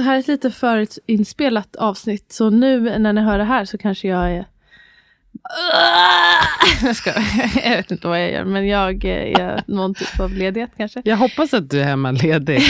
Det 0.00 0.04
här 0.04 0.14
är 0.14 0.18
ett 0.18 0.28
lite 0.28 0.50
förinspelat 0.50 1.76
avsnitt, 1.76 2.32
så 2.32 2.50
nu 2.50 2.98
när 2.98 3.12
ni 3.12 3.20
hör 3.20 3.38
det 3.38 3.44
här 3.44 3.64
så 3.64 3.78
kanske 3.78 4.08
jag 4.08 4.30
är... 4.30 4.46
Jag, 6.82 6.96
ska, 6.96 7.10
jag 7.64 7.76
vet 7.76 7.90
inte 7.90 8.08
vad 8.08 8.22
jag 8.22 8.32
gör, 8.32 8.44
men 8.44 8.68
jag 8.68 9.04
är 9.04 9.62
någon 9.66 9.94
typ 9.94 10.20
av 10.20 10.32
ledighet 10.32 10.70
kanske. 10.76 11.02
Jag 11.04 11.16
hoppas 11.16 11.54
att 11.54 11.70
du 11.70 11.80
är 11.80 11.84
hemma 11.84 12.10
ledig. 12.10 12.60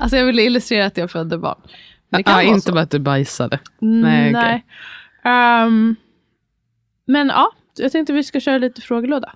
alltså 0.00 0.16
jag 0.16 0.24
ville 0.24 0.42
illustrera 0.42 0.86
att 0.86 0.96
jag 0.96 1.10
födde 1.10 1.38
barn. 1.38 1.60
Men 2.08 2.22
ja, 2.26 2.42
inte 2.42 2.60
så. 2.60 2.72
bara 2.72 2.80
att 2.80 2.90
du 2.90 2.98
bajsade. 2.98 3.58
Mm, 3.82 4.00
Nej, 4.00 4.32
Nej. 4.32 4.42
okej. 4.42 4.64
Ehm, 5.32 5.96
men 7.06 7.28
ja, 7.28 7.52
jag 7.76 7.92
tänkte 7.92 8.12
vi 8.12 8.24
ska 8.24 8.40
köra 8.40 8.58
lite 8.58 8.80
frågelåda. 8.80 9.32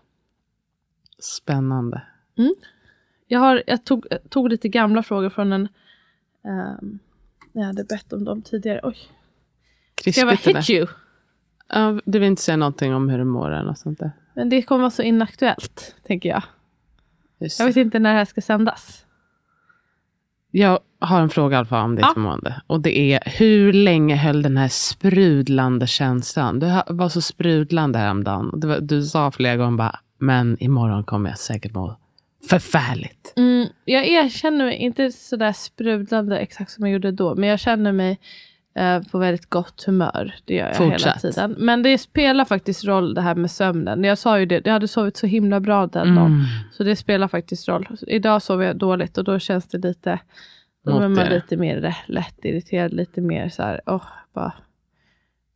Spännande. 1.18 2.02
Jag, 3.26 3.40
har, 3.40 3.62
jag 3.66 3.84
tog, 3.84 4.06
tog 4.28 4.48
lite 4.48 4.68
gamla 4.68 5.02
frågor 5.02 5.30
från 5.30 5.52
en... 5.52 5.68
Um, 6.44 6.98
jag 7.52 7.62
hade 7.64 7.84
bett 7.84 8.12
om 8.12 8.24
dem 8.24 8.42
tidigare. 8.42 8.80
Oj. 8.82 8.96
Ska 10.00 10.20
jag 10.20 10.28
bara 10.28 10.58
hit 10.58 10.70
you? 10.70 10.86
Ja, 11.68 12.00
du 12.04 12.18
vill 12.18 12.28
inte 12.28 12.42
säga 12.42 12.56
någonting 12.56 12.94
om 12.94 13.08
hur 13.08 13.18
du 13.18 13.24
mår 13.24 13.50
eller 13.50 13.64
något 13.64 13.78
sånt 13.78 13.98
där? 13.98 14.10
Men 14.34 14.48
det 14.48 14.62
kommer 14.62 14.80
vara 14.80 14.90
så 14.90 15.02
inaktuellt, 15.02 15.94
tänker 16.06 16.28
jag. 16.28 16.42
Just. 17.40 17.58
Jag 17.58 17.66
vet 17.66 17.76
inte 17.76 17.98
när 17.98 18.12
det 18.12 18.18
här 18.18 18.24
ska 18.24 18.40
sändas. 18.40 19.06
Jag 20.50 20.78
har 20.98 21.20
en 21.20 21.28
fråga 21.28 21.64
fall 21.64 21.84
om 21.84 21.96
ditt 21.96 22.06
Ja. 22.14 22.20
mående. 22.20 22.62
Och 22.66 22.80
det 22.80 22.98
är, 22.98 23.22
hur 23.38 23.72
länge 23.72 24.16
höll 24.16 24.42
den 24.42 24.56
här 24.56 24.68
sprudlande 24.68 25.86
känslan? 25.86 26.58
Du 26.60 26.66
var 26.86 27.08
så 27.08 27.20
sprudlande 27.20 27.98
häromdagen. 27.98 28.50
Var, 28.54 28.80
du 28.80 29.02
sa 29.02 29.30
flera 29.30 29.56
gånger 29.56 29.76
bara, 29.78 30.00
men 30.18 30.56
imorgon 30.62 31.04
kommer 31.04 31.30
jag 31.30 31.38
säkert 31.38 31.74
må 31.74 31.96
förfärligt. 32.48 33.32
Mm, 33.36 33.68
jag 33.84 34.06
erkänner 34.06 34.64
mig 34.64 34.76
inte 34.76 35.12
sådär 35.12 35.52
sprudlande 35.52 36.38
exakt 36.38 36.70
som 36.70 36.86
jag 36.86 36.92
gjorde 36.92 37.10
då. 37.12 37.34
Men 37.34 37.48
jag 37.48 37.60
känner 37.60 37.92
mig 37.92 38.18
eh, 38.76 39.02
på 39.02 39.18
väldigt 39.18 39.50
gott 39.50 39.84
humör. 39.84 40.34
Det 40.44 40.54
gör 40.54 40.66
jag 40.66 40.74
hela 40.74 40.90
Fortsätt. 40.90 41.20
tiden. 41.20 41.54
Men 41.58 41.82
det 41.82 41.98
spelar 41.98 42.44
faktiskt 42.44 42.84
roll 42.84 43.14
det 43.14 43.20
här 43.20 43.34
med 43.34 43.50
sömnen. 43.50 44.04
Jag 44.04 44.18
sa 44.18 44.38
ju 44.38 44.46
det, 44.46 44.62
jag 44.64 44.72
hade 44.72 44.88
sovit 44.88 45.16
så 45.16 45.26
himla 45.26 45.60
bra 45.60 45.86
den 45.86 46.14
dagen. 46.14 46.26
Mm. 46.26 46.44
Så 46.72 46.84
det 46.84 46.96
spelar 46.96 47.28
faktiskt 47.28 47.68
roll. 47.68 47.88
Idag 48.06 48.42
sover 48.42 48.66
jag 48.66 48.76
dåligt 48.76 49.18
och 49.18 49.24
då 49.24 49.38
känns 49.38 49.68
det 49.68 49.78
lite, 49.78 50.18
då 50.84 51.00
är 51.00 51.08
man 51.08 51.26
lite 51.26 51.56
mer 51.56 51.96
lättirriterad, 52.06 52.92
lite 52.92 53.20
mer 53.20 53.48
så 53.48 53.62
här, 53.62 53.80
åh, 53.86 54.06
bara 54.34 54.52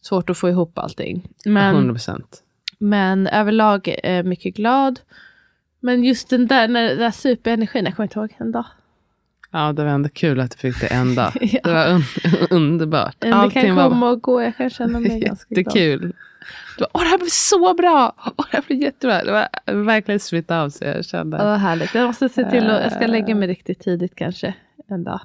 svårt 0.03 0.31
att 0.31 0.39
få 0.39 0.49
ihop 0.49 0.79
allting. 0.79 1.29
Men, 1.45 1.75
100 1.75 1.95
procent. 1.95 2.43
men 2.79 3.27
överlag 3.27 3.95
är 4.03 4.23
mycket 4.23 4.57
glad. 4.57 5.01
Men 5.81 6.05
just 6.05 6.31
den 6.31 6.47
där, 6.47 6.69
när, 6.69 6.89
den 6.89 6.99
där 6.99 7.11
superenergin, 7.11 7.85
jag 7.85 7.97
kommer 7.97 8.05
inte 8.05 8.19
ihåg 8.19 8.35
en 8.39 8.53
dag. 8.53 8.65
Ja, 9.51 9.73
det 9.73 9.85
var 9.85 9.91
ändå 9.91 10.09
kul 10.09 10.41
att 10.41 10.51
du 10.51 10.57
fick 10.59 10.81
det 10.81 10.87
en 10.87 11.15
dag. 11.15 11.33
Ja. 11.41 11.61
Det 11.65 11.73
var 11.73 11.87
un- 11.87 12.47
underbart. 12.51 13.17
Men 13.21 13.31
det 13.31 13.37
Allting 13.37 13.63
kan 13.67 13.77
var 13.77 13.89
komma 13.89 14.11
och 14.11 14.23
gå, 14.23 14.43
jag 14.43 14.57
kan 14.57 14.71
känna 14.71 15.01
mig 15.01 15.21
ganska 15.27 15.55
glad. 15.55 15.59
jättekul. 15.67 16.01
Du 16.01 16.81
bara, 16.85 16.89
Åh, 16.95 17.01
det 17.03 17.09
här 17.09 17.19
blir 17.19 17.29
så 17.31 17.75
bra! 17.75 18.13
Åh, 18.37 18.45
det 18.51 18.57
här 18.57 18.65
blir 18.67 18.77
jättebra. 18.83 19.25
Det 19.25 19.33
var 19.33 19.75
verkligen 19.85 20.21
smitta 20.21 20.61
av 20.63 20.71
sig. 20.71 20.89
Jag 20.89 21.05
kände. 21.05 21.37
Ja, 21.37 21.45
vad 21.45 21.59
härligt. 21.59 21.95
Jag 21.95 22.07
måste 22.07 22.29
se 22.29 22.51
till 22.51 22.71
att, 22.71 22.83
jag 22.83 22.93
ska 22.93 23.07
lägga 23.07 23.35
mig 23.35 23.49
riktigt 23.49 23.79
tidigt 23.81 24.15
kanske 24.15 24.55
en 24.89 25.05
dag. 25.05 25.21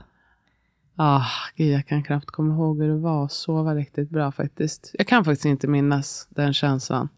Ah, 0.96 1.26
gud, 1.56 1.74
jag 1.74 1.88
kan 1.88 2.04
knappt 2.04 2.26
komma 2.26 2.54
ihåg 2.54 2.82
hur 2.82 2.88
det 2.90 2.98
var 3.00 3.26
att 3.26 3.32
sova 3.32 3.76
riktigt 3.76 4.10
bra 4.10 4.32
faktiskt. 4.32 4.92
Jag 4.94 5.08
kan 5.08 5.26
faktiskt 5.26 5.46
inte 5.46 5.68
minnas 5.68 6.28
den 6.30 6.54
känslan. 6.54 7.10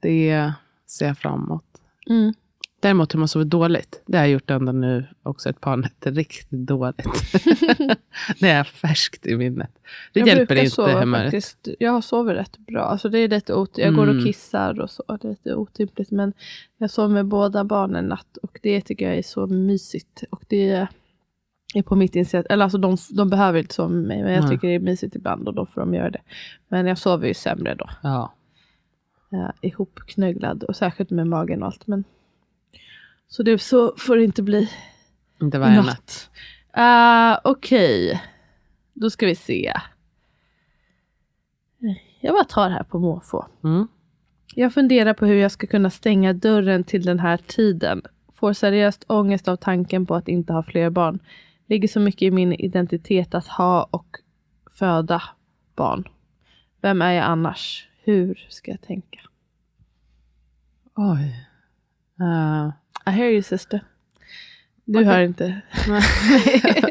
Det 0.00 0.52
ser 0.86 1.06
jag 1.06 1.18
fram 1.18 1.44
emot. 1.44 1.64
Mm. 2.10 2.34
Däremot 2.80 3.14
hur 3.14 3.18
man 3.18 3.28
sover 3.28 3.44
dåligt. 3.46 4.02
Det 4.06 4.16
har 4.18 4.24
jag 4.24 4.32
gjort 4.32 4.50
ända 4.50 4.72
nu 4.72 5.04
också 5.22 5.48
ett 5.48 5.60
par 5.60 5.76
nätter 5.76 6.12
riktigt 6.12 6.48
dåligt. 6.50 6.96
det 8.40 8.48
är 8.48 8.64
färskt 8.64 9.26
i 9.26 9.36
minnet. 9.36 9.70
Det 10.12 10.20
Jag 10.20 10.28
hjälper 10.28 10.54
inte 10.54 10.70
sova 10.70 11.00
humöret. 11.00 11.24
faktiskt. 11.24 11.68
Jag 11.78 12.04
sover 12.04 12.34
rätt 12.34 12.58
bra. 12.58 12.82
Alltså 12.82 13.08
det 13.08 13.18
är 13.18 13.28
lite 13.28 13.54
ot- 13.54 13.78
jag 13.78 13.94
går 13.94 14.06
och 14.06 14.12
Mm. 14.12 14.24
kissar 14.24 14.80
och 14.80 14.90
så. 14.90 15.02
Det 15.20 15.24
är 15.28 15.30
lite 15.30 15.54
otympligt. 15.54 16.10
Men 16.10 16.32
jag 16.78 16.90
sover 16.90 17.08
med 17.14 17.26
båda 17.26 17.64
barnen 17.64 18.04
natt. 18.04 18.36
Och 18.42 18.58
det 18.62 18.80
tycker 18.80 19.08
jag 19.08 19.18
är 19.18 19.22
så 19.22 19.46
mysigt. 19.46 20.24
Och 20.30 20.44
det 20.48 20.86
är 21.74 21.82
på 21.82 21.96
mitt 21.96 22.16
initiativ. 22.16 22.46
Eller 22.52 22.64
alltså 22.64 22.78
de, 22.78 22.96
de 23.10 23.30
behöver 23.30 23.58
inte 23.58 23.74
sova 23.74 23.88
med 23.88 24.04
mig. 24.06 24.22
Men 24.22 24.32
jag 24.32 24.40
Nej. 24.44 24.50
tycker 24.50 24.68
det 24.68 24.74
är 24.74 24.80
mysigt 24.80 25.16
ibland. 25.16 25.48
Och 25.48 25.54
då 25.54 25.66
får 25.66 25.80
de 25.80 25.94
göra 25.94 26.10
det. 26.10 26.20
Men 26.68 26.86
jag 26.86 26.98
sover 26.98 27.28
ju 27.28 27.34
sämre 27.34 27.74
då. 27.74 27.90
Ja. 28.02 28.32
Uh, 29.32 29.50
ihopknögglad 29.60 30.62
och 30.62 30.76
särskilt 30.76 31.10
med 31.10 31.26
magen 31.26 31.62
och 31.62 31.66
allt. 31.66 31.86
Men, 31.86 32.04
så 33.28 33.42
det 33.42 33.58
så 33.58 33.94
får 33.96 34.16
det 34.16 34.24
inte 34.24 34.42
bli 34.42 34.70
Inte 35.40 35.58
varje 35.58 35.76
natt. 35.76 35.86
natt. 35.86 36.30
Uh, 37.44 37.50
Okej, 37.52 38.22
då 38.92 39.10
ska 39.10 39.26
vi 39.26 39.34
se. 39.34 39.72
Jag 42.20 42.34
bara 42.34 42.44
tar 42.44 42.70
här 42.70 42.82
på 42.82 42.98
måfå. 42.98 43.46
Mm. 43.64 43.88
Jag 44.54 44.74
funderar 44.74 45.14
på 45.14 45.26
hur 45.26 45.34
jag 45.34 45.50
ska 45.50 45.66
kunna 45.66 45.90
stänga 45.90 46.32
dörren 46.32 46.84
till 46.84 47.02
den 47.02 47.18
här 47.18 47.36
tiden. 47.36 48.02
Får 48.32 48.52
seriöst 48.52 49.04
ångest 49.08 49.48
av 49.48 49.56
tanken 49.56 50.06
på 50.06 50.14
att 50.14 50.28
inte 50.28 50.52
ha 50.52 50.62
fler 50.62 50.90
barn. 50.90 51.18
Ligger 51.66 51.88
så 51.88 52.00
mycket 52.00 52.22
i 52.22 52.30
min 52.30 52.52
identitet 52.52 53.34
att 53.34 53.46
ha 53.46 53.88
och 53.90 54.16
föda 54.70 55.22
barn. 55.76 56.08
Vem 56.80 57.02
är 57.02 57.12
jag 57.12 57.24
annars? 57.24 57.88
Hur 58.04 58.46
ska 58.48 58.70
jag 58.70 58.80
tänka? 58.80 59.20
Oj. 60.94 61.46
Eh, 62.20 62.70
I 63.06 63.16
hear 63.16 63.30
you 63.30 63.42
sister. 63.42 63.80
Du 64.84 64.98
Okej. 64.98 65.08
hör 65.12 65.22
inte. 65.22 65.60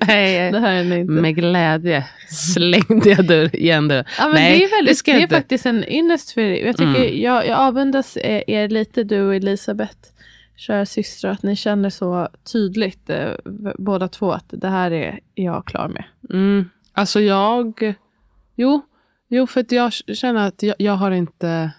nej, 0.07 0.51
det 0.51 0.59
hör 0.59 0.94
inte. 0.94 1.12
med 1.12 1.36
glädje 1.36 2.06
slängde 2.30 3.09
jag 3.09 3.27
dörr, 3.27 3.56
igen 3.56 3.88
dörren. 3.88 4.06
Ja, 4.18 4.25
men 4.25 4.33
Nej, 4.36 4.59
det 4.59 4.63
är, 4.65 4.77
väldigt, 4.77 5.06
det 5.06 5.12
det 5.13 5.24
är 5.24 5.27
faktiskt 5.27 5.65
en 5.65 5.89
ynnest 5.89 6.31
för 6.31 6.41
er. 6.41 6.65
Jag, 6.65 6.77
tycker, 6.77 6.95
Mm. 7.06 7.21
jag, 7.21 7.47
jag 7.47 7.59
avundas 7.59 8.18
er, 8.18 8.69
lite, 8.69 9.03
du 9.03 9.21
och 9.21 9.36
Elisabeth, 9.36 9.97
kära 10.56 10.86
systrar, 10.86 11.31
att 11.31 11.44
ni 11.44 11.56
känner 11.56 11.89
så 11.89 12.30
tydligt 12.51 13.09
eh, 13.09 13.31
båda 13.77 14.07
två 14.07 14.31
att 14.31 14.45
det 14.50 14.69
här 14.69 14.91
är 14.91 15.19
jag 15.36 15.65
klar 15.65 15.88
med. 15.88 16.03
Mm. 16.30 16.69
Alltså 16.94 17.19
jag... 17.19 17.94
Jo, 18.56 18.81
jo 19.31 19.48
för 19.48 19.62
att 19.62 19.72
jag 19.72 19.94
känner 19.94 20.48
att 20.48 20.63
jag, 20.63 20.75
jag 20.80 20.94
har 20.94 21.12
inte... 21.12 21.72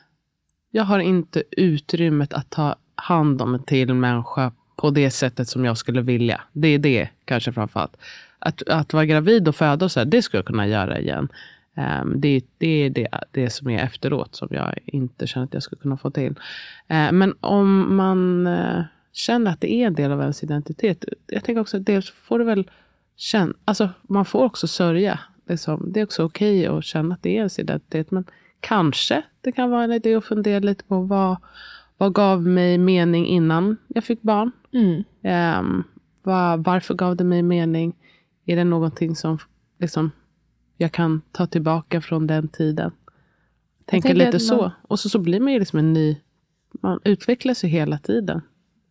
Jag 0.75 0.85
har 0.85 0.99
inte 0.99 1.43
utrymmet 1.51 2.33
att 2.33 2.51
ta 2.51 2.77
hand 2.95 3.43
om 3.43 3.55
en 3.55 3.63
till 3.63 3.95
människa 3.95 4.53
på 4.77 4.91
det 4.91 5.11
sättet 5.11 5.49
som 5.49 5.65
jag 5.65 5.79
skulle 5.79 6.03
vilja. 6.03 6.41
Det 6.53 6.69
är 6.69 6.79
det 6.79 7.09
kanske 7.25 7.53
framförallt. 7.53 7.97
Att, 8.39 8.69
att 8.69 8.93
vara 8.93 9.05
gravid 9.05 9.49
och 9.49 9.57
föda 9.57 9.85
och 9.85 9.93
så 9.93 10.01
här, 10.01 10.05
det 10.05 10.23
skulle 10.23 10.39
jag 10.39 10.47
kunna 10.47 10.67
göra 10.67 10.99
igen. 10.99 11.29
Um, 11.77 12.21
det, 12.21 12.45
det 12.59 12.67
är 12.67 12.91
det, 12.91 13.09
det 13.31 13.51
som 13.51 13.71
är 13.71 13.85
efteråt 13.85 14.35
som 14.35 14.49
jag 14.51 14.79
inte 14.85 15.27
känner 15.27 15.45
att 15.45 15.55
jag 15.55 15.63
skulle 15.63 15.81
kunna 15.81 15.97
få 15.97 16.11
till. 16.11 16.31
Uh, 16.91 17.13
men 17.13 17.35
om 17.41 17.97
man 17.97 18.47
uh, 18.47 18.83
känner 19.13 19.51
att 19.51 19.61
det 19.61 19.73
är 19.73 19.87
en 19.87 19.95
del 19.95 20.13
av 20.13 20.21
ens 20.21 20.43
identitet. 20.43 21.05
Jag 21.27 21.45
tänker 21.45 21.61
också 21.61 21.77
att 21.77 21.87
dels 21.87 22.11
får 22.11 22.39
du 22.39 22.45
väl 22.45 22.71
känna, 23.17 23.55
alltså, 23.65 23.89
man 24.03 24.25
får 24.25 24.45
också 24.45 24.67
sörja. 24.67 25.19
Liksom. 25.49 25.93
Det 25.93 26.01
är 26.01 26.05
också 26.05 26.25
okej 26.25 26.67
att 26.67 26.85
känna 26.85 27.15
att 27.15 27.23
det 27.23 27.31
är 27.31 27.35
ens 27.37 27.59
identitet. 27.59 28.11
Men 28.11 28.25
kanske 28.61 29.23
det 29.41 29.53
kan 29.53 29.71
vara 29.71 29.85
en 29.85 29.93
idé 29.93 30.15
att 30.15 30.25
fundera 30.25 30.59
lite 30.59 30.85
på 30.85 31.01
vad, 31.01 31.37
vad 31.97 32.15
gav 32.15 32.43
mig 32.47 32.79
mening 32.79 33.27
innan 33.27 33.77
jag 33.89 34.05
fick 34.05 34.23
barn? 34.23 34.51
Mm. 34.73 35.03
Ehm, 35.23 35.85
vad, 36.23 36.65
varför 36.65 36.95
gav 36.95 37.17
det 37.17 37.25
mig 37.25 37.43
mening? 37.43 37.95
Är 38.47 38.57
det 38.57 38.65
någonting 38.65 39.17
som 39.17 39.39
liksom, 39.79 40.11
jag 40.77 40.93
kan 40.93 41.21
ta 41.33 41.47
tillbaka 41.47 42.01
från 42.01 42.27
den 42.27 42.49
tiden? 42.49 42.93
Tänker 43.85 44.15
lite 44.15 44.41
så. 44.41 44.57
man- 44.57 44.71
Och 44.83 45.01
så, 45.01 45.09
så 45.09 45.19
blir 45.19 45.41
man 45.41 45.53
ju 45.53 45.59
liksom 45.59 45.79
en 45.79 45.93
ny... 45.93 46.17
Man 46.83 47.01
utvecklas 47.05 47.65
ju 47.65 47.69
hela 47.69 47.99
tiden. 47.99 48.41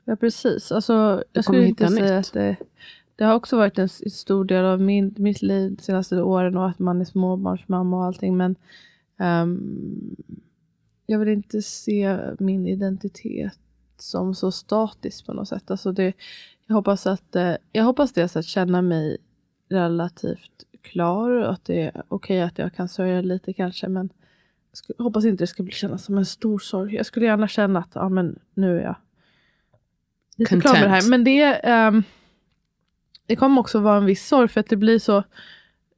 Ja, 0.06 0.16
precis. 0.16 0.72
Alltså, 0.72 1.24
jag 1.34 1.44
skulle 1.44 1.66
inte 1.68 1.88
säga 1.88 2.18
nytt. 2.18 2.28
att 2.28 2.34
det, 2.34 2.56
det 3.22 3.26
har 3.26 3.36
också 3.36 3.58
varit 3.58 3.80
en 3.80 3.90
stor 3.90 4.46
del 4.46 4.66
av 4.66 4.82
min, 4.82 5.16
mitt 5.18 5.42
liv 5.42 5.76
de 5.76 5.84
senaste 5.84 6.22
åren 6.22 6.58
och 6.58 6.70
att 6.70 6.80
man 6.80 7.02
är 7.02 7.06
småbarnsmamma 7.06 7.98
och 7.98 8.06
allting. 8.06 8.38
Men 8.38 8.56
ehm, 9.20 10.16
jag 11.06 11.20
vill 11.20 11.28
inte 11.30 11.62
se 11.62 12.20
min 12.40 12.68
identitet 12.68 13.60
som 13.98 14.36
så 14.36 14.52
statisk 14.52 15.26
på 15.26 15.34
något 15.34 15.48
sätt. 15.48 15.72
Alltså 15.72 15.92
det, 15.92 16.14
jag 16.68 16.76
hoppas 16.76 17.08
att 17.08 17.36
eh, 17.36 17.54
jag 17.72 17.84
hoppas 17.84 18.14
dels 18.14 18.36
att 18.36 18.46
känna 18.46 18.82
mig 18.82 19.18
relativt 19.70 20.66
klar 20.82 21.30
och 21.30 21.54
att 21.54 21.66
det 21.66 21.82
är 21.82 22.04
okej 22.08 22.42
att 22.42 22.58
jag 22.58 22.74
kan 22.74 22.90
sörja 22.90 23.22
lite 23.22 23.54
kanske. 23.54 23.88
Men 23.88 24.10
jag 24.98 25.04
hoppas 25.04 25.26
inte 25.26 25.44
det 25.44 25.48
ska 25.48 25.64
bli 25.64 25.74
kännas 25.74 26.06
som 26.06 26.18
en 26.18 26.26
stor 26.26 26.60
sorg. 26.60 26.96
Jag 26.96 27.06
skulle 27.06 27.26
gärna 27.26 27.48
känna 27.48 27.80
att 27.80 27.92
ja, 27.94 28.10
men 28.10 28.40
nu 28.54 28.80
är 28.80 28.84
jag 28.84 28.96
lite 30.36 30.60
klar 30.62 30.74
med 30.74 30.84
det 30.84 30.90
här. 30.90 31.02
Content. 31.02 31.10
Men 31.10 31.24
det, 31.24 31.44
ehm, 31.54 32.04
det 33.28 33.36
kommer 33.36 33.60
också 33.62 33.80
vara 33.80 33.98
en 33.98 34.06
viss 34.06 34.28
sorg 34.28 34.48
för 34.48 34.60
att 34.60 34.70
det 34.70 34.76
blir 34.76 35.00
så 35.00 35.18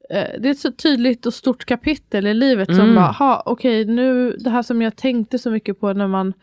eh, 0.09 0.27
det 0.39 0.47
är 0.47 0.51
ett 0.51 0.59
så 0.59 0.71
tydligt 0.71 1.25
och 1.25 1.33
stort 1.33 1.65
kapitel 1.65 2.27
i 2.27 2.33
livet 2.33 2.67
som 2.67 2.79
Mm. 2.79 2.95
bara, 2.95 3.11
ha, 3.11 3.43
okej 3.45 3.85
nu 3.85 4.31
det 4.31 4.49
här 4.49 4.61
som 4.63 4.81
jag 4.81 4.95
tänkte 4.95 5.39
så 5.39 5.51
mycket 5.51 5.79
på 5.79 5.93
när 5.93 6.07
man 6.07 6.33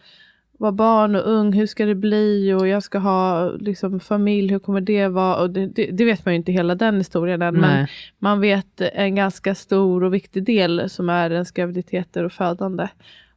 var 0.59 0.73
barn 0.73 1.17
och 1.17 1.23
ung, 1.33 1.53
hur 1.53 1.67
ska 1.67 1.87
det 1.87 1.95
bli 1.95 2.53
och 2.53 2.69
jag 2.69 2.83
ska 2.83 2.99
ha 2.99 3.51
liksom, 3.51 4.01
familj, 4.01 4.53
hur 4.53 4.59
kommer 4.59 4.81
det 4.81 5.09
vara? 5.09 5.37
Och 5.37 5.51
det, 5.51 5.67
det, 5.67 5.91
det 5.93 6.05
vet 6.05 6.25
man 6.25 6.35
ju 6.35 6.37
inte 6.37 6.53
hela 6.53 6.75
den 6.75 6.97
historien 6.99 7.43
än, 7.43 7.55
men 7.61 7.87
man 8.19 8.41
vet 8.41 8.81
en 8.81 9.15
ganska 9.15 9.55
stor 9.55 10.05
och 10.05 10.15
viktig 10.15 10.45
del 10.45 10.91
som 10.91 11.09
är 11.09 11.31
ens 11.31 11.51
graviditeter 11.51 12.25
och 12.25 12.33
födande. 12.33 12.89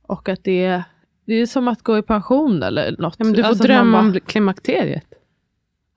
Och 0.01 0.29
att 0.29 0.43
det 0.43 0.65
är, 0.65 0.83
det 1.25 1.33
är 1.33 1.45
som 1.45 1.67
att 1.67 1.81
gå 1.81 1.97
i 1.97 2.01
pension 2.01 2.63
eller 2.63 2.95
något. 2.99 3.15
Ja, 3.19 3.25
men 3.25 3.33
du 3.33 3.41
får 3.43 3.49
Alltså 3.49 3.63
drömma 3.63 3.99
om 3.99 4.11
bara- 4.11 4.19
klimakteriet. 4.19 5.05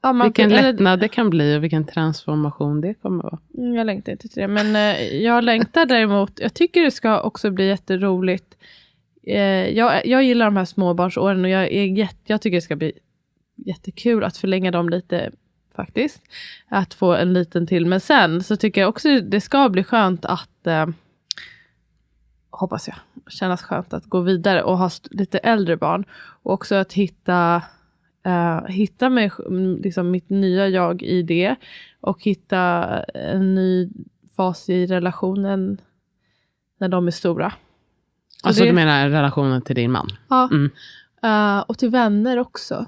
Ja, 0.07 0.13
man- 0.13 0.27
vilken 0.27 0.53
eller- 0.53 0.73
lättnad 0.73 1.01
det 1.01 1.09
kan 1.09 1.31
bli 1.31 1.57
och 1.59 1.65
vilken 1.65 1.85
transformation 1.87 2.81
det 2.81 2.95
kommer 2.95 3.23
vara. 3.23 3.39
Mm, 3.59 3.75
Jag 3.75 3.87
längtar 3.87 4.13
inte 4.13 4.29
till 4.29 4.41
det. 4.43 4.49
Men 4.49 4.77
eh, 4.77 5.17
jag 5.17 5.45
längtar 5.45 5.87
däremot. 5.87 6.41
Jag 6.41 6.55
tycker 6.55 6.83
det 6.83 6.91
ska 6.91 7.21
också 7.21 7.51
bli 7.51 7.67
jätteroligt. 7.69 8.57
Eh, 9.27 9.39
jag, 9.77 10.07
jag 10.07 10.25
gillar 10.25 10.45
de 10.47 10.57
här 10.57 10.65
småbarnsåren 10.65 11.45
och 11.45 11.51
jag, 11.51 11.63
är 11.73 11.85
jätte, 11.85 12.17
jag 12.25 12.41
tycker 12.41 12.57
det 12.57 12.61
ska 12.63 12.77
bli 12.77 12.93
jättekul 13.57 14.25
att 14.25 14.37
förlänga 14.37 14.71
dem 14.71 14.89
lite 14.89 15.31
faktiskt. 15.77 16.23
Att 16.69 16.95
få 16.95 17.15
en 17.15 17.33
liten 17.33 17.67
till. 17.67 17.87
Men 17.87 18.01
sen 18.01 18.43
så 18.43 18.57
tycker 18.57 18.81
jag 18.81 18.89
också 18.89 19.21
det 19.21 19.41
ska 19.41 19.69
bli 19.69 19.85
skönt 19.85 20.25
att 20.25 20.67
eh, 20.67 20.87
hoppas 22.51 22.89
jag, 22.89 22.97
kännas 23.33 23.63
skönt 23.63 23.93
att 23.95 24.05
gå 24.05 24.21
vidare 24.21 24.63
och 24.63 24.79
ha 24.79 24.91
lite 25.11 25.39
äldre 25.39 25.77
barn. 25.77 26.05
Och 26.43 26.53
också 26.53 26.75
att 26.75 26.93
hitta, 26.93 27.63
eh, 28.27 28.65
hitta 28.69 29.11
mig, 29.11 29.31
liksom 29.83 30.11
mitt 30.11 30.31
nya 30.31 30.69
jag 30.69 31.03
i 31.03 31.23
det. 31.23 31.55
Och 32.01 32.23
hitta 32.23 32.59
en 33.05 33.55
ny 33.55 33.89
fas 34.37 34.69
i 34.69 34.87
relationen 34.87 35.81
när 36.81 36.89
de 36.89 37.07
är 37.07 37.11
stora. 37.11 37.53
Så 38.43 38.49
Alltså 38.49 38.63
det- 38.63 38.69
du 38.71 38.75
menar 38.75 39.09
relationen 39.09 39.63
till 39.63 39.75
din 39.75 39.93
man? 39.93 40.09
Ja. 40.29 40.49
Mm. 40.53 40.71
Eh, 41.23 41.59
och 41.61 41.79
till 41.79 41.91
vänner 41.91 42.39
också. 42.39 42.87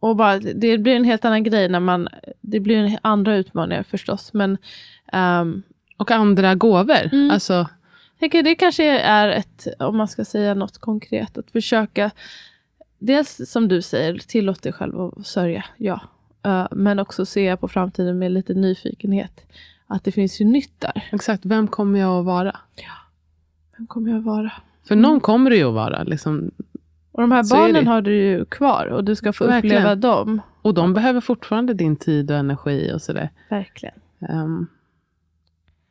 Och 0.00 0.16
bara, 0.16 0.38
det 0.38 0.78
blir 0.78 0.96
en 0.96 1.04
helt 1.04 1.24
annan 1.24 1.42
grej 1.42 1.68
när 1.68 1.80
man, 1.80 2.08
det 2.40 2.60
blir 2.60 2.76
en 2.76 2.98
andra 3.02 3.36
utmaningar 3.36 3.82
förstås. 3.82 4.32
Men 4.32 4.58
ehm, 5.12 5.62
Och 5.96 6.10
andra 6.10 6.54
gåvor. 6.54 7.06
Mm. 7.12 7.30
Alltså, 7.30 7.52
jag 7.52 8.20
tänker 8.20 8.42
det 8.42 8.54
kanske 8.54 8.98
är 9.00 9.28
ett, 9.28 9.66
om 9.78 9.96
man 9.96 10.08
ska 10.08 10.24
säga 10.24 10.54
något 10.54 10.78
konkret, 10.78 11.38
att 11.38 11.50
försöka, 11.50 12.10
dels 12.98 13.50
som 13.50 13.68
du 13.68 13.82
säger, 13.82 14.18
tillåt 14.18 14.62
dig 14.62 14.72
själv 14.72 15.00
att 15.00 15.26
sörja, 15.26 15.64
ja. 15.76 16.00
Eh, 16.42 16.66
men 16.70 16.98
också 16.98 17.26
se 17.26 17.56
på 17.56 17.68
framtiden 17.68 18.18
med 18.18 18.32
lite 18.32 18.54
nyfikenhet. 18.54 19.46
Att 19.86 20.04
det 20.04 20.12
finns 20.12 20.40
ju 20.40 20.44
nytt 20.44 20.80
där. 20.80 21.08
exakt, 21.12 21.44
vem 21.44 21.68
kommer 21.68 22.00
jag 22.00 22.18
att 22.18 22.24
vara? 22.24 22.56
Vem 23.76 23.86
kommer 23.86 24.10
jag 24.10 24.20
vara? 24.20 24.52
För 24.88 24.96
någon 24.96 25.20
kommer 25.20 25.50
det 25.50 25.56
ju 25.56 25.68
att 25.68 25.74
vara. 25.74 26.02
Liksom. 26.02 26.50
Och 27.12 27.20
de 27.22 27.32
här 27.32 27.42
Så 27.42 27.56
barnen 27.56 27.86
har 27.86 28.02
du 28.02 28.14
ju 28.16 28.44
kvar 28.44 28.86
och 28.86 29.04
du 29.04 29.16
ska 29.16 29.32
få 29.32 29.46
Verkligen. 29.46 29.76
uppleva 29.76 29.94
dem. 29.94 30.40
Och 30.62 30.74
de 30.74 30.94
behöver 30.94 31.20
fortfarande 31.20 31.74
din 31.74 31.96
tid 31.96 32.30
och 32.30 32.36
energi 32.36 32.92
och 32.94 33.02
sådär. 33.02 33.30
Verkligen. 33.48 33.94
Ehm, 34.28 34.66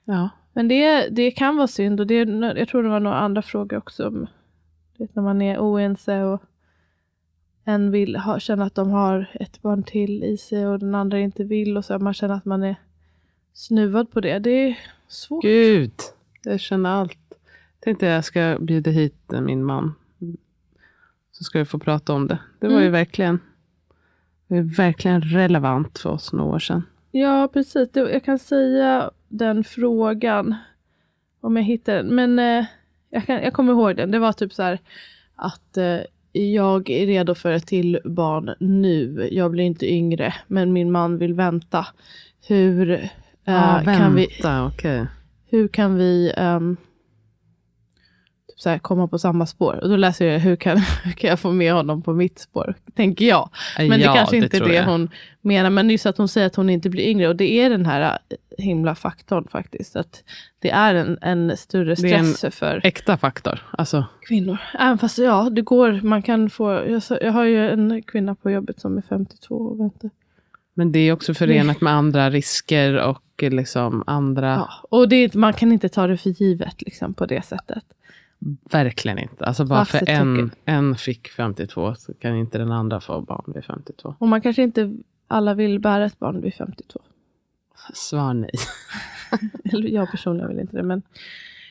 ja. 0.06 0.30
Men 0.54 0.68
det, 0.68 1.10
det 1.10 1.32
kan 1.32 1.56
vara 1.56 1.68
synd 1.68 2.00
och 2.00 2.08
det, 2.08 2.16
jag 2.58 2.68
tror 2.68 2.84
det 2.84 2.90
var 2.90 3.00
några 3.00 3.18
andra 3.18 3.42
frågor 3.42 3.78
också. 3.78 4.08
Om, 4.08 4.28
du 4.98 5.04
vet, 5.04 5.16
när 5.16 5.24
man 5.24 5.42
är 5.42 5.60
oense 5.60 6.24
och 6.24 6.42
en 7.68 7.92
vill 7.92 8.16
ha, 8.16 8.40
känna 8.40 8.64
att 8.66 8.76
de 8.76 8.90
har 8.90 9.28
ett 9.34 9.62
barn 9.62 9.84
till 9.84 10.24
i 10.24 10.38
sig 10.38 10.68
och 10.68 10.80
den 10.80 10.96
andra 10.96 11.20
inte 11.20 11.44
vill 11.44 11.78
och 11.78 11.86
så 11.86 12.00
man 12.00 12.14
känner 12.14 12.36
att 12.36 12.46
man 12.46 12.64
är 12.64 12.76
snuvad 13.54 14.12
på 14.12 14.20
det. 14.20 14.40
Det 14.40 14.50
är 14.50 14.80
svårt. 15.08 15.44
Gud, 15.44 15.92
jag 16.44 16.60
känner 16.60 16.90
allt. 16.90 17.18
Tänkte 17.80 18.06
jag 18.06 18.26
ska 18.26 18.58
bjuda 18.60 18.92
hit 18.92 19.16
min 19.42 19.64
man. 19.64 19.94
Så 21.32 21.44
ska 21.44 21.60
vi 21.60 21.66
få 21.66 21.80
prata 21.80 22.14
om 22.14 22.28
det. 22.28 22.40
Det 22.60 22.68
var 22.68 22.74
ju 22.74 22.80
Mm. 22.88 22.92
verkligen, 22.92 23.40
det 24.48 24.58
är 24.58 24.78
verkligen 24.78 25.22
relevant 25.22 26.00
för 26.00 26.10
oss 26.10 26.34
några 26.34 26.56
år 26.56 26.60
sedan. 26.60 26.84
Ja, 27.12 27.50
precis. 27.54 27.90
Jag 27.94 28.24
kan 28.24 28.40
säga 28.40 29.12
den 29.28 29.64
frågan 29.64 30.56
om 31.42 31.58
jag 31.58 31.64
hittar 31.64 31.96
den. 31.96 32.16
Men 32.16 32.40
eh, 32.40 32.66
jag, 33.10 33.26
kan, 33.26 33.36
jag 33.44 33.54
kommer 33.54 33.74
ihåg 33.74 33.96
den. 33.96 34.12
Det 34.12 34.20
var 34.20 34.34
typ 34.34 34.54
så 34.54 34.64
här 34.64 34.80
att 35.36 35.78
eh, 35.78 35.98
jag 36.38 36.90
är 36.90 37.06
redo 37.08 37.36
för 37.36 37.52
ett 37.52 37.68
till 37.68 38.00
barn 38.06 38.56
nu. 38.60 39.30
Jag 39.32 39.52
blir 39.52 39.64
inte 39.64 39.94
yngre, 39.94 40.34
men 40.48 40.74
min 40.74 40.92
man 40.92 41.18
vill 41.18 41.34
vänta. 41.34 41.88
Hur, 42.48 42.92
eh, 42.92 43.00
Ja, 43.44 43.82
kan, 43.86 44.16
vi, 44.16 44.26
vänta, 44.28 44.66
okej. 44.66 45.06
hur 45.50 45.68
kan 45.68 45.96
vi 45.96 46.34
ehm, 46.38 46.78
typ 48.58 48.62
så 48.62 48.70
här, 48.70 48.80
komma 48.80 49.08
på 49.08 49.20
samma 49.20 49.46
spår? 49.46 49.80
Och 49.84 49.90
då 49.90 49.96
läser 49.96 50.26
jag 50.26 50.40
hur 50.40 50.56
kan, 50.56 50.78
hur 51.04 51.12
kan 51.12 51.30
jag 51.30 51.40
få 51.40 51.52
med 51.52 51.74
honom 51.74 52.02
på 52.02 52.14
mitt 52.14 52.40
spår, 52.40 52.76
tänker 52.96 53.26
jag. 53.26 53.50
Men 53.78 53.90
det 53.90 53.98
Ja, 54.06 54.14
kanske 54.14 54.38
inte 54.38 54.58
är 54.58 54.62
det 54.62 54.74
jag. 54.76 54.86
hon 54.86 55.10
menar. 55.42 55.70
Men 55.70 55.90
just 55.90 56.06
att 56.06 56.18
hon 56.18 56.28
säger 56.28 56.48
att 56.48 56.56
hon 56.56 56.70
inte 56.70 56.90
blir 56.90 57.04
yngre. 57.04 57.28
Och 57.28 57.36
det 57.36 57.52
är 57.52 57.70
den 57.70 57.86
här 57.86 58.02
äh, 58.30 58.64
himla 58.64 58.96
faktorn 58.96 59.48
faktiskt. 59.52 59.96
Att 59.96 60.24
det 60.60 60.70
är 60.70 60.96
en, 60.96 61.18
en 61.22 61.58
större 61.58 61.96
Det 61.96 62.12
är 62.14 62.18
en- 62.18 62.34
stress 62.34 62.56
för 62.56 62.82
Äkta 62.84 63.18
faktor. 63.18 63.60
Alltså, 63.72 64.06
kvinnor. 64.28 64.58
Även 64.80 64.98
fast 64.98 65.18
ja, 65.18 65.50
det 65.52 65.62
går. 65.62 66.02
Man 66.04 66.22
kan 66.22 66.50
få. 66.50 66.72
Jag, 66.88 67.02
jag 67.22 67.32
har 67.32 67.44
ju 67.44 67.70
en 67.70 68.02
kvinna 68.04 68.36
på 68.36 68.52
jobbet 68.52 68.80
som 68.82 68.98
är 68.98 69.02
52 69.02 69.56
och 69.56 69.80
väntar. 69.80 70.10
men 70.74 70.92
det 70.92 71.00
är 71.00 71.12
också 71.14 71.34
förenat 71.34 71.82
med 71.82 71.94
andra 71.94 72.30
risker 72.30 72.98
och 72.98 73.24
liksom 73.40 74.04
andra... 74.08 74.48
Ja. 74.48 74.70
Och 74.90 75.10
det 75.10 75.34
man 75.36 75.54
kan 75.54 75.72
inte 75.72 75.90
ta 75.90 76.08
det 76.08 76.18
för 76.18 76.30
givet 76.30 76.82
liksom, 76.82 77.14
på 77.14 77.26
det 77.26 77.46
sättet. 77.46 77.84
Verkligen 78.72 79.20
inte. 79.20 79.46
Alltså 79.46 79.66
bara 79.66 79.86
för 79.86 80.00
Varför 80.00 80.12
en, 80.14 80.36
tycker- 80.50 80.72
en 80.72 80.96
fick 80.96 81.28
52 81.28 81.96
så 81.96 82.14
kan 82.14 82.36
inte 82.36 82.58
den 82.58 82.72
andra 82.72 83.02
få 83.02 83.22
barn 83.22 83.54
vid 83.56 83.66
52. 83.66 84.16
Och 84.20 84.28
man 84.28 84.42
kanske 84.42 84.64
inte 84.64 84.98
alla 85.28 85.54
vill 85.54 85.80
bära 85.80 86.06
ett 86.06 86.20
barn 86.20 86.42
vid 86.42 86.54
52. 86.54 87.02
Svar 87.94 88.34
nej. 88.34 88.52
Eller 89.74 89.90
jag 89.90 90.12
personligen 90.12 90.50
vill 90.50 90.60
inte 90.60 90.78
det. 90.78 90.84
Men 90.84 91.02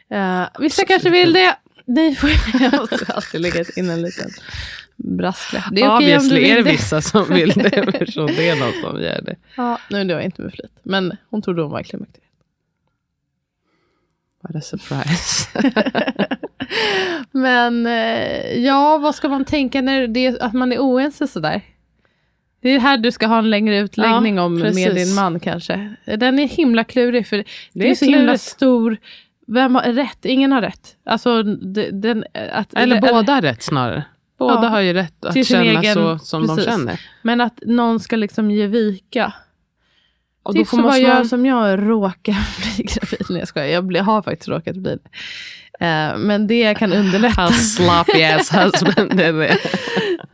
eh, 0.09 0.49
vissa 0.61 0.85
kanske 0.85 1.11
vill 1.11 1.33
det. 1.33 1.57
Nej, 1.85 2.15
får 2.15 2.31
jag 2.61 2.73
måste 2.75 3.13
alltid 3.13 3.41
lägga 3.41 3.65
in 3.77 3.91
en 3.91 4.03
liten 4.03 4.31
brasklapp. 4.97 5.65
Det 5.73 5.81
är 5.83 5.97
okej 5.97 6.17
om 6.19 6.29
du 6.29 6.35
vill 6.35 6.51
är 6.51 6.57
det 6.57 6.63
vissa 6.71 7.03
som 7.03 7.25
vill 7.29 7.49
det 7.51 7.69
eftersom 7.77 8.27
det 8.27 8.49
är 8.49 8.57
någon 8.57 8.73
som 8.73 9.03
gör 9.03 9.23
det. 9.23 9.37
Ja, 9.57 9.81
nej, 9.91 10.05
det 10.05 10.15
var 10.15 10.21
inte 10.21 10.43
med 10.43 10.53
flit. 10.53 10.81
Men 10.83 11.17
hon 11.31 11.43
trodde 11.43 11.63
hon 11.63 11.71
var 11.71 11.83
klimakteriet. 11.83 12.25
What 14.49 14.57
a 14.57 14.61
surprise. 14.61 15.49
Men 17.33 17.87
eh, 17.87 18.59
ja, 18.59 18.99
vad 18.99 19.15
ska 19.15 19.29
man 19.29 19.45
tänka 19.45 19.81
när 19.81 20.07
det 20.07 20.41
att 20.41 20.53
man 20.53 20.73
är 20.73 20.79
oense 20.79 21.26
sådär? 21.26 21.61
Det 22.62 22.69
är 22.71 22.79
här 22.81 22.99
du 22.99 23.12
ska 23.12 23.26
ha 23.26 23.38
en 23.38 23.50
längre 23.50 23.79
utläggning 23.79 24.37
Ja, 24.37 24.43
om 24.43 24.55
med 24.55 24.62
precis. 24.62 24.95
din 24.95 25.15
man 25.15 25.41
kanske. 25.41 25.95
Den 26.19 26.38
är 26.38 26.49
himla 26.49 26.85
klurig 26.85 27.26
för 27.26 27.45
det, 27.73 27.87
är 27.87 27.91
är 27.91 27.95
så 27.95 28.05
himla 28.05 28.19
klurigt. 28.25 28.43
stor. 28.43 28.97
Vem 29.47 29.75
har 29.75 29.83
rätt? 29.83 30.25
Ingen 30.25 30.53
har 30.53 30.62
rätt. 30.62 30.97
Alltså, 31.05 31.43
det- 31.43 31.91
den, 31.91 32.25
att, 32.53 32.75
Eller 32.75 33.00
båda 33.00 33.33
har 33.33 33.43
rätt 33.43 33.62
snarare. 33.62 34.05
Båda 34.38 34.62
Ja, 34.62 34.69
har 34.69 34.81
ju 34.81 34.93
rätt 34.93 35.25
att 35.25 35.47
känna 35.47 35.81
egen- 35.81 35.95
så 35.95 36.19
som 36.19 36.47
precis. 36.47 36.65
de 36.65 36.71
känner. 36.71 37.00
Men 37.23 37.41
att 37.41 37.59
någon 37.67 38.00
ska 38.00 38.17
liksom 38.17 38.50
ge 38.50 38.67
vika. 38.67 39.33
Och 40.47 40.55
då 40.55 40.61
Tips 40.61 40.71
får 40.71 40.76
man 40.76 40.87
vad 40.87 41.00
göra 41.00 41.25
som 41.25 41.47
jag 41.47 41.88
råkar 41.88 42.37
bli 42.76 42.85
gravid. 42.85 43.26
Nej 43.31 43.38
jag 43.38 43.49
skojar, 43.49 43.67
jag 43.67 43.85
blir, 43.85 44.00
har 44.00 44.23
faktiskt 44.23 44.49
råkat 44.49 44.76
bli 44.76 44.99
det. 45.03 45.09
Eh, 45.87 46.19
men 46.19 46.47
det 46.47 46.75
kan 46.75 46.93
underlätta. 46.93 47.41
Hans 47.41 47.76
sloppy 47.76 48.23
ass 48.23 48.53
husband. 48.55 49.21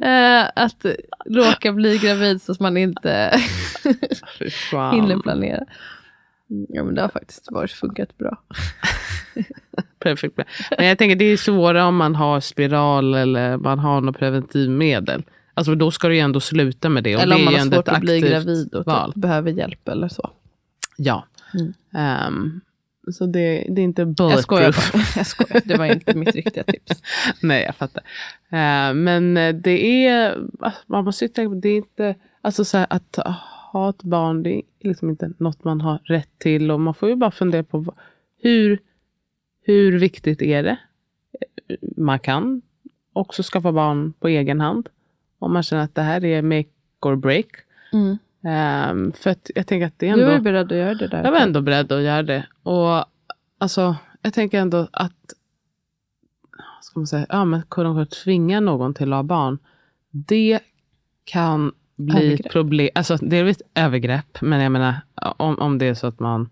Eh, 0.03 0.45
att 0.57 0.87
råka 1.27 1.73
bli 1.73 1.99
gravid 1.99 2.43
så 2.43 2.53
att 2.53 2.61
man 2.61 2.77
inte 2.77 3.31
hinner 4.93 5.23
planera. 5.23 5.65
Ja 6.69 6.85
men 6.85 6.95
det 6.95 7.03
har 7.03 7.09
faktiskt 7.09 7.49
varit 7.51 7.71
funkat 7.71 8.19
bra. 8.19 8.43
Perfekt. 9.99 10.39
Men 10.79 10.87
jag 10.87 10.99
tänker 10.99 11.17
det 11.17 11.25
är 11.25 11.37
svårare 11.37 11.83
om 11.83 11.97
man 11.97 12.15
har 12.15 12.41
spiral 12.41 13.15
eller 13.15 13.57
man 13.57 13.79
har 13.79 14.01
något 14.01 14.19
preventivmedel. 14.19 15.23
Alltså 15.55 15.75
då 15.75 15.91
ska 15.91 16.09
du 16.09 16.15
ju 16.15 16.21
ändå 16.21 16.41
sluta 16.41 16.89
med 16.89 17.05
det. 17.05 17.17
Och 17.17 17.23
eller 17.23 17.37
om 17.37 17.45
man 17.45 17.55
har 17.55 17.61
svårt 17.61 17.89
att 17.89 18.01
bli 18.01 18.21
gravid 18.21 18.75
och 18.75 18.85
typ 18.85 19.15
behöver 19.15 19.51
hjälp 19.51 19.89
eller 19.89 20.09
så. 20.09 20.31
Ja. 20.97 21.27
Mm. 21.55 21.73
Ehm, 21.93 22.61
så 23.13 23.27
det, 23.27 23.67
det 23.69 23.81
är 23.81 23.85
inte 23.85 24.15
Jag 24.19 24.41
skojar 24.41 24.63
bulletproof. 24.63 25.17
Jag 25.17 25.27
skojar. 25.27 25.63
Det 25.65 25.77
var 25.77 25.87
inte 25.87 26.15
mitt 26.15 26.35
riktiga 26.35 26.65
tips. 26.65 27.03
Nej, 27.43 27.65
jag 27.65 27.77
fattar. 27.77 28.03
Eh, 28.49 28.95
men 28.95 29.37
eh, 29.37 29.55
det 29.55 30.07
är, 30.07 30.39
man 30.87 31.05
måste 31.05 31.25
ju 31.25 31.29
tänka 31.29 31.49
på, 31.49 31.55
det 31.55 31.69
är 31.69 31.77
inte, 31.77 32.15
alltså 32.41 32.65
så 32.65 32.79
här, 32.79 32.87
att 32.91 33.19
ha 33.73 33.91
ett 33.91 34.03
barn, 34.03 34.43
det 34.43 34.55
är 34.55 34.63
liksom 34.81 35.11
inte 35.11 35.33
något 35.39 35.65
man 35.65 35.81
har 35.81 35.99
rätt 36.05 36.39
till. 36.39 36.71
Och 36.71 36.81
man 36.81 36.95
får 36.95 37.09
ju 37.09 37.17
bara 37.17 37.31
fundera 37.31 37.63
på 37.63 37.95
hur, 38.43 38.79
hur 39.63 39.99
viktigt 39.99 40.43
är 40.43 40.63
det? 40.63 40.77
Man 41.97 42.19
kan 42.19 42.63
också 43.13 43.43
skaffa 43.43 43.73
barn 43.73 44.13
på 44.13 44.29
egen 44.29 44.61
hand. 44.61 44.89
Om 45.43 45.53
man 45.53 45.63
känner 45.63 45.83
att 45.85 45.95
det 45.95 46.03
här 46.03 46.25
är 46.25 46.43
make 46.43 46.69
or 47.01 47.17
break. 47.17 47.47
Mm. 47.93 48.19
Ehm, 48.45 49.13
för 49.13 49.31
att 49.31 49.51
jag 49.55 49.67
tänker 49.67 49.87
att 49.87 49.99
det 49.99 50.09
är 50.09 50.17
Du 50.17 50.21
ändå... 50.23 50.27
var 50.27 50.35
ju 50.35 50.41
beredd 50.41 50.73
att 50.73 50.79
göra 50.79 50.95
det 50.95 51.07
där. 51.09 51.25
Jag 51.25 51.33
var 51.33 51.39
ändå 51.39 51.61
beredd 51.61 51.93
att 51.93 52.03
göra 52.03 52.23
det. 52.23 52.47
Och 52.63 53.05
alltså, 53.59 53.97
jag 54.23 54.35
tänker 54.35 54.59
ändå 54.61 54.89
att 54.93 55.13
ska 56.81 57.01
man 57.01 57.07
säga, 57.07 57.27
ja, 57.29 57.45
men 57.45 57.63
kunna 57.63 58.07
tvinga 58.07 58.61
någon 58.61 58.95
till 58.95 59.13
att 59.13 59.17
ha 59.17 59.23
barn. 59.23 59.59
Det 60.11 60.61
kan 61.25 61.73
bli 61.97 62.27
Övergrepp. 62.27 62.53
problem. 62.53 62.91
Alltså, 62.95 63.17
det 63.17 63.37
är 63.37 63.45
ett 63.45 63.63
övergrepp. 63.75 64.39
Men 64.41 64.61
jag 64.61 64.73
menar, 64.73 64.95
om, 65.15 65.59
om 65.59 65.79
det 65.79 65.87
är 65.87 65.95
så 65.95 66.07
att 66.07 66.21
man, 66.21 66.51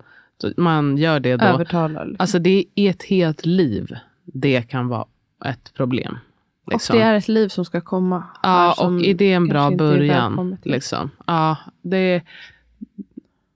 man 0.56 0.96
gör 0.96 1.20
det 1.20 1.36
då. 1.36 1.44
Övertalar. 1.44 2.04
Liksom. 2.04 2.16
Alltså 2.22 2.38
det 2.38 2.64
är 2.74 2.90
ett 2.90 3.02
helt 3.02 3.46
liv. 3.46 3.96
Det 4.24 4.62
kan 4.62 4.88
vara 4.88 5.06
ett 5.44 5.74
problem. 5.74 6.18
Liksom. 6.66 6.94
Och 6.96 7.00
det 7.00 7.06
är 7.06 7.14
ett 7.14 7.28
liv 7.28 7.48
som 7.48 7.64
ska 7.64 7.80
komma. 7.80 8.24
Ja, 8.42 8.74
och 8.86 9.04
är 9.04 9.14
det 9.14 9.32
en 9.32 9.48
bra 9.48 9.70
början? 9.70 10.56
Liksom. 10.62 11.10
Ja, 11.26 11.56
det, 11.82 12.22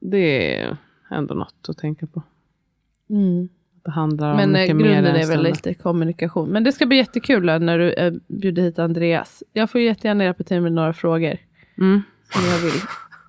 det 0.00 0.56
är 0.61 0.76
ändå 1.11 1.34
något 1.34 1.66
att 1.68 1.78
tänka 1.78 2.06
på. 2.06 2.23
Mm. 3.11 3.49
Det 3.84 3.90
handlar 3.90 4.30
om 4.30 4.37
Men 4.37 4.56
eh, 4.56 4.61
mycket 4.62 4.76
mer 4.76 4.84
grunden 4.84 5.14
än 5.16 5.20
är 5.23 5.26
väl 5.26 5.42
lite 5.42 5.75
kommunikation. 5.75 6.49
Men 6.49 6.64
det 6.64 6.73
ska 6.73 6.87
bli 6.87 6.96
jättekul 6.96 7.49
eh, 7.49 7.58
när 7.58 7.78
du 7.78 7.92
eh, 7.92 8.12
bjuder 8.28 8.62
hit 8.62 8.78
Andreas. 8.78 9.42
Jag 9.52 9.70
får 9.70 9.80
jättegärna 9.80 10.25
hjälpa 10.25 10.44
till 10.44 10.61
med 10.61 10.73
några 10.73 10.92
frågor 10.92 11.37
Mm. 11.78 12.02
som 12.32 12.44
jag 12.44 12.58
vill. 12.58 12.80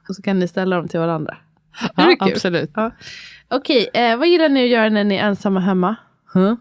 Och 0.09 0.15
så 0.15 0.21
kan 0.21 0.39
ni 0.39 0.47
ställa 0.47 0.75
dem 0.75 0.87
till 0.87 0.99
varandra. 0.99 1.37
Det 1.81 1.89
Ja, 1.95 2.05
blir 2.05 2.15
kul. 2.15 2.31
absolut. 2.33 2.71
Ja. 2.75 2.91
Okej, 3.47 3.89
eh, 3.93 4.17
vad 4.17 4.27
gillar 4.27 4.49
ni 4.49 4.63
att 4.63 4.69
göra 4.69 4.89
när 4.89 5.03
ni 5.03 5.15
är 5.15 5.27
ensamma 5.27 5.59
hemma? 5.59 5.95
Huh? 6.33 6.53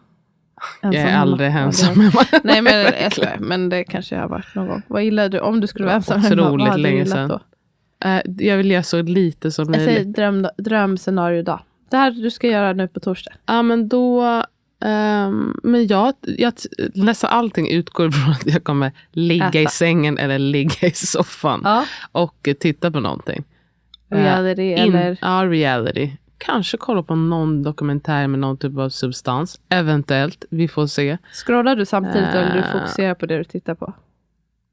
Jag 0.83 0.95
är 0.95 1.17
aldrig 1.17 1.51
ensam 1.51 2.01
hemma. 2.01 2.25
Nej 2.45 2.63
men 2.63 2.73
jag 3.03 3.13
skojar, 3.13 3.37
men 3.41 3.69
det 3.69 3.85
kanske 3.85 4.15
jag 4.15 4.23
har 4.23 4.29
varit 4.29 4.55
någon 4.55 4.69
gång. 4.69 4.83
Vad 4.89 5.05
gillar 5.05 5.29
du 5.29 5.41
om 5.41 5.61
du 5.61 5.67
skulle 5.67 5.85
vara 5.85 5.97
ensam 5.97 6.21
hemma? 6.21 6.51
Vad 6.51 6.61
hade 6.61 6.77
du 6.77 6.83
länge 6.83 6.97
gillat 6.97 7.09
sedan. 7.11 7.29
Då? 7.29 7.41
Eh, 8.09 8.21
Jag 8.47 8.57
vill 8.57 8.71
göra 8.71 8.83
så 8.83 9.03
lite 9.03 9.51
som 9.51 9.65
Jag 9.75 9.83
säger 9.83 9.99
möjligt. 9.99 10.17
dröm, 10.17 10.47
drömscenario 10.59 11.43
dag. 11.43 11.61
Det 11.91 11.97
här 11.97 12.11
du 12.11 12.31
ska 12.31 12.47
göra 12.49 12.73
nu 12.73 12.89
på 12.89 13.01
torsdag. 13.01 13.33
Ja, 13.47 13.63
men 13.63 13.89
då... 13.89 14.23
ehm, 14.85 15.57
men 15.63 15.87
jag, 15.87 16.15
jag, 16.23 16.53
nästan 16.95 17.31
allting 17.31 17.71
utgår 17.71 18.11
från 18.11 18.33
att 18.33 18.47
jag 18.47 18.65
kommer 18.65 18.93
ligga 19.13 19.51
i 19.61 19.63
Äta. 19.63 19.71
sängen 19.71 20.19
eller 20.19 20.39
ligga 20.39 20.89
i 20.89 20.91
soffan 20.91 21.61
Ja. 21.65 21.85
och 22.13 22.49
titta 22.61 22.91
på 22.91 23.01
någonting. 23.01 23.45
Reality 24.09 24.63
In, 24.73 24.79
eller? 24.79 25.19
Ja, 25.21 25.29
reality. 25.47 26.11
Kanske 26.47 26.77
kolla 26.77 27.03
på 27.03 27.15
någon 27.15 27.63
dokumentär 27.63 28.27
med 28.27 28.39
någon 28.41 28.57
typ 28.57 28.79
av 28.79 28.89
substans. 28.89 29.61
Eventuellt. 29.69 30.45
Vi 30.51 30.69
får 30.69 30.87
se. 30.87 31.19
Scrollar 31.33 31.77
du 31.77 31.85
samtidigt 31.87 32.29
eller 32.29 32.53
du 32.55 32.59
Eh. 32.59 32.73
fokuserar 32.73 33.15
på 33.15 33.27
det 33.27 33.37
du 33.39 33.45
tittar 33.45 33.75
på? 33.75 33.93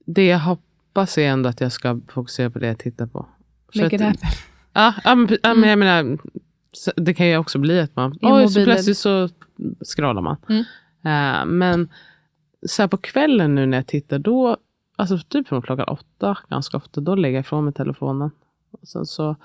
Det 0.06 0.26
jag 0.28 0.40
hoppas 0.40 1.18
är 1.18 1.28
ändå 1.30 1.50
att 1.50 1.62
jag 1.62 1.72
ska 1.72 2.00
fokusera 2.08 2.50
på 2.50 2.60
det 2.60 2.68
jag 2.68 2.78
tittar 2.80 3.06
på. 3.08 3.26
Make 3.76 3.96
it 3.96 4.02
happen. 4.02 4.30
Ja, 4.74 4.94
ja, 5.04 5.16
men, 5.16 5.38
ja, 5.44 5.54
men 5.54 5.70
jag 5.70 5.80
menar, 5.80 6.18
så- 6.74 6.92
det 6.96 7.14
kan 7.14 7.28
ju 7.28 7.38
också 7.38 7.60
bli 7.60 7.80
att 7.80 7.96
man, 7.96 8.18
oj, 8.22 8.48
så 8.50 8.64
plötsligt 8.64 8.98
så 8.98 9.30
scrollar 9.96 10.22
man. 10.22 10.38
Mm. 10.50 10.64
Eh, 11.04 11.46
men 11.46 11.90
så 12.66 12.82
här 12.84 12.88
på 12.88 12.98
kvällen 12.98 13.56
nu 13.56 13.66
när 13.66 13.78
jag 13.78 13.88
tittar, 13.88 14.20
då, 14.20 14.58
alltså 14.96 15.18
typ 15.30 15.48
från 15.48 15.62
klockan 15.62 15.86
åtta, 15.88 16.38
ganska 16.50 16.78
ofta, 16.78 17.02
då 17.02 17.16
lägger 17.16 17.36
jag 17.38 17.42
ifrån 17.46 17.64
mig 17.66 17.74
telefonen. 17.74 18.32
Och 18.72 18.88
sen 18.88 19.06
så, 19.06 19.36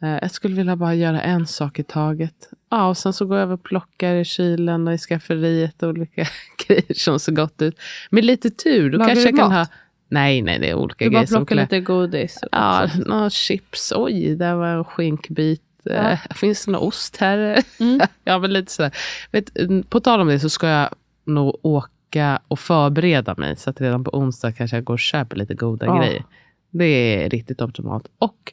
jag 0.00 0.30
skulle 0.30 0.56
vilja 0.56 0.76
bara 0.76 0.94
göra 0.94 1.20
en 1.22 1.46
sak 1.46 1.78
i 1.78 1.82
taget. 1.82 2.34
Ja, 2.70 2.88
och 2.88 2.96
sen 2.96 3.12
så 3.12 3.26
går 3.26 3.36
jag 3.36 3.42
över 3.42 3.54
och 3.54 3.62
plockar 3.62 4.14
i 4.14 4.24
kylen 4.24 4.88
och 4.88 4.94
i 4.94 4.98
skafferiet, 4.98 5.82
olika 5.82 6.26
grejer 6.66 6.94
som 6.94 7.20
ser 7.20 7.32
gott 7.32 7.62
ut. 7.62 7.78
Med 8.10 8.24
lite 8.24 8.50
tur, 8.50 8.90
då 8.90 8.98
Lagar 8.98 9.08
kanske 9.14 9.24
du 9.24 9.28
jag 9.30 9.38
kan 9.38 9.48
mat? 9.52 9.68
ha, 9.68 9.74
nej, 10.08 10.42
nej, 10.42 10.58
det 10.58 10.70
är 10.70 10.74
olika 10.74 11.04
Du 11.04 11.10
bara 11.10 11.14
grejer 11.14 11.26
som 11.26 11.46
plockar 11.46 11.56
klä- 11.56 11.60
lite 11.62 11.80
godis. 11.80 12.38
Ja, 12.52 12.88
några 13.06 13.30
chips. 13.30 13.92
Oj, 13.96 14.34
där 14.36 14.54
var 14.54 14.66
en 14.66 14.84
skinkbit. 14.84 15.62
Ja. 15.82 15.92
Eh, 15.92 16.18
finns 16.34 16.64
det 16.64 16.70
någon 16.72 16.82
ost 16.88 17.16
här? 17.16 17.62
Mm. 17.80 18.00
ja, 18.24 18.38
men 18.38 18.52
lite 18.52 18.72
sådär. 18.72 18.92
Vet, 19.30 19.50
på 19.90 20.00
tal 20.00 20.20
om 20.20 20.26
det 20.28 20.40
så 20.40 20.48
ska 20.48 20.66
jag 20.68 20.88
nog 21.24 21.58
åka 21.62 22.40
och 22.48 22.58
förbereda 22.58 23.34
mig. 23.38 23.56
Så 23.56 23.70
att 23.70 23.80
redan 23.80 24.04
på 24.04 24.10
onsdag 24.18 24.52
kanske 24.52 24.76
jag 24.76 24.84
går 24.84 24.94
och 24.94 25.00
köper 25.00 25.36
lite 25.36 25.54
goda 25.54 25.86
Ja. 25.86 25.98
grejer. 26.02 26.24
Det 26.70 26.84
är 27.24 27.30
riktigt 27.30 27.62
optimalt. 27.62 28.08
Och 28.18 28.52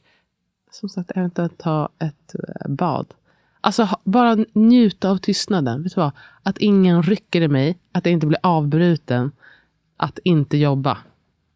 som 0.79 0.89
sagt, 0.89 1.12
eventuellt 1.15 1.57
ta 1.57 1.89
ett 2.00 2.36
eh, 2.36 2.69
bad. 2.72 3.13
Alltså 3.62 3.89
bara 4.03 4.38
njuta 4.53 5.10
av 5.10 5.17
tystnaden. 5.17 5.84
Vet 5.84 5.96
du 5.96 6.01
vad? 6.01 6.12
Att 6.43 6.57
ingen 6.57 7.03
rycker 7.03 7.41
i 7.41 7.48
mig. 7.48 7.77
Att 7.91 8.05
jag 8.05 8.13
inte 8.13 8.27
blir 8.27 8.39
avbruten. 8.43 9.31
Att 9.98 10.19
inte 10.24 10.57
jobba. 10.57 10.98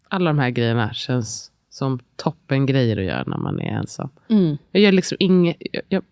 Alla 0.07 0.29
de 0.29 0.39
här 0.39 0.49
grejerna 0.49 0.93
känns 0.93 1.51
som 1.69 1.99
toppen 2.15 2.65
grejer 2.65 2.97
att 2.97 3.03
göra 3.03 3.23
när 3.27 3.37
man 3.37 3.59
är 3.59 3.71
ensam. 3.71 4.09
Mm. 4.27 4.57
Jag 4.71 4.83
gör 4.83 4.91
liksom 4.91 5.17
inget. 5.19 5.57
Jag, 5.59 5.81
jag, 5.89 6.03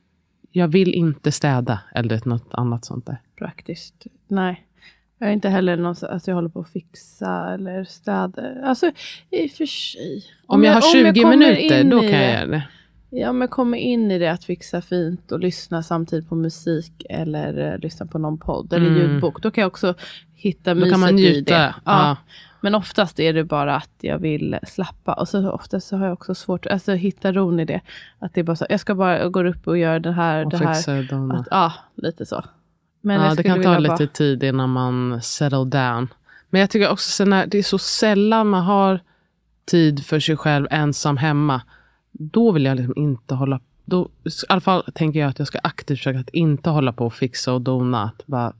jag 0.51 0.67
vill 0.67 0.93
inte 0.93 1.31
städa 1.31 1.79
eller 1.95 2.21
något 2.25 2.53
annat 2.53 2.85
sånt 2.85 3.05
där. 3.05 3.21
Praktiskt. 3.35 4.07
Nej. 4.27 4.65
Jag 5.17 5.29
är 5.29 5.33
inte 5.33 5.49
heller 5.49 5.77
någon 5.77 5.95
att 6.01 6.27
jag 6.27 6.35
håller 6.35 6.49
på 6.49 6.59
att 6.59 6.69
fixa 6.69 7.53
eller 7.53 7.83
städa. 7.83 8.41
Alltså 8.63 8.91
i 9.29 9.47
och 9.47 9.51
för 9.51 9.65
sig. 9.65 10.23
Om, 10.45 10.63
jag, 10.63 10.73
har 10.73 10.81
20 10.81 11.21
kommer 11.21 11.37
minuter, 11.37 11.81
in 11.81 11.89
då 11.89 11.99
kan 11.99 12.11
jag 12.11 12.31
göra 12.31 12.45
det. 12.45 12.63
Ja, 13.09 13.33
men 13.33 13.47
kommer 13.47 13.77
in 13.77 14.11
i 14.11 14.19
det 14.19 14.27
att 14.31 14.43
fixa 14.43 14.81
fint 14.81 15.31
och 15.31 15.39
lyssna 15.39 15.83
samtidigt 15.83 16.29
på 16.29 16.35
musik 16.35 17.05
eller 17.09 17.73
eh, 17.73 17.79
lyssna 17.79 18.05
på 18.05 18.17
någon 18.19 18.37
podd 18.37 18.73
eller 18.73 18.87
Mm. 18.87 18.97
ljudbok. 18.99 19.41
Då 19.41 19.51
kan 19.51 19.61
jag 19.61 19.67
också 19.67 19.93
hitta 20.35 20.73
Då 20.73 20.89
kan 20.89 20.99
man 20.99 21.09
i 21.09 21.13
njuta. 21.13 21.53
det. 21.57 21.75
Ja. 21.85 21.91
Ja. 22.07 22.17
Men 22.61 22.75
oftast 22.75 23.19
är 23.19 23.33
det 23.33 23.43
bara 23.43 23.75
att 23.75 23.89
jag 24.01 24.19
vill 24.19 24.57
slappa. 24.67 25.13
Och 25.13 25.27
så 25.27 25.49
oftast 25.51 25.87
så 25.87 25.97
har 25.97 26.05
jag 26.05 26.13
också 26.13 26.35
svårt 26.35 26.65
alltså, 26.65 26.91
att 26.91 26.97
hitta 26.97 27.31
ron 27.31 27.59
i 27.59 27.65
det. 27.65 27.81
Att 28.19 28.33
det 28.33 28.39
är 28.39 28.43
bara 28.43 28.55
så, 28.55 28.65
jag 28.69 28.79
ska 28.79 28.95
bara 28.95 29.29
gå 29.29 29.43
upp 29.47 29.67
och 29.67 29.77
göra 29.77 29.99
det 29.99 30.11
här. 30.11 30.45
Och 30.45 30.51
det 30.51 30.57
här. 30.57 31.33
Att, 31.33 31.47
ja, 31.51 31.73
lite 31.95 32.25
så. 32.25 32.43
Men 33.01 33.21
Ja, 33.21 33.35
det 33.35 33.43
kan 33.43 33.63
ta 33.63 33.77
lite 33.79 33.89
bara- 33.95 34.07
tid 34.07 34.43
innan 34.43 34.69
man 34.69 35.21
settle 35.21 35.65
down. 35.65 36.07
Men 36.49 36.61
jag 36.61 36.69
tycker 36.69 36.89
också 36.91 37.25
när 37.25 37.45
det 37.47 37.57
är 37.57 37.63
så 37.63 37.77
sällan 37.77 38.47
man 38.47 38.63
har 38.63 38.99
tid 39.65 40.05
för 40.05 40.19
sig 40.19 40.37
själv 40.37 40.67
ensam 40.71 41.17
hemma. 41.17 41.61
Då 42.11 42.51
vill 42.51 42.65
jag 42.65 42.77
liksom 42.77 42.93
inte 42.97 43.35
hålla 43.35 43.59
då, 43.85 44.09
I 44.25 44.29
alla 44.49 44.61
fall 44.61 44.83
tänker 44.95 45.19
jag 45.19 45.29
att 45.29 45.39
jag 45.39 45.47
ska 45.47 45.59
aktivt 45.63 45.97
försöka 45.97 46.19
att 46.19 46.29
inte 46.29 46.69
hålla 46.69 46.93
på 46.93 47.05
och 47.05 47.13
fixa 47.13 47.53
och 47.53 47.61
dona. 47.61 48.03
Att 48.03 48.27
bara, 48.27 48.53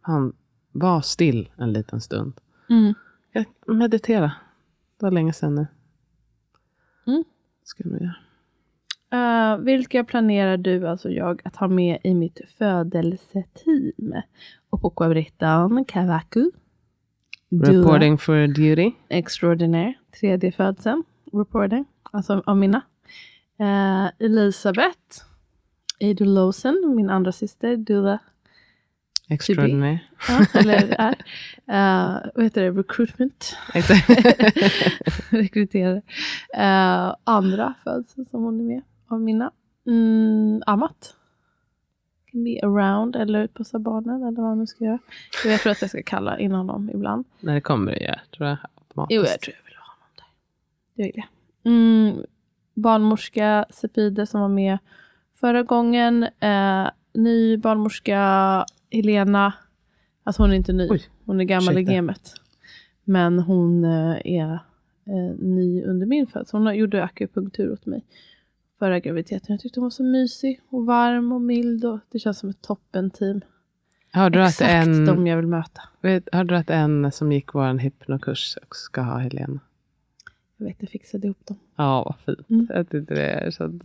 han, 0.00 0.32
var 0.72 1.00
still 1.00 1.50
en 1.56 1.72
liten 1.72 2.00
stund. 2.00 2.32
Mm. 2.70 2.94
Jag 3.32 3.44
meditera. 3.66 4.32
Det 4.98 5.06
var 5.06 5.10
länge 5.10 5.32
sedan 5.32 5.54
nu. 5.54 5.66
Mm. 7.06 7.24
Ska 7.64 7.84
jag 7.88 8.00
göra. 8.00 8.14
Eh, 9.10 9.58
vilka 9.58 10.04
planerar 10.04 10.56
du, 10.56 10.88
alltså 10.88 11.10
jag, 11.10 11.40
att 11.44 11.56
ha 11.56 11.68
med 11.68 11.98
i 12.04 12.14
mitt 12.14 12.40
födelseteam? 12.58 14.14
Opokwa 14.70 15.08
Brittan, 15.08 15.84
Kavaku, 15.84 16.50
Dua, 17.48 17.72
Reporting 17.72 18.18
for 18.18 18.46
duty. 18.46 18.92
Extraordinaire, 19.08 19.94
tredje 20.20 20.52
födseln, 20.52 21.04
reporting, 21.32 21.84
alltså 22.10 22.42
av 22.46 22.56
mina. 22.56 22.80
Eh, 23.60 24.06
Elisabeth, 24.18 25.22
Eidul 26.00 26.34
Lawson, 26.34 26.92
min 26.96 27.10
andra 27.10 27.32
syster, 27.32 27.76
Dula, 27.76 28.18
Extraordinary. 29.30 29.98
ja, 30.28 30.46
eller 30.54 30.94
är. 30.98 31.14
Uh, 31.70 32.30
vad 32.34 32.44
heter 32.44 32.62
det, 32.62 32.70
recruitment, 32.70 33.56
rekryterare. 35.30 36.02
Eh, 36.54 37.14
andra 37.24 37.74
födsel 37.84 38.26
som 38.26 38.42
hon 38.42 38.60
är 38.60 38.64
med 38.64 38.82
av 39.08 39.20
mina. 39.20 39.50
mm, 39.86 40.62
ammat. 40.66 41.14
Can 42.32 42.44
be 42.44 42.60
around 42.62 43.16
eller 43.16 43.46
passa 43.46 43.78
barnen 43.78 44.22
eller 44.22 44.36
vad 44.36 44.48
man 44.48 44.58
nu 44.58 44.66
ska 44.66 44.84
göra. 44.84 44.98
Jag 45.44 45.60
tror 45.60 45.72
att 45.72 45.80
jag 45.80 45.90
ska 45.90 46.02
kalla 46.02 46.38
in 46.38 46.52
honom 46.52 46.90
ibland. 46.94 47.24
Nej, 47.40 47.54
det 47.54 47.60
kommer 47.60 47.92
det 47.92 48.00
göra, 48.04 48.20
tror 48.36 48.48
jag. 48.48 48.58
Automatiskt. 48.74 49.16
Jo, 49.16 49.22
jag 49.22 49.40
tror 49.40 49.56
jag 49.58 49.64
vill 49.64 49.76
ha 49.76 49.84
honom 49.84 50.08
där. 50.16 50.24
Jag 50.94 51.04
vill 51.04 51.12
det. 51.14 51.37
Mm, 51.68 52.22
barnmorska 52.74 53.66
Sepide 53.70 54.26
som 54.26 54.40
var 54.40 54.48
med 54.48 54.78
förra 55.40 55.62
gången. 55.62 56.22
Eh, 56.22 56.90
ny 57.14 57.56
barnmorska 57.56 58.20
Helena. 58.90 59.52
Alltså 60.24 60.42
hon 60.42 60.50
är 60.50 60.54
inte 60.54 60.72
ny. 60.72 60.88
Oj, 60.90 61.02
hon 61.24 61.40
är 61.40 61.44
gammal 61.44 61.74
ursäkta. 61.74 61.92
i 61.92 61.94
gamet. 61.96 62.34
Men 63.04 63.38
hon 63.38 63.84
eh, 63.84 64.16
är 64.24 64.52
eh, 65.06 65.36
ny 65.38 65.82
under 65.82 66.06
min 66.06 66.26
födsel. 66.26 66.60
Hon 66.60 66.76
gjorde 66.76 67.04
akupunktur 67.04 67.72
åt 67.72 67.86
mig 67.86 68.04
förra 68.78 69.00
graviditeten. 69.00 69.46
Jag 69.54 69.60
tyckte 69.60 69.80
hon 69.80 69.84
var 69.84 69.90
så 69.90 70.02
mysig 70.04 70.60
och 70.70 70.86
varm 70.86 71.32
och 71.32 71.40
mild. 71.40 71.84
Och 71.84 71.98
det 72.12 72.18
känns 72.18 72.38
som 72.38 72.48
ett 72.48 72.62
toppen-team. 72.62 73.40
Hörde 74.12 74.44
Exakt 74.44 74.70
en, 74.70 75.06
de 75.06 75.26
jag 75.26 75.36
vill 75.36 75.46
möta. 75.46 75.82
vet, 76.00 76.28
hörde 76.32 76.54
du 76.54 76.58
att 76.58 76.70
en 76.70 77.12
som 77.12 77.32
gick 77.32 77.54
vår 77.54 77.78
hypnokurs 77.78 78.58
ska 78.70 79.00
ha 79.00 79.18
Helena? 79.18 79.60
Jag 80.58 80.66
vet, 80.66 80.76
jag 80.78 80.90
fixade 80.90 81.26
ihop 81.26 81.46
dem. 81.46 81.56
Ja, 81.76 82.02
vad 82.04 82.16
fint. 82.36 82.50
Mm. 82.50 82.66
Jag 82.70 82.90
tyckte 82.90 83.14
det 83.14 83.40
blev 83.40 83.50
så 83.50 83.78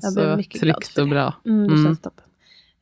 tryggt 0.59 0.97
och 0.97 1.07
bra. 1.09 1.33
Mm, 1.45 1.67
det 1.67 1.73
Mm. 1.73 1.85
känns 1.85 2.01
toppen. 2.01 2.23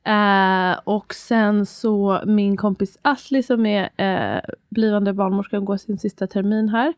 Eh, 0.04 0.80
och 0.84 1.14
sen 1.14 1.66
så 1.66 2.22
min 2.26 2.58
kompis 2.58 2.98
Asli 3.02 3.44
som 3.44 3.66
är 3.66 3.90
eh, 3.98 4.42
blivande 4.70 5.14
barnmorska 5.14 5.58
och 5.58 5.66
går 5.66 5.78
sin 5.78 5.98
sista 5.98 6.28
termin 6.28 6.70
här. 6.70 6.94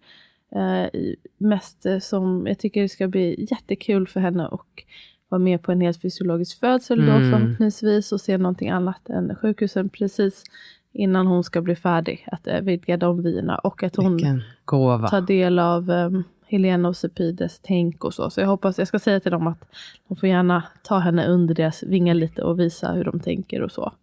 I- 0.94 1.16
mest 1.38 1.86
som 2.02 2.48
jag 2.48 2.60
tycker 2.60 2.82
det 2.82 2.90
ska 2.90 3.08
bli 3.08 3.48
jättekul 3.52 4.08
för 4.08 4.20
henne 4.20 4.48
och 4.48 4.84
vara 5.30 5.40
med 5.40 5.62
på 5.62 5.72
en 5.72 5.82
helt 5.82 6.02
fysiologisk 6.02 6.60
födsel 6.60 7.06
då 7.06 7.12
Mm. 7.12 7.32
förhoppningsvis 7.32 8.12
och 8.12 8.22
se 8.22 8.38
någonting 8.38 8.70
annat 8.70 9.10
än 9.10 9.36
sjukhusen 9.36 9.90
precis 9.90 10.44
innan 10.92 11.28
hon 11.28 11.44
ska 11.44 11.62
bli 11.62 11.76
färdig. 11.76 12.28
Att 12.32 12.48
vidga 12.62 12.98
de 12.98 13.22
vyerna 13.22 13.58
och 13.58 13.84
att 13.84 13.96
hon 13.96 14.16
Vilken 14.16 14.42
gåva. 14.66 15.08
ta 15.08 15.22
del 15.22 15.60
av 15.60 15.90
um, 15.90 16.24
Helena 16.54 16.88
och 16.90 16.96
Sepides 16.98 17.60
tänk 17.64 18.04
och 18.04 18.14
så. 18.14 18.30
Så 18.30 18.42
jag 18.42 18.48
hoppas, 18.48 18.78
jag 18.80 18.88
ska 18.88 19.00
säga 19.00 19.20
till 19.20 19.32
dem 19.32 19.48
att 19.48 19.66
de 20.08 20.16
får 20.18 20.30
gärna 20.30 20.64
ta 20.84 21.00
henne 21.00 21.28
under 21.28 21.56
deras 21.56 21.84
vingar 21.84 22.14
lite 22.14 22.44
och 22.44 22.60
visa 22.60 22.92
hur 22.92 23.04
de 23.04 23.20
tänker 23.20 23.62
och 23.62 23.72
så. 23.72 23.94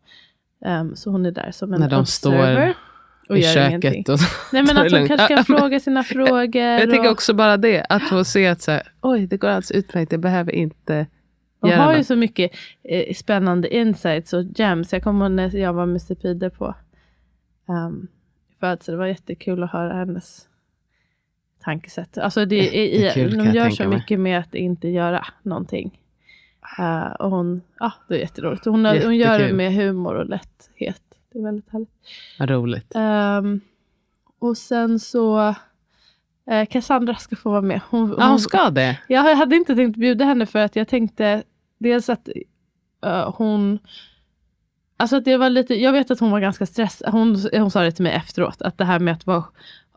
Ehm, 0.64 0.96
så 0.96 1.10
hon 1.10 1.26
är 1.26 1.30
där 1.30 1.50
som 1.52 1.72
en 1.74 1.80
När 1.80 1.90
de 1.90 2.00
observer 2.00 2.72
står 2.72 3.32
och 3.34 3.38
I 3.38 3.40
gör 3.40 3.68
ingenting. 3.68 3.92
köket. 3.92 4.08
Och 4.08 4.18
Nej 4.52 4.62
men 4.62 4.76
att 4.78 4.92
lugnt. 4.92 5.08
kanske 5.16 5.34
kan 5.34 5.44
fråga 5.44 5.80
sina 5.86 6.02
frågor. 6.02 6.56
Jag 6.62 6.90
tänker 6.90 7.06
och- 7.06 7.12
också 7.12 7.34
bara 7.34 7.56
det, 7.56 7.86
att 7.88 8.02
få 8.02 8.24
se 8.24 8.46
att 8.46 8.60
så 8.62 8.70
här, 8.70 8.82
oj, 9.00 9.26
det 9.26 9.36
går 9.36 9.48
alldeles 9.48 9.70
utmärkt, 9.70 10.12
jag 10.12 10.20
behöver 10.20 10.52
inte 10.52 11.06
De 11.60 11.70
har 11.72 11.96
ju 11.96 12.04
så 12.04 12.16
mycket 12.16 12.50
eh, 12.84 13.14
spännande 13.14 13.76
insights 13.76 14.32
och 14.32 14.44
gems. 14.56 14.92
Jag 14.92 15.02
kommer 15.02 15.24
ihåg 15.26 15.32
när 15.32 15.56
jag 15.56 15.72
var 15.72 15.86
med 15.86 16.02
Sepide 16.02 16.50
på 16.50 16.74
um, 17.68 18.08
födsel. 18.60 18.92
Det 18.92 18.98
var 18.98 19.06
jättekul 19.06 19.62
att 19.62 19.72
höra 19.72 19.94
hennes 19.94 20.46
tankesätt. 21.60 22.18
Alltså 22.18 22.44
det, 22.44 22.56
i, 22.56 23.00
Jättekul, 23.02 23.32
i, 23.32 23.36
kan 23.36 23.44
de 23.46 23.52
gör 23.52 23.70
så 23.70 23.88
mycket 23.88 24.20
med 24.20 24.38
att 24.38 24.54
inte 24.54 24.88
göra 24.88 25.26
någonting. 25.42 26.00
Eh, 26.78 27.12
och 27.12 27.30
hon, 27.30 27.62
ja 27.78 27.92
det 28.08 28.14
är 28.14 28.18
jätteroligt. 28.18 28.64
Hon, 28.64 28.84
har, 28.84 29.04
hon 29.04 29.16
gör 29.16 29.26
det 29.28 29.34
Jättekul. 29.34 29.56
med 29.56 29.74
humor 29.74 30.14
och 30.14 30.26
lätthet. 30.26 31.02
Det 31.32 31.38
är 31.38 31.42
väldigt 31.42 31.70
härligt. 31.70 31.90
Vad 32.38 32.50
roligt. 32.50 32.92
Ehm, 32.94 33.60
och 34.38 34.56
sen 34.58 35.00
så 35.00 35.54
eh, 36.50 36.66
Cassandra 36.70 37.14
ska 37.14 37.36
få 37.36 37.50
vara 37.50 37.60
med. 37.60 37.80
Hon, 37.90 38.14
Ja, 38.18 38.28
hon 38.28 38.38
ska 38.40 38.70
det. 38.70 38.98
jag 39.08 39.36
hade 39.36 39.56
inte 39.56 39.74
tänkt 39.74 39.96
bjuda 39.96 40.24
henne 40.24 40.46
för 40.46 40.58
att 40.58 40.76
jag 40.76 40.88
tänkte 40.88 41.42
dels 41.78 42.08
att 42.08 42.28
eh, 43.06 43.34
hon 43.36 43.78
Alltså 44.96 45.16
att 45.16 45.24
det 45.24 45.36
var 45.36 45.50
lite, 45.50 45.74
jag 45.74 45.92
vet 45.92 46.10
att 46.10 46.20
hon 46.20 46.30
var 46.30 46.40
ganska 46.40 46.66
stressad. 46.66 47.12
Hon, 47.12 47.36
hon 47.52 47.70
sa 47.70 47.82
det 47.82 47.92
till 47.92 48.02
mig 48.02 48.12
efteråt. 48.12 48.62
Att 48.62 48.78
det 48.78 48.84
här 48.84 48.98
med 48.98 49.14
att 49.14 49.26
vara 49.26 49.44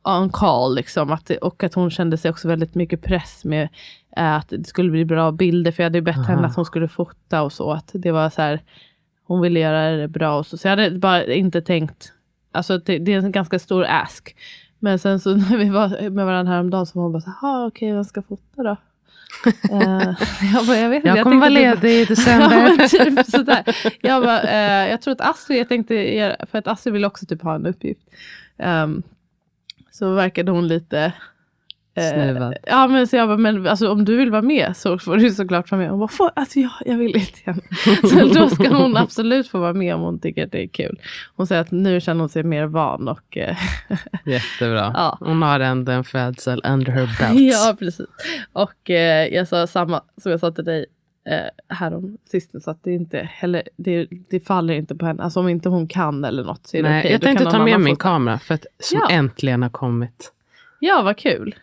on 0.04 0.30
call 0.30 0.76
liksom. 0.76 1.12
Att 1.12 1.30
och 1.30 1.64
att 1.64 1.74
hon 1.74 1.90
kände 1.92 2.18
sig 2.18 2.32
också 2.32 2.48
väldigt 2.48 2.76
mycket 2.76 3.02
press 3.02 3.46
med 3.46 3.70
eh, 4.18 4.34
att 4.36 4.50
det 4.50 4.68
skulle 4.68 4.92
bli 4.92 5.06
bra 5.06 5.32
bilder. 5.32 5.72
För 5.72 5.84
jag 5.84 5.86
hade 5.86 5.98
ju 5.98 6.02
bett 6.02 6.18
Aha. 6.18 6.26
henne 6.26 6.48
att 6.48 6.56
hon 6.56 6.66
skulle 6.66 6.88
fota 6.88 7.42
och 7.42 7.54
så. 7.54 7.72
Att 7.72 7.90
det 7.94 8.12
var 8.12 8.30
så 8.30 8.42
här. 8.42 8.62
Hon 9.28 9.42
ville 9.42 9.60
göra 9.60 9.92
det 9.98 10.08
bra 10.08 10.38
och 10.38 10.46
så. 10.48 10.58
Så 10.58 10.68
jag 10.68 10.78
hade 10.78 10.92
bara 10.92 11.26
inte 11.26 11.62
tänkt. 11.62 12.12
Alltså 12.52 12.78
det, 12.78 12.98
det 13.00 13.14
är 13.14 13.18
en 13.18 13.32
ganska 13.32 13.60
stor 13.60 13.86
ask. 13.90 14.36
Men 14.80 15.00
sen 15.00 15.20
så 15.20 15.36
när 15.36 15.58
vi 15.58 15.70
var 15.70 16.10
med 16.10 16.26
varandra 16.26 16.54
häromdagen 16.54 16.86
så 16.86 17.00
var 17.00 17.04
hon 17.04 17.12
bara 17.12 17.22
så 17.22 17.30
här, 17.42 17.50
"Ah, 17.50 17.66
okej 17.68 17.92
vem 17.94 18.04
ska 18.04 18.22
fota 18.22 18.64
då? 18.64 18.76
Eh, 19.72 20.14
jag, 20.54 20.68
bara, 20.68 20.78
jag 20.78 20.90
vet 20.90 20.96
inte. 21.06 21.08
Jag 21.18 21.24
kommer 21.24 21.38
vara 21.38 21.50
typ- 21.50 21.84
ledig 21.84 21.90
i 21.92 22.00
Ja, 22.00 22.06
december. 22.06 22.78
men 22.78 22.90
typ 23.16 23.26
sådär. 23.26 23.64
Jag, 24.02 24.24
bara, 24.24 24.42
eh, 24.42 24.90
jag 24.92 25.02
tror 25.02 25.12
att 25.12 25.22
Astrid, 25.22 25.60
jag 25.60 25.70
tänkte, 25.70 26.36
för 26.52 26.58
att 26.58 26.68
Astrid 26.68 26.94
vill 26.94 27.06
också 27.06 27.26
typ 27.26 27.42
ha 27.42 27.56
en 27.56 27.66
uppgift. 27.66 28.02
Ehm, 28.58 29.04
så 29.94 30.14
verkade 30.14 30.52
hon 30.52 30.68
lite... 30.68 31.14
eh, 31.96 32.10
Snuvad. 32.14 32.54
Ja 32.68 32.88
men 32.88 33.08
så 33.08 33.16
jag 33.16 33.28
bara, 33.28 33.38
men 33.38 33.68
alltså, 33.68 33.90
om 33.92 34.06
du 34.06 34.18
vill 34.18 34.32
vara 34.32 34.42
med 34.42 34.78
så 34.78 35.00
får 35.00 35.18
du 35.18 35.30
såklart 35.32 35.72
vara 35.72 35.82
med. 35.82 35.90
Hon 35.90 36.00
bara, 36.00 36.08
får, 36.08 36.32
alltså, 36.36 36.60
ja, 36.60 36.70
jag 36.86 36.98
vill 36.98 37.16
inte 37.18 37.40
igen. 37.40 37.62
Så 38.10 38.40
då 38.40 38.50
ska 38.50 38.70
hon 38.74 38.98
absolut 38.98 39.48
få 39.48 39.60
vara 39.60 39.74
med 39.74 39.96
om 39.96 40.02
hon 40.02 40.20
tycker 40.20 40.46
att 40.46 40.52
det 40.52 40.64
är 40.64 40.68
kul. 40.68 41.00
Hon 41.36 41.48
säger 41.48 41.62
att 41.62 41.72
nu 41.72 42.02
känner 42.02 42.20
hon 42.20 42.30
sig 42.30 42.44
mer 42.44 42.66
van 42.66 43.08
och 43.08 43.38
eh, 43.38 43.58
Jättebra. 44.26 44.92
Ja. 44.96 45.18
Hon 45.20 45.42
har 45.42 45.60
ändå 45.60 45.92
en 45.92 46.04
födsel 46.04 46.62
under 46.66 46.92
her 46.92 47.10
belt. 47.20 47.40
Ja, 47.54 47.76
precis. 47.80 48.06
Och 48.54 48.90
eh, 48.90 49.28
jag 49.28 49.48
sa 49.48 49.68
samma 49.68 50.02
som 50.22 50.32
jag 50.32 50.40
sa 50.40 50.52
till 50.52 50.66
dig 50.66 50.86
eh, 51.26 51.76
härom 51.76 52.18
sisten, 52.26 52.62
så 52.62 52.72
att 52.72 52.84
det 52.84 52.92
inte 52.92 53.20
heller, 53.20 53.64
det, 53.76 54.08
det 54.30 54.40
faller 54.40 54.74
inte 54.74 54.96
på 54.96 55.06
henne. 55.06 55.24
Alltså 55.24 55.40
om 55.40 55.50
inte 55.50 55.70
hon 55.70 55.88
kan 55.88 56.26
eller 56.26 56.44
något 56.44 56.68
så 56.68 56.78
är 56.78 56.84
det 56.84 56.90
Nej, 56.90 57.00
okej. 57.00 57.12
jag 57.12 57.22
Då 57.22 57.26
tänkte 57.26 57.46
ta 57.46 57.64
med 57.66 57.80
min 57.80 57.96
kamera 57.96 58.40
för 58.40 58.54
att 58.54 58.66
som 58.80 59.00
Ja. 59.02 59.16
äntligen 59.16 59.62
har 59.64 59.70
kommit. 59.70 60.34
Ja, 60.80 61.02
vad 61.02 61.18
kul. 61.18 61.56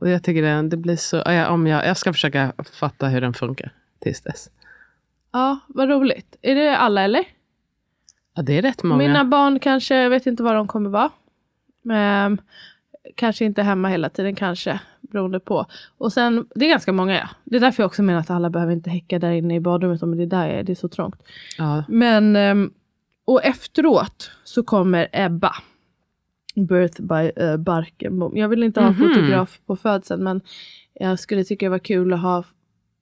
Och 0.00 0.08
jag 0.08 0.22
tycker 0.22 0.42
det, 0.42 0.68
det 0.68 0.76
blir 0.76 0.96
så, 0.96 1.16
ja, 1.26 1.48
om 1.48 1.66
jag, 1.66 1.86
jag 1.86 1.96
ska 1.96 2.12
försöka 2.12 2.52
fatta 2.72 3.08
hur 3.08 3.20
den 3.20 3.34
funkar 3.34 3.70
tills 3.98 4.20
dess. 4.20 4.50
Ja, 5.32 5.58
vad 5.68 5.88
roligt. 5.88 6.36
Är 6.42 6.54
det 6.54 6.76
alla 6.76 7.02
eller? 7.02 7.24
Ja, 8.34 8.42
det 8.42 8.58
är 8.58 8.62
rätt 8.62 8.82
många. 8.82 8.98
Mina 8.98 9.24
barn 9.24 9.58
kanske, 9.60 9.94
jag 9.96 10.10
vet 10.10 10.26
inte 10.26 10.42
var 10.42 10.54
de 10.54 10.66
kommer 10.66 10.90
vara. 10.90 11.10
Men, 11.82 12.40
kanske 13.14 13.44
inte 13.44 13.62
hemma 13.62 13.88
hela 13.88 14.08
tiden 14.08 14.34
kanske, 14.34 14.80
beroende 15.00 15.40
på. 15.40 15.66
Och 15.98 16.12
sen, 16.12 16.46
det 16.54 16.64
är 16.64 16.68
ganska 16.70 16.92
många 16.92 17.14
ja. 17.14 17.28
Det 17.44 17.56
är 17.56 17.60
därför 17.60 17.82
jag 17.82 17.86
också 17.86 18.02
menar 18.02 18.20
att 18.20 18.30
alla 18.30 18.50
behöver 18.50 18.72
inte 18.72 18.90
häcka 18.90 19.18
där 19.18 19.30
inne 19.32 19.54
i 19.54 19.60
badrummet 19.60 20.02
om 20.02 20.16
det 20.16 20.22
är 20.22 20.26
där 20.26 20.46
jag 20.46 20.58
är, 20.58 20.62
det 20.62 20.72
är 20.72 20.74
så 20.74 20.88
trångt. 20.88 21.22
Ja, 21.58 21.84
Men, 21.88 22.36
ehm, 22.36 22.70
och 23.24 23.44
efteråt 23.44 24.30
så 24.44 24.62
kommer 24.62 25.08
Ebba. 25.12 25.52
Birth 26.54 27.02
by 27.02 27.42
uh, 27.44 27.56
Barkenbom. 27.56 28.36
Jag 28.36 28.48
vill 28.48 28.62
inte 28.62 28.80
ha 28.80 28.90
Mhm. 28.90 28.98
fotograf 28.98 29.60
på 29.66 29.76
födseln 29.76 30.24
men 30.24 30.40
jag 30.94 31.18
skulle 31.18 31.44
tycka 31.44 31.66
det 31.66 31.70
var 31.70 31.78
kul 31.78 32.12
att 32.12 32.20
ha 32.22 32.44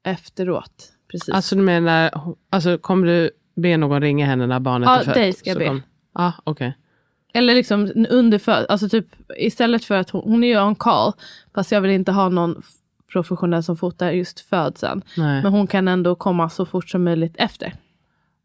efteråt. 0.04 0.92
Precis. 1.10 1.34
alltså 1.34 1.56
du 1.56 1.62
menar, 1.62 2.10
alltså 2.50 2.78
kommer 2.78 3.06
du 3.06 3.30
be 3.56 3.76
någon 3.76 4.00
ringa 4.02 4.26
henne 4.26 4.46
när 4.46 4.60
barnet 4.60 4.86
Ja, 4.86 5.00
är 5.00 5.04
fött? 5.04 5.14
dig 5.14 5.32
ska 5.32 5.50
jag 5.50 5.58
be. 5.58 5.82
Ja, 6.14 6.32
okej. 6.44 6.76
Eller 7.36 7.54
liksom 7.54 8.06
under 8.08 8.50
alltså 8.70 8.88
typ 8.88 9.06
istället 9.36 9.84
för 9.84 9.94
att 9.94 10.10
hon, 10.10 10.22
hon 10.24 10.44
är 10.44 10.48
ju 10.48 10.60
on 10.60 10.74
call. 10.74 11.12
Fast 11.54 11.72
jag 11.72 11.80
vill 11.80 11.90
inte 11.90 12.12
ha 12.12 12.28
någon 12.28 12.62
professionell 13.12 13.62
som 13.62 13.76
fotar 13.76 14.10
just 14.10 14.40
födseln. 14.40 15.02
Nej. 15.16 15.42
Men 15.42 15.52
hon 15.52 15.66
kan 15.66 15.88
ändå 15.88 16.14
komma 16.14 16.48
så 16.50 16.66
fort 16.66 16.88
som 16.88 17.04
möjligt 17.04 17.34
efter. 17.38 17.72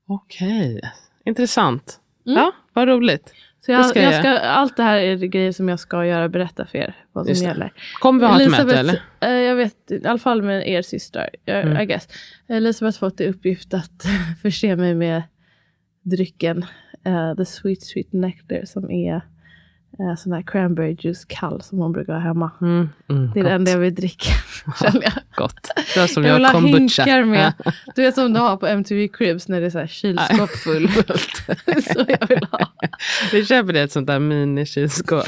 Okej, 0.08 0.82
intressant. 1.26 2.00
Mm. 2.26 2.38
Ja, 2.40 2.52
vad 2.74 2.88
roligt. 2.88 3.34
Så 3.66 3.72
Det 3.72 3.78
jag, 3.78 3.86
ska 3.86 4.02
jag 4.02 4.14
jag 4.14 4.20
ska, 4.22 4.40
allt 4.40 4.78
det 4.78 4.84
här 4.84 4.98
är 4.98 5.16
grejer 5.16 5.52
som 5.52 5.70
jag 5.70 5.80
ska 5.80 6.06
göra 6.06 6.30
berätta 6.30 6.66
för 6.66 6.78
er. 6.78 6.96
Vad 7.12 7.26
som 7.26 7.30
Just 7.30 7.44
gäller. 7.44 7.74
Kommer 8.00 8.20
vi 8.20 8.26
ha 8.26 8.42
ett 8.42 8.52
möte 8.52 8.80
eller? 8.80 9.02
eh, 9.20 9.30
jag 9.30 9.56
vet, 9.56 9.92
i 9.92 10.08
alla 10.08 10.20
fall 10.20 10.42
med 10.42 10.70
er 10.70 10.82
systrar, 10.82 11.30
jag, 11.46 11.62
Mm. 11.62 11.82
I 11.82 11.86
guess. 11.86 12.08
Elisabeth 12.48 13.02
har 13.02 13.10
fått 13.10 13.22
i 13.22 13.28
uppgift 13.28 13.74
att 13.74 14.06
förse 14.42 14.76
mig 14.76 14.96
med 14.96 15.24
drycken, 16.04 16.66
eh, 17.06 17.36
the 17.36 17.46
sweet 17.46 17.84
sweet 17.84 18.14
nectar 18.14 18.66
som 18.66 18.92
är 18.92 19.16
uh, 20.00 20.16
sån 20.18 20.34
här 20.34 20.42
cranberry 20.42 20.98
juice 21.00 21.26
kall 21.26 21.62
som 21.62 21.78
hon 21.80 21.92
brukar 21.92 22.14
ha 22.14 22.20
hemma. 22.20 22.52
Mm, 22.62 22.90
mm, 23.10 23.32
Det 23.34 23.40
är 23.40 23.44
gott. 23.44 23.50
det 23.50 23.56
enda 23.56 23.72
jag 23.72 23.78
vill 23.78 23.96
dricka, 23.96 24.32
känner 24.82 25.04
jag. 25.04 25.14
Gott. 25.36 25.70
Det 25.94 26.00
var 26.00 26.08
som 26.08 26.24
Jag 26.24 26.30
jag, 26.30 26.36
vill 26.36 26.46
ha 26.46 26.52
kombucha. 26.52 27.04
hinkar 27.04 27.24
med. 27.26 27.54
Du 27.96 28.02
vet 28.02 28.16
som 28.16 28.34
du 28.34 28.40
har 28.40 28.58
på 28.58 28.68
MTV 28.68 29.08
Cribs 29.08 29.48
när 29.48 29.60
det 29.62 29.66
är 29.66 29.70
så 29.70 29.80
här 29.80 29.88
kylskåp 29.88 30.50
full. 30.50 30.90
så 31.84 32.06
jag 32.08 32.28
vill 32.28 32.48
ha. 32.52 32.60
Vi 33.32 33.46
köper 33.46 33.74
det 33.74 33.82
ett 33.82 33.92
sånt 33.92 34.08
där 34.08 34.20
minikylskåp. 34.20 35.26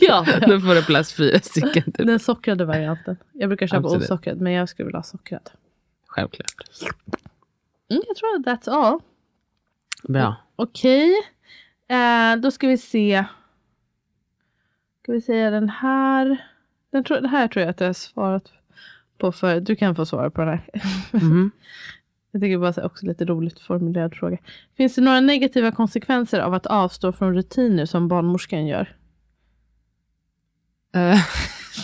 Ja, 0.00 0.26
Då 0.40 0.60
får 0.60 0.74
det 0.74 0.82
plats 0.82 1.12
fyra 1.14 1.38
stycken. 1.40 1.82
Typ. 1.92 2.06
den 2.06 2.18
sockrade 2.18 2.64
varianten. 2.64 3.16
Jag 3.32 3.48
brukar 3.48 3.66
köpa 3.66 3.78
Absolut. 3.86 4.04
osockrad 4.04 4.40
men 4.40 4.52
jag 4.52 4.68
skulle 4.68 4.86
vilja 4.86 4.98
ha 4.98 5.02
sockrad. 5.04 5.50
Självklart. 6.06 6.54
Mm, 7.90 8.02
jag 8.08 8.16
tror 8.16 8.36
att 8.36 8.46
that's 8.66 8.70
all. 8.70 8.98
Bra. 10.08 10.36
Okej, 10.62 11.12
eh, 11.88 12.36
då 12.36 12.50
ska 12.50 12.68
vi 12.68 12.78
se. 12.78 13.24
Ska 15.02 15.12
vi 15.12 15.20
säga 15.20 15.50
den 15.50 15.68
här. 15.68 16.46
Den, 16.90 17.04
tro, 17.04 17.20
det 17.20 17.28
här 17.28 17.48
tror 17.48 17.60
jag 17.60 17.70
att 17.70 17.80
jag 17.80 17.88
har 17.88 17.92
svarat 17.92 18.52
på 19.18 19.32
för. 19.32 19.60
Du 19.60 19.76
kan 19.76 19.94
få 19.94 20.06
svara 20.06 20.30
på 20.30 20.40
den 20.40 20.48
här. 20.48 20.70
Mhm. 21.12 21.50
Jag 22.34 22.42
tycker 22.42 22.58
bara 22.58 22.72
så 22.72 22.82
också 22.82 23.06
lite 23.06 23.24
roligt 23.24 23.60
formulerad 23.60 24.14
fråga. 24.14 24.38
Finns 24.76 24.94
det 24.94 25.00
några 25.00 25.20
negativa 25.20 25.72
konsekvenser 25.72 26.40
av 26.40 26.54
att 26.54 26.66
avstå 26.66 27.12
från 27.12 27.34
rutiner 27.34 27.86
som 27.86 28.08
barnmorskan 28.08 28.66
gör? 28.66 28.96
Eh, 30.94 31.18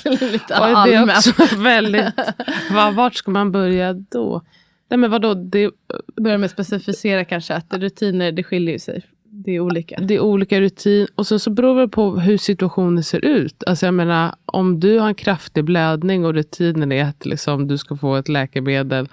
lite 0.33 0.55
och 0.55 0.67
det 0.67 0.95
är 0.95 0.99
allmänt. 0.99 1.19
också 1.19 1.57
väldigt... 1.57 2.15
Va, 2.73 2.91
vart 2.91 3.15
ska 3.15 3.31
man 3.31 3.53
börja 3.53 3.93
då? 3.93 4.43
Nej 4.91 4.99
men 4.99 5.11
vadå, 5.11 5.35
det, 5.35 5.71
Börja 6.17 6.39
med 6.39 6.47
att 6.47 6.53
specificera 6.53 7.25
kanske 7.25 7.55
att 7.55 7.75
rutiner, 7.75 8.33
det 8.33 8.43
skiljer 8.43 8.73
ju 8.73 8.79
sig. 8.79 9.03
Det 9.31 9.51
är 9.53 9.61
olika. 9.61 9.99
det 10.01 10.15
är 10.15 10.21
olika 10.21 10.61
rutin 10.61 11.07
och 11.15 11.27
sen 11.27 11.41
så 11.41 11.51
beror 11.51 11.81
det 11.81 11.89
på 11.89 12.19
hur 12.21 12.39
situationen 12.39 13.05
ser 13.05 13.25
ut. 13.25 13.65
Alltså 13.67 13.87
jag 13.87 13.95
menar, 13.95 14.35
om 14.45 14.81
du 14.81 14.99
har 14.99 15.09
en 15.09 15.15
kraftig 15.15 15.65
blödning 15.65 16.25
och 16.25 16.35
rutinen 16.35 16.93
är 16.93 17.05
att 17.05 17.27
liksom, 17.27 17.69
du 17.69 17.79
ska 17.79 17.97
få 17.97 18.17
ett 18.17 18.29
läkemedel 18.29 19.09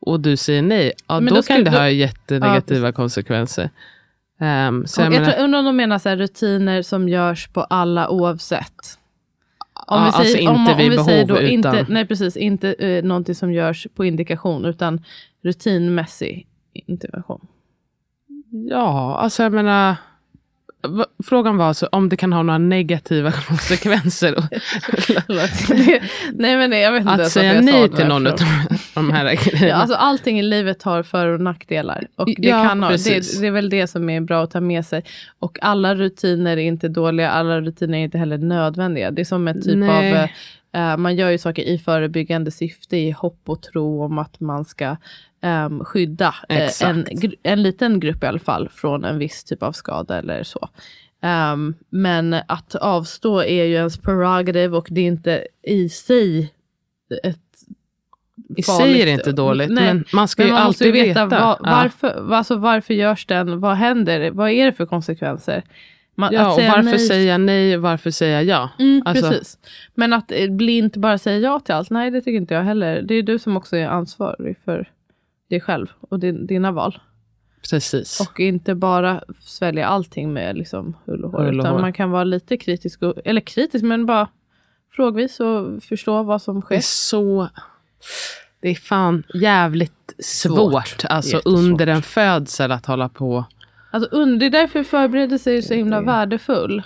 och 0.00 0.20
du 0.20 0.36
säger 0.36 0.62
nej, 0.62 0.92
ja, 1.08 1.20
då, 1.20 1.34
då 1.34 1.42
kan 1.42 1.64
det 1.64 1.70
då- 1.70 1.78
ha 1.78 1.90
jättenegativa 1.90 2.86
Ja, 2.88 2.92
konsekvenser. 2.92 3.70
Um, 4.40 4.86
så 4.86 5.00
Jag, 5.00 5.06
jag 5.06 5.12
menar, 5.12 5.32
tror, 5.32 5.44
undrar 5.44 5.58
om 5.58 5.64
de 5.64 5.76
menar 5.76 5.98
så 5.98 6.10
rutiner 6.14 6.82
som 6.82 7.08
görs 7.08 7.48
på 7.48 7.60
alla 7.60 8.08
oavsett. 8.08 8.97
Om 9.90 10.04
vi 10.04 10.12
säger, 10.12 10.20
alltså 10.20 10.38
inte 10.38 10.50
om, 10.50 10.68
om 10.68 10.76
vid 10.76 10.90
vi 10.90 10.96
behov, 10.96 11.26
då 11.26 11.42
inte, 11.42 11.68
utan- 11.68 11.86
nej 11.88 12.06
precis, 12.06 12.36
inte 12.36 12.72
eh, 12.72 13.04
någonting 13.04 13.34
som 13.34 13.52
görs 13.52 13.86
på 13.94 14.04
indikation 14.04 14.64
utan 14.64 15.04
rutinmässig 15.42 16.46
intervention. 16.72 17.46
ja, 18.70 19.16
alltså 19.16 19.42
jag 19.42 19.52
menar, 19.52 19.96
frågan 21.24 21.56
var 21.56 21.66
alltså 21.66 21.88
om 21.92 22.08
det 22.08 22.16
kan 22.16 22.32
ha 22.32 22.42
några 22.42 22.58
negativa 22.58 23.32
konsekvenser. 23.48 24.34
Det- 25.06 26.02
nej 26.34 26.56
men 26.56 26.70
nej, 26.70 26.80
jag 26.82 26.92
vet 26.92 27.00
inte 27.00 27.12
att 27.12 27.30
säga 27.30 27.60
nej 27.60 27.88
till 27.90 28.06
någon 28.06 28.26
av 28.26 28.38
de 28.94 29.10
här 29.10 29.24
grejerna. 29.44 29.68
Ja, 29.68 29.74
alltså 29.74 29.96
allting 29.96 30.38
i 30.38 30.42
livet 30.42 30.82
har 30.82 31.02
för 31.02 31.26
och 31.26 31.40
nackdelar. 31.40 32.06
Och 32.16 32.26
det, 32.26 32.48
Ja, 32.48 32.64
kan 32.68 32.82
ha, 32.82 32.90
det, 32.90 33.40
det 33.40 33.46
är 33.46 33.50
väl 33.50 33.70
det 33.70 33.86
som 33.86 34.10
är 34.10 34.20
bra 34.20 34.42
att 34.44 34.50
ta 34.50 34.60
med 34.60 34.86
sig. 34.86 35.04
Och 35.38 35.58
alla 35.62 35.94
rutiner 35.94 36.56
är 36.56 36.62
inte 36.62 36.88
dåliga, 36.88 37.30
alla 37.30 37.60
rutiner 37.60 37.98
är 37.98 38.02
inte 38.02 38.18
heller 38.18 38.38
nödvändiga. 38.38 39.10
Det 39.10 39.22
är 39.22 39.24
som 39.24 39.48
en 39.48 39.62
typ 39.62 39.76
Nej. 39.76 40.22
av, 40.22 40.28
eh, 40.78 40.96
man 40.96 41.16
gör 41.16 41.30
ju 41.30 41.38
saker 41.38 41.62
i 41.62 41.78
förebyggande 41.78 42.50
syfte, 42.50 42.96
i 42.96 43.10
hopp 43.10 43.40
och 43.44 43.62
tro 43.62 44.04
om 44.04 44.18
att 44.18 44.40
man 44.40 44.64
ska 44.64 44.96
ehm, 45.42 45.84
skydda 45.84 46.34
eh, 46.48 46.82
en, 46.82 47.06
en 47.42 47.62
liten 47.62 48.00
grupp 48.00 48.24
i 48.24 48.26
alla 48.26 48.38
fall 48.38 48.68
från 48.68 49.04
en 49.04 49.18
viss 49.18 49.44
typ 49.44 49.62
av 49.62 49.72
skada 49.72 50.18
eller 50.18 50.42
så. 50.42 50.68
Ehm, 51.22 51.74
men 51.90 52.36
att 52.48 52.74
avstå 52.74 53.42
är 53.42 53.64
ju 53.64 53.74
ens 53.74 53.98
prerogative 53.98 54.76
och 54.76 54.88
det 54.90 55.00
är 55.00 55.06
inte 55.06 55.46
i 55.62 55.88
sig 55.88 56.52
ett 57.24 57.38
I 58.56 58.62
sig 58.62 59.02
är 59.02 59.06
det 59.06 59.12
inte 59.12 59.32
dåligt, 59.32 59.70
Nej, 59.70 59.94
men 59.94 60.04
man 60.12 60.28
ska 60.28 60.42
men 60.42 60.48
ju 60.48 60.52
man 60.52 60.62
alltid 60.62 60.92
veta, 60.92 61.24
veta. 61.24 61.36
Ja. 61.36 61.58
varför, 61.60 62.34
alltså 62.34 62.56
varför 62.56 62.94
görs 62.94 63.26
den, 63.26 63.60
vad 63.60 63.76
händer, 63.76 64.30
vad 64.30 64.50
är 64.50 64.66
det 64.66 64.72
för 64.72 64.86
konsekvenser? 64.86 65.62
Man, 66.18 66.32
Ja, 66.32 66.48
och 66.48 66.54
säga 66.56 66.70
varför 66.70 66.82
nej- 66.82 66.98
säger 66.98 67.30
jag 67.32 67.40
nej, 67.40 67.76
varför 67.76 68.10
säger 68.10 68.34
jag 68.36 68.44
ja? 68.44 68.70
Mm, 68.78 69.02
Alltså- 69.04 69.28
Precis. 69.30 69.58
Men 69.94 70.12
att 70.12 70.32
eh, 70.32 70.50
blint 70.50 70.96
bara 70.96 71.18
säga 71.18 71.38
ja 71.38 71.60
till 71.60 71.74
allt, 71.74 71.90
nej 71.90 72.10
det 72.10 72.20
tycker 72.20 72.36
inte 72.36 72.54
jag 72.54 72.62
heller. 72.62 73.02
Det 73.02 73.14
är 73.14 73.22
du 73.22 73.38
som 73.38 73.56
också 73.56 73.76
är 73.76 73.86
ansvarig 73.86 74.56
för 74.64 74.90
dig 75.50 75.60
själv 75.60 75.86
och 76.00 76.20
din, 76.20 76.46
dina 76.46 76.72
val. 76.72 76.98
Precis. 77.70 78.20
Och 78.20 78.40
inte 78.40 78.74
bara 78.74 79.22
svälja 79.40 79.86
allting 79.86 80.32
med 80.32 80.56
liksom 80.58 80.96
hull 81.04 81.24
och 81.24 81.30
hår. 81.32 81.38
Hull 81.44 81.58
och 81.58 81.62
utan 81.62 81.72
hår. 81.74 81.80
man 81.80 81.92
kan 81.92 82.10
vara 82.10 82.24
lite 82.24 82.56
kritisk, 82.56 83.02
och, 83.02 83.14
eller 83.24 83.40
kritisk 83.40 83.84
men 83.84 84.06
bara 84.06 84.28
frågvis 84.92 85.40
och 85.40 85.82
förstå 85.82 86.22
vad 86.22 86.42
som 86.42 86.56
det 86.56 86.62
sker. 86.62 86.74
är 86.76 86.80
så... 86.80 87.48
Det 88.60 88.68
är 88.68 88.74
fan 88.74 89.22
jävligt 89.34 90.14
svårt, 90.18 90.88
Svårt. 90.88 91.04
alltså 91.10 91.36
Jättesvårt. 91.36 91.58
under 91.58 91.86
en 91.86 92.02
födsel 92.02 92.72
att 92.72 92.86
hålla 92.86 93.08
på. 93.08 93.44
Alltså, 93.90 94.24
det 94.24 94.46
är 94.46 94.50
därför 94.50 94.82
förberedelse 94.82 95.52
är 95.52 95.60
så 95.60 95.74
himla 95.74 96.00
värdefull. 96.00 96.82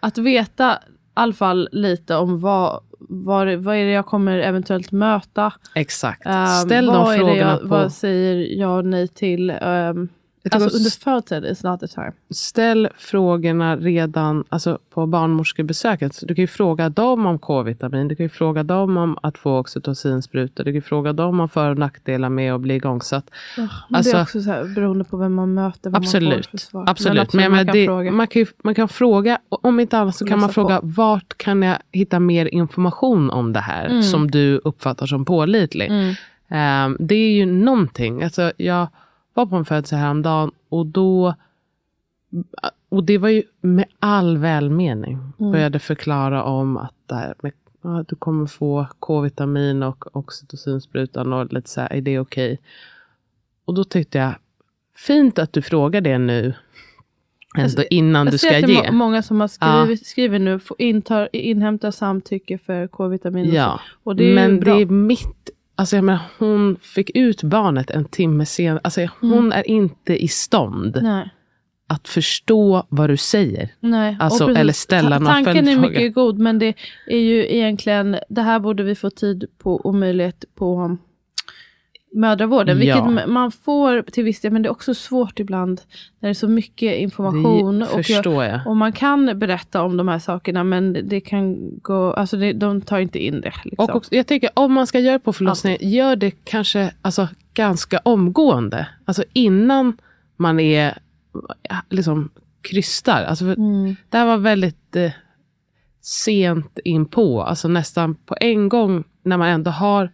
Att 0.00 0.18
veta 0.18 0.72
i 0.72 0.78
alla 1.14 1.32
fall 1.32 1.68
lite 1.72 2.16
om 2.16 2.40
vad, 2.40 2.82
vad, 2.98 3.54
vad 3.54 3.76
är 3.76 3.84
det 3.84 3.92
jag 3.92 4.06
kommer 4.06 4.38
eventuellt 4.38 4.92
möta. 4.92 5.52
Exakt. 5.74 6.26
Ehm, 6.26 6.46
Ställ 6.46 6.86
de 6.86 7.16
frågorna 7.16 7.36
jag, 7.36 7.60
på... 7.60 7.66
Vad 7.66 7.92
säger 7.92 8.58
jag 8.60 8.84
nej 8.84 9.08
till? 9.08 9.50
Um, 9.50 10.08
alltså 10.50 10.76
under 10.78 10.90
födseln 10.90 11.44
is 11.44 11.62
not 11.64 11.80
the 11.80 11.86
time. 11.88 12.12
Ställ 12.30 12.88
frågorna 12.98 13.76
redan 13.76 14.44
alltså 14.48 14.78
på 14.90 15.06
barnmorskebesöket. 15.06 16.14
Så 16.14 16.26
Du 16.26 16.34
kan 16.34 16.42
ju 16.42 16.46
fråga 16.46 16.88
dem 16.88 17.26
om 17.26 17.38
K-vitamin, 17.38 18.08
du 18.08 18.16
kan 18.16 18.24
ju 18.24 18.30
fråga 18.30 18.62
dem 18.62 18.96
om 18.96 19.18
att 19.22 19.38
få 19.38 19.58
oxytocinsprutor, 19.58 20.64
du 20.64 20.70
kan 20.70 20.74
ju 20.74 20.80
fråga 20.80 21.12
dem 21.12 21.40
om 21.40 21.48
för 21.48 21.70
och 21.70 21.78
nackdelar 21.78 22.28
med 22.28 22.54
att 22.54 22.60
bli 22.60 22.74
igångsatt. 22.74 23.30
Men 23.56 23.68
Alltså- 23.96 24.12
det 24.12 24.18
är 24.18 24.22
också 24.22 24.40
så 24.42 24.50
här, 24.50 24.64
beroende 24.74 25.04
på 25.04 25.16
vem 25.16 25.34
man 25.34 25.54
möter. 25.54 25.90
Vad 25.90 25.92
Man 25.92 26.02
får 26.02 26.08
Absolut. 26.18 26.46
för 26.46 26.58
svar. 26.58 26.84
Absolut. 26.88 27.32
Men, 27.32 27.50
Men, 27.50 27.50
absolut, 27.50 27.50
men 27.50 27.52
man 27.56 27.66
kan 27.66 27.76
det, 27.76 27.86
fråga. 27.86 28.12
man, 28.12 28.26
kan 28.26 28.40
ju, 28.40 28.46
man 28.64 28.74
kan 28.74 28.88
fråga, 28.88 29.38
om 29.48 29.80
inte 29.80 29.98
annat 29.98 30.16
så 30.16 30.24
kan 30.26 30.38
man 30.40 30.48
Läsa 30.48 30.48
på. 30.48 30.68
fråga 30.68 30.80
vart 30.82 31.38
kan 31.38 31.62
jag 31.62 31.78
hitta 31.92 32.20
mer 32.20 32.46
information 32.46 33.30
om 33.30 33.52
det 33.52 33.60
här 33.60 33.86
Mm. 33.86 34.02
som 34.02 34.30
du 34.30 34.60
uppfattar 34.64 35.06
som 35.06 35.24
pålitlig. 35.24 35.86
Mm. 35.90 36.14
Ehm, 36.48 36.96
det 37.00 37.14
är 37.14 37.32
ju 37.32 37.46
någonting. 37.46 38.22
Alltså, 38.22 38.52
jag 38.56 38.86
var 39.34 39.46
på 39.46 39.56
en 39.56 39.64
födelse 39.64 39.96
häromdagen 39.96 40.50
och 40.68 40.86
då 40.86 41.34
och 42.88 43.04
det 43.04 43.18
var 43.18 43.28
ju 43.28 43.42
med 43.60 43.84
all 43.98 44.38
välmening. 44.38 45.18
Mm. 45.38 45.52
Började 45.52 45.78
förklara 45.78 46.44
om 46.44 46.76
att 46.76 46.94
det 47.06 47.14
här 47.14 47.34
med, 47.42 47.52
ja, 47.82 48.04
du 48.08 48.16
kommer 48.16 48.46
få 48.46 48.86
K-vitamin 48.98 49.82
och 49.82 50.16
oxytocinsprutan 50.16 51.32
och 51.32 51.52
lite 51.52 51.70
så 51.70 51.80
här, 51.80 51.92
är 51.92 52.00
det 52.00 52.18
okej? 52.18 52.60
Och 53.64 53.74
då 53.74 53.84
tyckte 53.84 54.18
jag, 54.18 54.34
fint 54.96 55.38
att 55.38 55.52
du 55.52 55.62
frågar 55.62 56.00
det 56.00 56.18
nu. 56.18 56.54
Alltså 57.58 57.84
innan 57.90 58.26
Jag 58.26 58.34
du 58.34 58.38
ser 58.38 58.48
ska 58.48 58.68
ge. 58.68 58.90
må- 58.90 58.96
många 58.96 59.22
som 59.22 59.40
har 59.40 59.48
skrivit, 59.48 60.06
skriver 60.06 60.38
nu, 60.38 60.60
intar, 60.78 61.28
inhämtar 61.32 61.90
samtycke 61.90 62.58
för 62.58 62.86
K-vitamin. 62.86 63.48
och 63.48 63.54
Ja. 63.54 63.80
Och 64.02 64.16
det 64.16 64.34
men 64.34 64.60
det 64.60 64.70
är 64.70 64.86
mitt... 64.86 65.41
Alltså 65.82 65.96
jag 65.96 66.04
menar, 66.04 66.20
hon 66.38 66.76
fick 66.82 67.10
ut 67.14 67.42
barnet 67.42 67.90
en 67.90 68.04
timme 68.04 68.46
senare. 68.46 68.80
Alltså 68.84 69.08
hon 69.20 69.52
är 69.52 69.70
inte 69.70 70.24
i 70.24 70.28
stånd 70.28 70.96
Mm. 70.96 71.12
Nej. 71.12 71.30
att 71.86 72.08
förstå 72.08 72.86
vad 72.88 73.10
du 73.10 73.16
säger. 73.16 73.68
Nej. 73.80 74.16
Alltså, 74.20 74.50
eller 74.50 74.72
ställa 74.72 75.18
någon 75.18 75.26
Tanken 75.44 75.68
är 75.68 75.76
mycket 75.76 76.14
god, 76.14 76.38
men 76.38 76.58
det 76.58 76.74
är 77.06 77.18
ju 77.18 77.54
egentligen, 77.56 78.16
det 78.28 78.42
här 78.42 78.60
borde 78.60 78.82
vi 78.82 78.94
få 78.94 79.10
tid 79.10 79.44
på 79.58 79.74
och 79.74 79.94
möjlighet 79.94 80.44
på 80.54 80.96
mödravården. 82.14 82.78
Vilket 82.78 82.96
Ja. 82.96 83.26
man 83.26 83.52
får 83.52 84.02
till 84.02 84.24
viss 84.24 84.40
del, 84.40 84.52
men 84.52 84.62
det 84.62 84.68
är 84.68 84.70
också 84.70 84.94
svårt 84.94 85.40
ibland 85.40 85.80
när 86.20 86.28
det 86.28 86.32
är 86.32 86.34
så 86.34 86.48
mycket 86.48 86.98
information. 86.98 87.78
Det 87.78 87.86
och, 87.86 88.10
jag, 88.10 88.26
jag. 88.26 88.66
och 88.66 88.76
man 88.76 88.92
kan 88.92 89.38
berätta 89.38 89.82
om 89.82 89.96
de 89.96 90.08
här 90.08 90.18
sakerna, 90.18 90.64
men 90.64 91.08
det 91.08 91.20
kan 91.20 91.70
gå, 91.82 92.12
alltså 92.12 92.36
det, 92.36 92.52
de 92.52 92.80
tar 92.80 92.98
inte 92.98 93.18
in 93.24 93.40
det. 93.40 93.52
Liksom. 93.64 93.84
Och 93.84 93.96
också, 93.96 94.14
jag 94.14 94.26
tänker, 94.26 94.50
om 94.54 94.72
man 94.72 94.86
ska 94.86 94.98
göra 94.98 95.12
det 95.12 95.24
på 95.24 95.32
förlossningen, 95.32 95.78
gör 95.82 96.16
det 96.16 96.30
kanske 96.30 96.94
alltså, 97.02 97.28
ganska 97.54 97.98
omgående. 98.04 98.86
Alltså 99.04 99.24
innan 99.32 99.96
man 100.36 100.60
är 100.60 100.98
ja, 101.62 101.76
liksom 101.88 102.30
krystar. 102.62 103.24
Alltså, 103.24 103.44
Mm. 103.44 103.96
Det 104.08 104.16
här 104.18 104.26
var 104.26 104.36
väldigt 104.36 104.96
eh, 104.96 105.10
sent 106.00 106.78
in 106.84 107.06
på. 107.06 107.42
Alltså 107.42 107.68
nästan 107.68 108.14
på 108.14 108.36
en 108.40 108.68
gång 108.68 109.04
när 109.22 109.36
man 109.36 109.48
ändå 109.48 109.70
har 109.70 110.10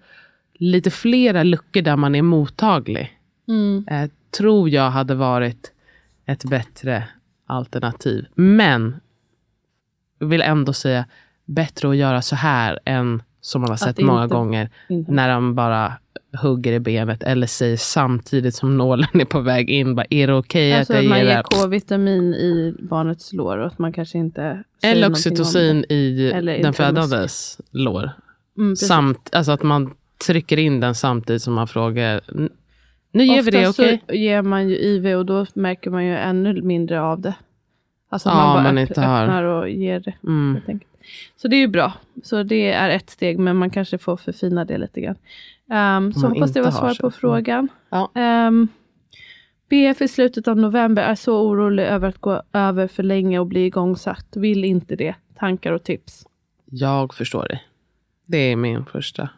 lite 0.58 0.90
flera 0.90 1.42
luckor 1.42 1.82
där 1.82 1.96
man 1.96 2.14
är 2.14 2.22
mottaglig. 2.22 3.18
Mm. 3.48 3.84
Eh, 3.90 4.10
tror 4.38 4.68
jag 4.70 4.90
hade 4.90 5.14
varit 5.14 5.72
ett 6.26 6.44
bättre 6.44 7.08
alternativ. 7.46 8.26
Men 8.34 9.00
vill 10.20 10.42
ändå 10.42 10.72
säga 10.72 11.04
bättre 11.44 11.88
att 11.88 11.96
göra 11.96 12.22
så 12.22 12.36
här 12.36 12.78
än 12.84 13.22
som 13.40 13.60
man 13.60 13.70
har 13.70 13.76
sett 13.76 14.00
många 14.00 14.22
inte 14.22 14.34
gånger 14.34 14.70
inhämta. 14.88 15.12
när 15.12 15.28
de 15.28 15.54
bara 15.54 15.92
hugger 16.42 16.72
i 16.72 16.80
benet 16.80 17.22
eller 17.22 17.46
säger 17.46 17.76
samtidigt 17.76 18.54
som 18.54 18.78
nålen 18.78 19.08
är 19.20 19.24
på 19.24 19.40
väg 19.40 19.70
in, 19.70 19.94
bara, 19.94 20.06
är 20.10 20.26
det 20.26 20.34
okej 20.34 20.72
Alltså 20.72 20.92
att 20.92 21.02
jag 21.02 21.08
man 21.08 21.18
ger 21.18 21.24
det 21.24 21.30
ger 21.30 21.36
här? 21.36 21.42
K-vitamin 21.42 22.34
i 22.34 22.74
barnets 22.78 23.32
lår 23.32 23.58
och 23.58 23.66
att 23.66 23.78
man 23.78 23.92
kanske 23.92 24.18
inte 24.18 24.64
Eller 24.82 25.10
oxytocin 25.10 25.84
i 25.88 26.30
Eller 26.34 26.62
den 26.62 26.72
födandes 26.72 27.60
lår. 27.70 28.10
Mm. 28.58 28.76
Samt, 28.76 29.28
alltså 29.32 29.52
att 29.52 29.62
man 29.62 29.94
trycker 30.26 30.56
in 30.58 30.80
den 30.80 30.94
samtidigt 30.94 31.42
som 31.42 31.54
man 31.54 31.68
frågar, 31.68 32.20
"N- 32.34 32.50
nu 33.12 33.24
ger 33.24 33.42
vi 33.42 33.50
det, 33.50 33.68
okej? 33.68 34.02
så 34.08 34.14
ger 34.14 34.42
man 34.42 34.68
ju 34.68 34.76
IV 34.76 35.06
och 35.18 35.26
då 35.26 35.46
märker 35.54 35.90
man 35.90 36.04
ju 36.06 36.16
ännu 36.16 36.62
mindre 36.62 37.00
av 37.02 37.20
det. 37.20 37.34
Alltså 38.10 38.28
Ja, 38.28 38.34
man 38.34 38.54
bara 38.54 38.62
man 38.62 38.78
inte 38.78 39.00
har- 39.00 39.22
öppnar 39.22 39.42
och 39.42 39.68
ger 39.70 40.00
det. 40.00 40.14
Mm. 40.26 40.60
Så 41.36 41.48
det 41.48 41.56
är 41.56 41.60
ju 41.60 41.68
bra. 41.68 41.92
Så 42.22 42.42
det 42.42 42.72
är 42.72 42.90
ett 42.90 43.10
steg, 43.10 43.38
men 43.38 43.56
man 43.56 43.70
kanske 43.70 43.98
får 43.98 44.16
förfina 44.16 44.64
det 44.64 44.78
lite 44.78 45.00
grann. 45.00 45.16
Um, 45.96 46.12
så 46.12 46.26
hoppas 46.28 46.52
det 46.52 46.62
var 46.62 46.70
svar 46.70 46.94
på 47.00 47.10
frågan. 47.10 47.68
Ja. 47.90 48.10
Um, 48.48 48.68
BF 49.68 50.00
i 50.02 50.08
slutet 50.08 50.48
av 50.48 50.56
november 50.56 51.02
är 51.02 51.14
så 51.14 51.48
orolig 51.48 51.82
över 51.84 52.08
att 52.08 52.18
gå 52.18 52.42
över 52.52 52.88
för 52.88 53.02
länge 53.02 53.38
och 53.38 53.46
bli 53.46 53.64
igångsatt. 53.66 54.26
Vill 54.36 54.64
inte 54.64 54.96
det. 54.96 55.14
Tankar 55.38 55.72
och 55.72 55.82
tips. 55.84 56.26
Jag 56.64 57.14
förstår 57.14 57.48
dig. 57.48 57.62
Det 58.26 58.38
är 58.52 58.56
min 58.56 58.84
första. 58.84 59.28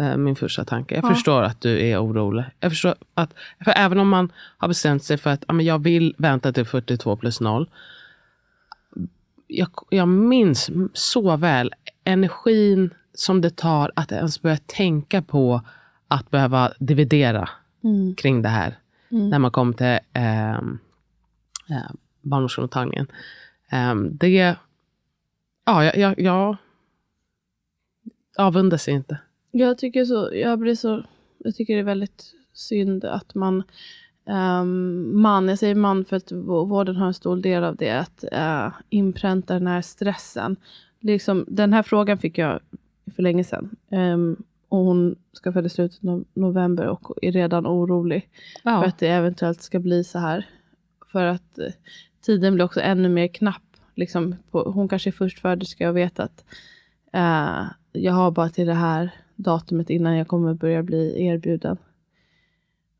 Eh, 0.00 0.16
min 0.16 0.36
första 0.36 0.64
tanke. 0.64 0.94
Jag 0.94 1.04
Ja. 1.04 1.08
förstår 1.14 1.42
att 1.42 1.60
du 1.60 1.86
är 1.86 2.04
orolig. 2.04 2.44
Jag 2.60 2.72
förstår 2.72 2.94
att, 3.14 3.34
för 3.64 3.72
även 3.76 3.98
om 3.98 4.08
man 4.08 4.32
har 4.58 4.68
bestämt 4.68 5.04
sig 5.04 5.18
för 5.18 5.30
att 5.30 5.44
ja, 5.48 5.54
men 5.54 5.66
jag 5.66 5.78
vill 5.82 6.14
vänta 6.18 6.52
till 6.52 6.64
42 6.66 7.16
plus 7.16 7.40
0. 7.40 7.70
Jag, 9.46 9.68
jag 9.90 10.08
minns 10.08 10.70
så 10.92 11.36
väl 11.36 11.72
energin 12.04 12.90
som 13.14 13.40
det 13.40 13.56
tar 13.56 13.92
att 13.96 14.12
ens 14.12 14.42
börja 14.42 14.56
tänka 14.66 15.22
på 15.22 15.62
att 16.08 16.30
behöva 16.30 16.72
dividera 16.78 17.48
Mm. 17.84 18.14
kring 18.14 18.42
det 18.42 18.48
här. 18.48 18.78
När 19.08 19.38
man 19.38 19.50
kom 19.50 19.74
till 19.74 19.98
eh, 20.12 20.50
eh, 20.54 20.60
barnmorskemottagningen. 22.22 23.06
Eh, 23.70 23.94
det, 23.94 24.56
ja, 25.64 25.84
jag, 25.84 25.96
jag, 25.96 26.20
jag 26.20 26.56
avundas 28.38 28.88
inte. 28.88 29.18
Jag 29.50 29.78
tycker 29.78 30.04
så, 30.04 30.30
jag 30.34 30.58
blir 30.58 30.74
så, 30.74 31.02
jag 31.38 31.54
tycker 31.54 31.74
det 31.74 31.80
är 31.80 31.84
väldigt 31.84 32.34
synd 32.52 33.04
att 33.04 33.34
man, 33.34 33.62
ehm, 34.26 35.20
man, 35.20 35.48
jag 35.48 35.58
säger 35.58 35.74
man 35.74 36.04
för 36.04 36.16
att 36.16 36.32
vå- 36.32 36.66
vården 36.68 36.96
har 36.96 37.06
en 37.06 37.14
stor 37.14 37.36
del 37.36 37.64
av 37.64 37.76
det, 37.76 37.90
att 37.90 38.24
uh, 38.32 38.72
inpränta 38.90 39.54
den 39.54 39.66
här 39.66 39.82
stressen. 39.82 40.56
Liksom, 41.00 41.44
den 41.48 41.72
här 41.72 41.82
frågan 41.82 42.18
fick 42.18 42.38
jag 42.38 42.60
för 43.16 43.22
länge 43.22 43.44
sedan. 43.44 43.76
Ehm, 43.90 44.36
och 44.68 44.78
hon 44.78 45.16
ska 45.32 45.52
föda 45.52 45.66
i 45.66 45.70
slutet 45.70 46.04
av 46.08 46.24
november 46.34 46.86
och 46.86 47.18
är 47.22 47.32
redan 47.32 47.66
orolig 47.66 48.28
för 48.62 48.70
Ja. 48.70 48.84
att 48.84 48.98
det 48.98 49.08
eventuellt 49.08 49.62
ska 49.62 49.78
bli 49.78 50.04
så 50.04 50.18
här. 50.18 50.46
För 51.12 51.24
att 51.24 51.58
eh, 51.58 51.72
tiden 52.20 52.54
blir 52.54 52.64
också 52.64 52.80
ännu 52.80 53.08
mer 53.08 53.28
knapp. 53.28 53.62
Liksom 53.94 54.36
på, 54.50 54.62
hon 54.70 54.88
kanske 54.88 55.10
är 55.10 55.12
förstföderska 55.12 55.88
och 55.90 55.96
vet 55.96 56.20
att 56.20 56.44
eh, 57.12 57.64
jag 57.92 58.12
har 58.12 58.30
bara 58.30 58.48
till 58.48 58.66
det 58.66 58.74
här 58.74 59.10
datumet 59.42 59.90
innan 59.90 60.16
jag 60.16 60.28
kommer 60.28 60.54
börja 60.54 60.82
bli 60.82 61.26
erbjuden. 61.26 61.76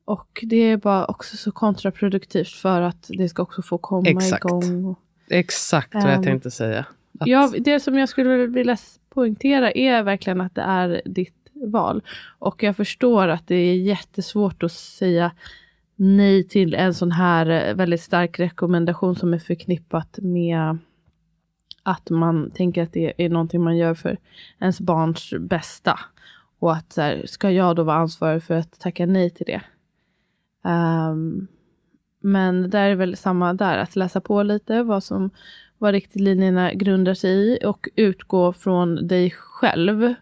Och 0.05 0.41
det 0.43 0.57
är 0.57 0.77
bara 0.77 1.05
också 1.07 1.37
så 1.37 1.53
kontraproduktivt 1.53 2.49
för 2.49 2.81
att 2.81 3.07
det 3.09 3.29
ska 3.29 3.43
också 3.43 3.63
få 3.63 3.79
komma 3.79 4.09
Exakt. 4.09 4.45
igång. 4.45 4.85
Och, 4.85 4.99
Exakt 5.29 5.95
vad 5.95 6.03
jag 6.03 6.13
Ehm, 6.15 6.23
tänkte 6.23 6.51
säga. 6.51 6.87
Att, 7.21 7.27
Ja, 7.27 7.53
det 7.59 7.81
som 7.81 7.99
jag 7.99 8.09
skulle 8.09 8.47
vilja 8.47 8.77
poängtera 9.11 9.73
är 9.73 10.03
verkligen 10.03 10.41
att 10.41 10.55
det 10.55 10.63
är 10.63 11.03
ditt 11.05 11.35
val. 11.67 12.03
Och 12.39 12.63
jag 12.63 12.77
förstår 12.77 13.29
att 13.29 13.47
det 13.47 13.55
är 13.55 13.75
jättesvårt 13.77 14.63
att 14.63 14.73
säga 14.73 15.33
nej 15.97 16.49
till 16.49 16.75
en 16.75 16.95
sån 16.95 17.13
här 17.13 17.69
eh, 17.69 17.75
väldigt 17.75 18.01
stark 18.03 18.41
rekommendation 18.41 19.17
som 19.17 19.35
är 19.35 19.39
förknippat 19.39 20.19
med 20.23 20.79
att 21.83 22.11
man 22.11 22.51
tänker 22.51 22.83
att 22.83 22.93
det 22.93 23.13
är 23.17 23.29
någonting 23.29 23.63
man 23.63 23.77
gör 23.77 23.95
för 23.95 24.17
ens 24.59 24.81
barns 24.81 25.35
bästa. 25.39 25.99
Och 26.59 26.73
att 26.73 26.93
så 26.93 27.01
här, 27.01 27.23
ska 27.27 27.51
jag 27.51 27.77
då 27.77 27.83
vara 27.83 27.97
ansvarig 27.97 28.43
för 28.43 28.55
att 28.55 28.81
tacka 28.81 29.07
nej 29.07 29.31
till 29.31 29.47
det? 29.47 29.63
Um, 30.71 31.49
men 32.21 32.71
det 32.71 32.79
är 32.79 32.95
väl 32.95 33.17
samma 33.17 33.55
där, 33.55 33.79
att 33.79 33.97
läsa 33.97 34.21
på 34.21 34.43
lite 34.43 34.83
vad 34.83 35.05
som 35.05 35.31
vad 35.79 35.93
riktlinjerna 35.93 36.75
grundar 36.75 37.15
sig 37.15 37.31
i 37.31 37.59
och 37.65 37.89
utgå 37.97 38.53
från 38.53 39.07
dig 39.07 39.31
själv 39.31 40.15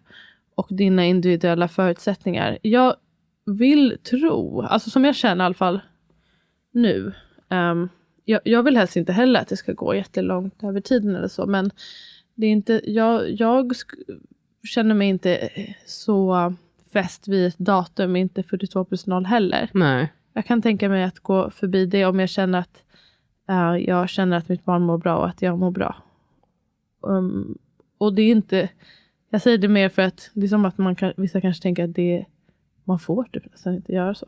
och 0.54 0.66
dina 0.70 1.04
individuella 1.04 1.68
förutsättningar. 1.68 2.58
Jag 2.62 2.94
vill 3.46 3.98
tro, 4.02 4.62
alltså 4.62 4.90
som 4.90 5.04
jag 5.04 5.16
känner 5.16 5.44
i 5.44 5.46
alla 5.46 5.54
fall 5.54 5.80
nu, 6.72 7.12
um, 7.50 7.88
jag, 8.28 8.40
jag 8.44 8.62
vill 8.62 8.76
helst 8.76 8.96
inte 8.96 9.12
heller 9.12 9.40
att 9.40 9.48
det 9.48 9.56
ska 9.56 9.72
gå 9.72 9.94
jättelångt 9.94 10.64
över 10.64 10.80
tiden 10.80 11.16
eller 11.16 11.28
så, 11.28 11.46
men 11.46 11.70
det 12.34 12.46
är 12.46 12.50
inte, 12.50 12.80
jag, 12.84 13.30
jag 13.30 13.72
känner 14.62 14.94
mig 14.94 15.08
inte 15.08 15.48
så 15.86 16.54
fäst 16.92 17.28
vid 17.28 17.46
ett 17.46 17.58
datum, 17.58 18.16
inte 18.16 18.42
42 18.42 18.84
plus 18.84 19.06
0 19.06 19.24
heller. 19.24 19.70
Nej. 19.74 20.12
Jag 20.32 20.46
kan 20.46 20.62
tänka 20.62 20.88
mig 20.88 21.04
att 21.04 21.18
gå 21.18 21.50
förbi 21.50 21.86
det 21.86 22.04
om 22.04 22.20
jag 22.20 22.28
känner 22.28 22.58
att 22.58 22.84
eh, 23.48 23.76
jag 23.76 24.08
känner 24.08 24.36
att 24.36 24.48
mitt 24.48 24.64
barn 24.64 24.82
mår 24.82 24.98
bra 24.98 25.16
och 25.16 25.28
att 25.28 25.42
jag 25.42 25.58
mår 25.58 25.70
bra. 25.70 25.96
Um, 27.00 27.58
och 27.98 28.14
det 28.14 28.22
är 28.22 28.30
inte, 28.30 28.68
jag 29.30 29.42
säger 29.42 29.58
det 29.58 29.68
mer 29.68 29.88
för 29.88 30.02
att 30.02 30.30
det 30.34 30.46
är 30.46 30.48
som 30.48 30.64
att 30.64 30.78
man 30.78 30.96
kan, 30.96 31.12
vissa 31.16 31.40
kanske 31.40 31.62
tänker 31.62 31.84
att 31.84 31.94
det 31.94 32.24
man 32.84 32.98
får 32.98 33.24
typ 33.24 33.50
nästan 33.50 33.74
inte 33.74 33.92
göra 33.92 34.14
så. 34.14 34.26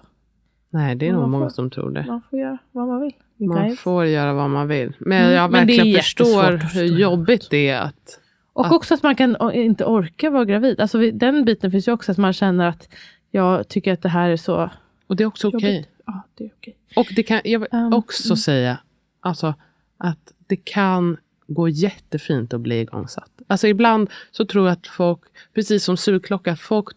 Nej, 0.71 0.95
det 0.97 1.09
är 1.09 1.13
nog 1.13 1.29
många 1.29 1.45
får- 1.45 1.51
som 1.51 1.71
tror 1.71 1.91
det. 1.91 2.05
Man 2.07 2.23
får 2.31 2.39
göra 2.39 2.59
vad 2.73 2.89
man 2.89 3.01
vill. 3.01 3.13
Man 3.49 3.67
Guys. 3.67 3.81
får 3.81 4.07
göra 4.07 4.33
vad 4.35 4.51
man 4.51 4.69
vill. 4.69 4.93
Men 4.99 5.23
Mm, 5.23 5.35
jag 5.35 5.51
men 5.51 5.61
verkligen 5.67 5.87
jättesvårt 5.89 6.63
förstår 6.63 6.81
hur 6.81 6.99
jobbigt 6.99 7.47
det 7.51 7.69
är 7.69 7.81
att... 7.81 8.21
Och 8.53 8.67
att- 8.67 8.73
också 8.73 8.95
att 8.95 9.03
man 9.03 9.15
kan 9.17 9.53
inte 9.53 9.85
orka 9.85 10.31
vara 10.31 10.45
gravid. 10.45 10.81
Alltså 10.81 11.11
den 11.11 11.45
biten 11.45 11.71
finns 11.71 11.89
ju 11.89 11.93
också 11.93 12.13
att 12.13 12.19
man 12.19 12.33
känner 12.33 12.67
att 12.67 12.89
jag 13.31 13.69
tycker 13.69 13.93
att 13.93 14.03
det 14.03 14.09
här 14.09 14.31
är 14.31 14.37
så 14.37 14.71
Och 15.07 15.17
det 15.17 15.23
är 15.23 15.27
också 15.27 15.49
okej. 15.49 15.75
jobbigt. 15.75 15.89
Ja, 16.07 16.23
det 16.35 16.45
är 16.45 16.51
okej. 16.59 16.77
Och 16.97 17.07
det 17.17 17.23
kan, 17.23 17.41
jag 17.45 17.59
vill 17.61 17.69
Um, 17.73 17.93
också 17.93 18.29
mm. 18.29 18.37
säga 18.37 18.79
alltså, 19.21 19.55
att 19.99 20.33
det 20.47 20.57
kan 20.57 21.17
gå 21.47 21.69
jättefint 21.69 22.55
att 22.55 22.61
bli 22.61 22.81
igångsatt. 22.81 23.31
Alltså 23.47 23.67
ibland 23.69 24.11
så 24.31 24.45
tror 24.47 24.67
jag 24.67 24.73
att 24.73 24.87
folk, 24.87 25.21
precis 25.55 25.85
som 25.85 25.97
surklocka, 25.97 26.57
folk 26.57 26.89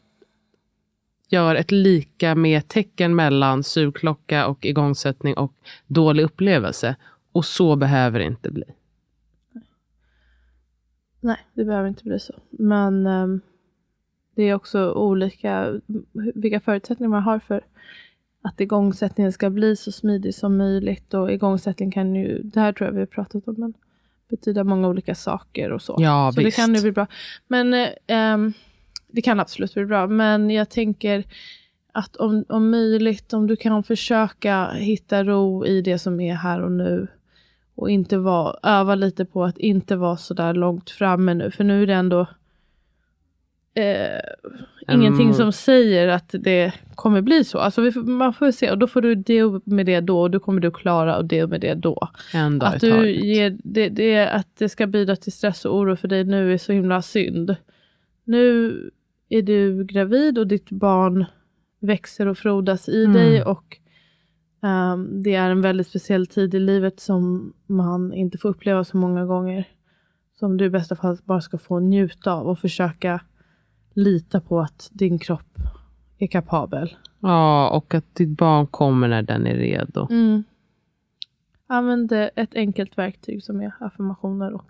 gör 1.33 1.55
ett 1.55 1.71
lika 1.71 2.35
med 2.35 2.67
tecken 2.67 3.15
mellan 3.15 3.63
surklocka 3.63 4.47
och 4.47 4.65
igångsättning 4.65 5.37
och 5.37 5.53
dålig 5.87 6.23
upplevelse. 6.23 6.95
Och 7.31 7.45
så 7.45 7.75
behöver 7.75 8.19
det 8.19 8.25
inte 8.25 8.51
bli. 8.51 8.63
Nej, 11.19 11.37
det 11.53 11.65
behöver 11.65 11.87
inte 11.89 12.03
bli 12.03 12.19
så. 12.19 12.33
Men 12.49 13.07
ehm, 13.07 13.41
det 14.35 14.43
är 14.43 14.53
också 14.53 14.91
olika 14.91 15.79
vilka 16.35 16.59
förutsättningar 16.59 17.09
man 17.09 17.23
har 17.23 17.39
för 17.39 17.61
att 18.41 18.61
igångsättningen 18.61 19.31
ska 19.31 19.49
bli 19.49 19.75
så 19.75 19.91
smidig 19.91 20.35
som 20.35 20.57
möjligt. 20.57 21.13
Och 21.13 21.31
igångsättning 21.31 21.91
kan 21.91 22.15
ju, 22.15 22.41
det 22.43 22.59
här 22.59 22.73
tror 22.73 22.87
jag 22.87 22.93
vi 22.93 22.99
har 22.99 23.05
pratat 23.05 23.47
om, 23.47 23.55
men 23.57 23.73
betyda 24.29 24.63
många 24.63 24.87
olika 24.87 25.15
saker 25.15 25.71
och 25.71 25.81
så. 25.81 25.95
Ja, 25.99 26.31
så 26.33 26.41
visst. 26.41 26.57
det 26.57 26.61
kan 26.61 26.75
ju 26.75 26.81
bli 26.81 26.91
bra. 26.91 27.07
Men 27.47 27.87
ehm, 28.07 28.53
det 29.13 29.21
kan 29.21 29.39
absolut 29.39 29.73
bli 29.73 29.86
bra. 29.86 30.08
Men 30.08 30.49
jag 30.49 30.69
tänker 30.69 31.23
att 31.91 32.15
om, 32.15 32.45
om 32.49 32.69
möjligt, 32.71 33.34
om 33.34 33.47
du 33.47 33.56
kan 33.56 33.84
försöka 33.84 34.71
hitta 34.71 35.23
ro 35.23 35.65
i 35.65 35.82
det 35.82 35.99
som 35.99 36.19
är 36.19 36.34
här 36.36 36.62
och 36.62 36.71
nu. 36.71 37.08
Och 37.76 37.89
inte 37.89 38.17
vara, 38.17 38.56
öva 38.63 38.95
lite 38.95 39.26
på 39.26 39.43
att 39.43 39.58
inte 39.58 39.95
vara 39.95 40.17
så 40.17 40.34
där 40.34 40.54
långt 40.54 40.89
framme 40.89 41.34
nu. 41.34 41.52
För 41.52 41.63
nu 41.63 41.84
är 41.84 41.88
det 41.88 41.93
ändå 41.93 42.28
eh, 43.73 44.19
ingenting 44.95 45.34
som 45.34 45.52
säger 45.52 46.08
att 46.08 46.36
det 46.39 46.73
kommer 46.95 47.21
bli 47.21 47.43
så. 47.43 47.58
Alltså 47.60 47.91
får- 47.91 48.04
man 48.04 48.34
får 48.34 48.52
se 48.52 48.71
och 48.71 48.78
då 48.78 48.88
får 48.88 49.02
du 49.02 49.15
deal 49.15 49.62
med 49.63 49.86
det 49.86 49.99
då 50.02 50.21
och 50.21 50.32
då 50.32 50.39
kommer 50.39 50.62
du 50.62 50.71
klara 50.71 51.17
och 51.17 51.26
deal 51.26 51.49
med 51.49 51.62
det 51.62 51.73
då. 51.73 52.10
En 52.34 52.60
dag 52.60 52.73
i 52.73 52.76
Att, 52.76 52.82
du 52.82 53.12
ger, 53.12 53.58
det, 53.63 53.89
det, 53.89 54.28
att 54.30 54.47
det 54.58 54.69
ska 54.69 54.88
bidra 54.88 55.15
till 55.15 55.32
stress 55.34 55.65
och 55.65 55.78
oro 55.78 55.95
för 55.95 56.08
dig 56.08 56.23
nu 56.23 56.54
är 56.54 56.58
så 56.58 56.71
himla 56.71 57.02
synd. 57.02 57.56
Nu 58.23 58.73
är 59.29 59.41
du 59.41 59.86
gravid 59.86 60.38
och 60.38 60.47
ditt 60.47 60.69
barn 60.69 61.25
växer 61.79 62.25
och 62.27 62.38
frodas 62.38 62.89
i 62.89 63.03
Mm. 63.05 63.13
dig 63.13 63.43
och 63.43 63.77
ehm, 64.63 65.23
det 65.23 65.33
är 65.36 65.49
en 65.49 65.62
väldigt 65.62 65.88
speciell 65.88 66.27
tid 66.27 66.55
i 66.55 66.59
livet 66.59 66.99
som 66.99 67.53
man 67.67 68.13
inte 68.13 68.38
får 68.38 68.49
uppleva 68.49 68.83
så 68.83 68.97
många 68.97 69.25
gånger. 69.25 69.67
Som 70.39 70.57
du 70.57 70.65
i 70.65 70.69
bästa 70.69 70.95
fall 70.95 71.17
bara 71.23 71.41
ska 71.41 71.57
få 71.57 71.79
njuta 71.79 72.33
av 72.33 72.47
och 72.47 72.59
försöka 72.59 73.21
lita 73.93 74.41
på 74.41 74.59
att 74.59 74.89
din 74.93 75.19
kropp 75.19 75.57
är 76.17 76.27
kapabel. 76.27 76.95
Ja, 77.19 77.69
och 77.69 77.93
att 77.93 78.15
ditt 78.15 78.38
barn 78.38 78.67
kommer 78.67 79.07
när 79.07 79.21
den 79.21 79.47
är 79.47 79.55
redo. 79.55 80.07
Mm. 80.09 80.43
Använd 81.67 82.12
ett 82.12 82.55
enkelt 82.55 82.97
verktyg 82.97 83.43
som 83.43 83.62
är 83.62 83.73
affirmationer 83.79 84.53
och 84.53 84.65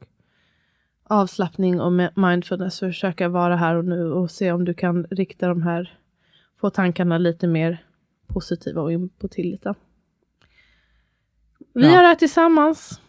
avslappning 1.04 1.82
och 1.82 1.92
mindfulness. 2.16 2.80
Försöka 2.80 3.30
vara 3.30 3.56
här 3.56 3.76
och 3.76 3.86
nu 3.86 4.12
och 4.12 4.32
se 4.32 4.52
om 4.52 4.66
du 4.66 4.74
kan 4.74 5.04
rikta 5.04 5.48
de 5.48 5.62
här, 5.62 5.98
få 6.62 6.70
tankarna 6.70 7.18
lite 7.18 7.48
mer 7.48 7.86
positiva 8.28 8.82
och 8.82 8.92
in 8.92 9.10
på 9.10 9.28
tilliten. 9.28 9.76
Vi 11.74 11.84
Ja. 11.84 12.00
är 12.00 12.04
här 12.04 12.16
tillsammans. 12.16 13.02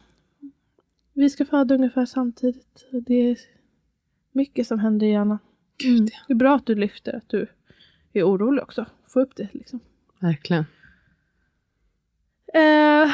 Vi 1.12 1.30
ska 1.30 1.44
föda 1.44 1.74
ungefär 1.74 2.06
samtidigt. 2.06 2.86
Det 3.06 3.14
är 3.30 3.38
mycket 4.32 4.66
som 4.66 4.78
händer 4.78 5.06
i 5.06 5.10
hjärnan. 5.10 5.38
Mm. 5.84 6.04
Det 6.04 6.32
är 6.32 6.34
bra 6.34 6.54
att 6.56 6.66
du 6.66 6.74
lyfter 6.74 7.16
att 7.16 7.28
du 7.28 7.46
är 8.12 8.22
orolig 8.22 8.62
också. 8.62 8.86
Få 9.08 9.20
upp 9.20 9.36
det 9.36 9.48
liksom. 9.52 9.80
Verkligen. 10.20 10.64
Eh, 12.54 13.10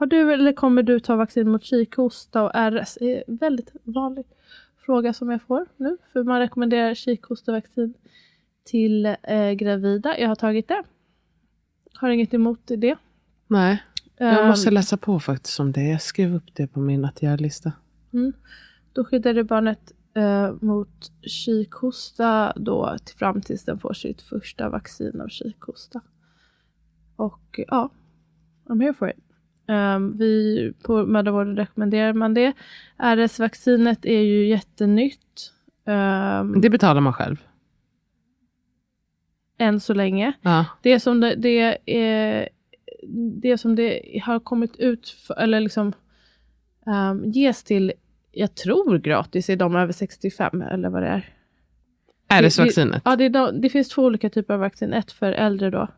har 0.00 0.06
du 0.06 0.32
eller 0.32 0.52
kommer 0.52 0.82
du 0.82 1.00
ta 1.00 1.16
vaccin 1.16 1.48
mot 1.50 1.64
kikhosta 1.64 2.42
och 2.42 2.50
RS? 2.54 2.98
Det 3.00 3.16
är 3.16 3.24
en 3.28 3.36
väldigt 3.36 3.72
vanlig 3.82 4.24
fråga 4.86 5.12
som 5.12 5.30
jag 5.30 5.42
får 5.42 5.66
nu. 5.76 5.96
För 6.12 6.24
man 6.24 6.38
rekommenderar 6.38 6.94
kikhostavaccin 6.94 7.94
till 8.64 9.06
eh, 9.06 9.50
gravida. 9.50 10.18
Jag 10.18 10.28
har 10.28 10.34
tagit 10.34 10.68
det. 10.68 10.82
Har 11.94 12.08
inget 12.10 12.34
emot 12.34 12.60
det. 12.64 12.96
Nej, 13.46 13.82
jag 14.16 14.40
Eh, 14.40 14.48
måste 14.48 14.70
läsa 14.70 14.96
på 14.96 15.20
faktiskt 15.20 15.60
om 15.60 15.72
det. 15.72 15.82
Jag 15.82 16.02
skrev 16.02 16.34
upp 16.34 16.54
det 16.54 16.66
på 16.66 16.80
min 16.80 17.04
att 17.04 17.22
göra-lista. 17.22 17.72
mm. 18.12 18.32
Då 18.92 19.04
skyddar 19.04 19.34
du 19.34 19.42
barnet 19.42 19.92
eh, 20.14 20.52
mot 20.60 21.12
kikhosta 21.22 22.52
då 22.56 22.96
till, 23.04 23.16
fram 23.16 23.40
tills 23.40 23.64
den 23.64 23.78
får 23.78 23.92
sitt 23.92 24.22
första 24.22 24.68
vaccin 24.68 25.20
av 25.20 25.28
kikhosta. 25.28 26.00
Och 27.16 27.60
ja, 27.68 27.90
I'm 28.64 28.80
here 28.82 28.94
for 28.94 29.10
it. 29.10 29.29
Um, 29.70 30.16
vi 30.16 30.72
på 30.82 31.06
mödravården 31.06 31.56
rekommenderar 31.56 32.12
man 32.12 32.34
det. 32.34 32.52
RS-vaccinet 32.98 34.06
är 34.06 34.20
ju 34.20 34.46
jättenytt. 34.46 35.52
Um, 35.84 36.60
Det 36.60 36.70
betalar 36.70 37.00
man 37.00 37.12
själv. 37.12 37.44
än 39.58 39.80
så 39.80 39.94
länge. 39.94 40.32
Ja. 40.42 40.64
Det 40.82 41.00
som 41.00 41.20
det, 41.20 41.34
det, 41.34 41.78
är, 41.86 42.48
det 43.42 43.58
som 43.58 43.76
det 43.76 44.20
har 44.24 44.40
kommit 44.40 44.76
ut 44.76 45.08
för, 45.08 45.34
eller 45.34 45.60
liksom 45.60 45.92
um, 46.86 47.24
ges 47.24 47.64
till, 47.64 47.92
jag 48.32 48.54
tror 48.54 48.98
gratis, 48.98 49.50
är 49.50 49.56
de 49.56 49.76
över 49.76 49.92
65 49.92 50.62
eller 50.62 50.88
vad 50.88 51.02
det 51.02 51.08
är. 51.08 51.34
RS-vaccinet. 52.42 53.02
Ja, 53.04 53.16
det, 53.16 53.28
det 53.52 53.68
finns 53.68 53.88
två 53.88 54.02
olika 54.02 54.30
typer 54.30 54.54
av 54.54 54.60
vaccin. 54.60 54.92
Ett 54.92 55.12
för 55.12 55.32
äldre 55.32 55.70
då, 55.70 55.88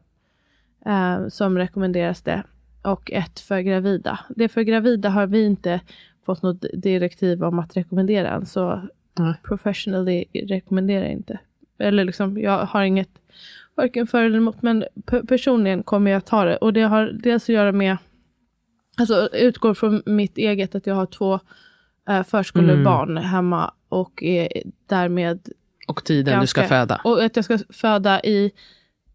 eh, 0.87 1.29
som 1.29 1.59
rekommenderas 1.59 2.23
det. 2.23 2.43
Och 2.83 3.13
ett 3.13 3.41
för 3.41 3.61
gravida. 3.61 4.21
Det 4.29 4.49
för 4.49 4.63
gravida 4.63 5.09
har 5.09 5.27
vi 5.27 5.45
inte 5.45 5.81
fått 6.27 6.43
något 6.43 6.65
direktiv 6.75 7.45
om 7.45 7.59
att 7.59 7.77
rekommendera 7.77 8.29
än. 8.31 8.47
Så 8.47 8.83
Nej. 9.19 9.35
professionally 9.43 10.25
rekommenderar 10.35 11.03
jag 11.03 11.13
inte. 11.13 11.39
Eller 11.79 12.05
liksom, 12.05 12.39
jag 12.39 12.59
har 12.67 12.83
inget 12.83 13.09
varken 13.75 14.07
för 14.07 14.23
eller 14.25 14.37
emot. 14.39 14.63
Men 14.63 14.85
pe- 15.07 15.27
personligen 15.27 15.83
kommer 15.83 16.11
jag 16.11 16.25
ta 16.25 16.45
det. 16.45 16.57
Och 16.57 16.73
det 16.73 16.83
har 16.83 17.07
dels 17.23 17.43
att 17.45 17.49
göra 17.49 17.73
med, 17.73 17.97
alltså 18.97 19.29
utgår 19.33 19.75
från 19.75 20.03
mitt 20.07 20.39
eget, 20.39 20.75
att 20.75 20.87
jag 20.87 20.95
har 20.95 21.07
två 21.07 21.41
eh, 22.09 22.23
förskolebarn 22.23 23.17
hemma. 23.17 23.75
Och 23.89 24.23
är 24.23 24.49
därmed 24.87 25.49
Och 25.89 26.05
tiden 26.05 26.41
du 26.41 26.47
ska 26.47 26.61
ganska- 26.61 26.77
föda. 26.77 27.01
och 27.05 27.23
att 27.25 27.37
jag 27.37 27.45
ska 27.45 27.59
föda 27.71 28.21
i 28.21 28.51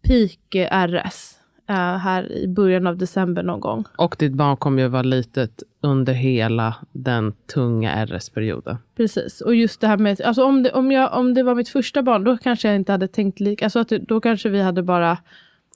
peak 0.01 0.55
RS. 0.87 1.36
Eh, 1.67 1.75
här 1.97 2.31
i 2.31 2.47
början 2.47 2.87
av 2.87 2.97
december 2.97 3.43
någon 3.43 3.59
gång. 3.59 3.85
Och 3.97 4.15
ditt 4.19 4.33
barn 4.33 4.57
kommer 4.57 4.81
ju 4.81 4.87
vara 4.87 5.01
litet 5.03 5.63
under 5.81 6.13
hela 6.13 6.75
den 6.91 7.33
tunga 7.53 8.05
RS-perioden. 8.05 8.77
Precis. 8.95 9.41
Och 9.41 9.55
just 9.55 9.81
det 9.81 9.87
här 9.87 9.97
med, 9.97 10.21
alltså 10.21 10.43
om 10.43 10.63
det, 10.63 10.71
om, 10.71 10.91
jag, 10.91 11.13
om 11.13 11.33
det 11.33 11.43
var 11.43 11.55
mitt 11.55 11.69
första 11.69 12.01
barn, 12.03 12.23
då 12.23 12.37
kanske 12.37 12.67
jag 12.67 12.75
inte 12.75 12.91
hade 12.91 13.07
tänkt 13.07 13.39
lika, 13.39 13.65
alltså 13.65 13.79
att 13.79 13.89
då 13.89 14.21
kanske 14.21 14.49
vi 14.49 14.61
hade 14.61 14.83
bara 14.83 15.17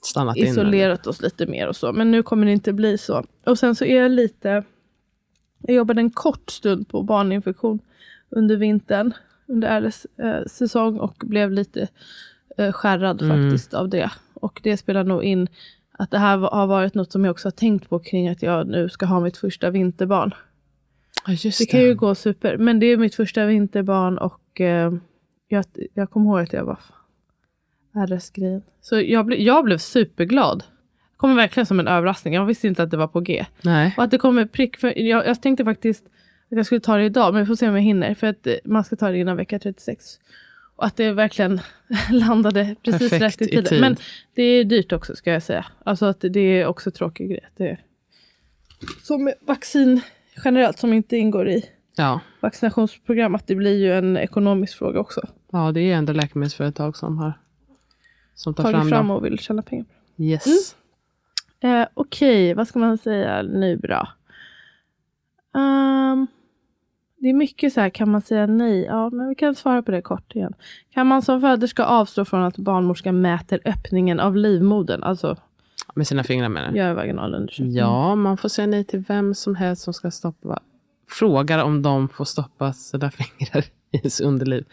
Stannat 0.02 0.36
in. 0.36 0.46
isolerat 0.46 1.06
oss 1.06 1.22
lite 1.22 1.46
mer 1.46 1.68
och 1.68 1.76
så. 1.76 1.92
Men 1.92 2.10
nu 2.10 2.22
kommer 2.22 2.46
det 2.46 2.52
inte 2.52 2.72
bli 2.72 2.98
så. 2.98 3.24
Och 3.44 3.58
sen 3.58 3.74
så 3.74 3.84
är 3.84 4.02
jag 4.02 4.10
lite, 4.10 4.64
jag 5.60 5.76
jobbade 5.76 6.00
en 6.00 6.10
kort 6.10 6.50
stund 6.50 6.88
på 6.88 7.02
barninfektion 7.02 7.78
under 8.30 8.56
vintern, 8.56 9.12
under 9.48 9.80
RS 9.80 10.06
eh, 10.18 10.44
säsong 10.46 10.98
och 10.98 11.14
blev 11.26 11.52
lite 11.52 11.88
eh, 12.58 12.72
skärrad 12.72 13.22
Mm. 13.22 13.42
faktiskt 13.50 13.74
av 13.74 13.88
det. 13.88 14.10
Och 14.34 14.60
det 14.62 14.76
spelar 14.76 15.04
nog 15.04 15.24
in 15.24 15.48
att 15.92 16.10
det 16.10 16.18
här 16.18 16.38
har 16.38 16.66
varit 16.66 16.94
något 16.94 17.12
som 17.12 17.24
jag 17.24 17.30
också 17.32 17.46
har 17.46 17.52
tänkt 17.52 17.88
på 17.88 17.98
kring 17.98 18.28
att 18.28 18.42
jag 18.42 18.66
nu 18.66 18.88
ska 18.88 19.06
ha 19.06 19.20
mitt 19.20 19.36
första 19.36 19.70
vinterbarn. 19.70 20.34
Ja, 21.26 21.32
just 21.32 21.58
Det 21.58 21.66
kan 21.66 21.80
ju 21.80 21.94
gå 21.94 22.14
super, 22.14 22.56
men 22.56 22.80
det 22.80 22.86
är 22.86 22.96
mitt 22.96 23.14
första 23.14 23.46
vinterbarn 23.46 24.18
och 24.18 24.60
eh, 24.60 24.92
jag, 25.48 25.64
jag 25.94 26.10
kommer 26.10 26.30
ihåg 26.30 26.40
att 26.40 26.52
jag 26.52 26.64
var 26.64 26.78
RS-grejen. 27.92 28.62
Så 28.80 29.00
jag, 29.00 29.26
ble, 29.26 29.36
jag 29.36 29.64
blev 29.64 29.78
superglad. 29.78 30.58
Det 30.58 31.16
kommer 31.16 31.34
verkligen 31.34 31.66
som 31.66 31.80
en 31.80 31.88
överraskning. 31.88 32.34
Jag 32.34 32.46
visste 32.46 32.68
inte 32.68 32.82
att 32.82 32.90
det 32.90 32.96
var 32.96 33.08
på 33.08 33.20
G. 33.20 33.46
Nej. 33.62 33.94
Och 33.96 34.04
att 34.04 34.10
det 34.10 34.18
kommer 34.18 34.46
prick, 34.46 34.76
för 34.76 34.98
jag, 34.98 35.26
jag 35.26 35.42
tänkte 35.42 35.64
faktiskt 35.64 36.06
att 36.50 36.56
jag 36.56 36.66
skulle 36.66 36.80
ta 36.80 36.96
det 36.96 37.04
idag, 37.04 37.34
men 37.34 37.42
vi 37.42 37.46
får 37.46 37.54
se 37.54 37.68
om 37.68 37.74
jag 37.74 37.82
hinner. 37.82 38.14
För 38.14 38.26
att 38.26 38.46
eh, 38.46 38.54
man 38.64 38.84
ska 38.84 38.96
ta 38.96 39.10
det 39.10 39.18
innan 39.18 39.36
vecka 39.36 39.58
36. 39.58 40.04
Och 40.76 40.86
att 40.86 40.96
det 40.96 41.12
verkligen 41.12 41.60
landade 42.10 42.76
precis 42.82 43.10
Perfekt 43.10 43.40
rätt 43.40 43.42
i 43.42 43.44
i 43.44 43.48
tiden. 43.48 43.64
tid. 43.64 43.80
Men 43.80 43.96
det 44.34 44.42
är 44.42 44.64
dyrt 44.64 44.92
också 44.92 45.16
ska 45.16 45.32
jag 45.32 45.42
säga. 45.42 45.66
Alltså 45.84 46.06
att 46.06 46.20
det 46.20 46.40
är 46.40 46.66
också 46.66 46.90
tråkig 46.90 47.28
grej. 47.30 47.48
Det 47.56 47.68
är, 47.68 47.80
som 49.02 49.32
vaccin 49.40 50.00
generellt 50.44 50.78
som 50.78 50.92
inte 50.92 51.16
ingår 51.16 51.48
i 51.48 51.64
Ja. 51.96 52.20
vaccinationsprogram, 52.40 53.34
att 53.34 53.46
det 53.46 53.54
blir 53.54 53.78
ju 53.78 53.92
en 53.92 54.16
ekonomisk 54.16 54.78
fråga 54.78 55.00
också. 55.00 55.20
ja, 55.52 55.72
det 55.72 55.80
är 55.80 55.94
ändå 55.94 56.12
läkemedelsföretag 56.12 56.96
som 56.96 57.18
har 57.18 57.32
som 58.34 58.54
tar 58.54 58.62
Tagit 58.62 58.76
fram, 58.78 58.88
fram 58.88 59.10
och 59.10 59.24
vill 59.24 59.38
tjäna 59.38 59.62
pengar. 59.62 59.86
Yes. 60.18 60.76
Eh, 61.60 61.86
Okej, 61.94 62.54
vad 62.54 62.68
ska 62.68 62.78
man 62.78 62.98
säga 62.98 63.42
nu 63.42 63.76
då? 63.76 64.08
Ehm, 65.58 66.26
det 67.22 67.28
är 67.28 67.34
mycket 67.34 67.72
så 67.72 67.80
här, 67.80 67.90
kan 67.90 68.10
man 68.10 68.20
säga 68.22 68.46
nej? 68.46 68.84
Ja, 68.84 69.10
men 69.10 69.28
vi 69.28 69.34
kan 69.34 69.54
svara 69.54 69.82
på 69.82 69.90
det 69.90 70.02
kort 70.02 70.34
igen. 70.36 70.52
Kan 70.94 71.06
man 71.06 71.22
som 71.22 71.40
föderska 71.40 71.84
avstå 71.84 72.24
från 72.24 72.42
att 72.42 72.58
barnmorskan 72.58 73.20
mäter 73.20 73.60
öppningen 73.64 74.20
av 74.20 74.36
livmodern? 74.36 75.02
Alltså 75.02 75.36
Med 75.94 76.06
sina 76.06 76.24
fingrar 76.24 76.48
menar 76.48 76.72
du? 76.72 76.78
gör 76.78 76.94
vaginalundersökning. 76.94 77.72
Ja, 77.74 78.14
man 78.14 78.36
får 78.36 78.48
säga 78.48 78.66
nej 78.66 78.84
till 78.84 79.04
vem 79.08 79.34
som 79.34 79.54
helst 79.54 79.82
som 79.82 79.94
ska 79.94 80.10
stoppa. 80.10 80.60
Frågar 81.08 81.64
om 81.64 81.82
de 81.82 82.08
får 82.08 82.24
stoppa 82.24 82.72
sina 82.72 83.10
fingrar 83.38 83.64
i 83.90 83.96
ens 83.96 84.20
underliv. 84.20 84.64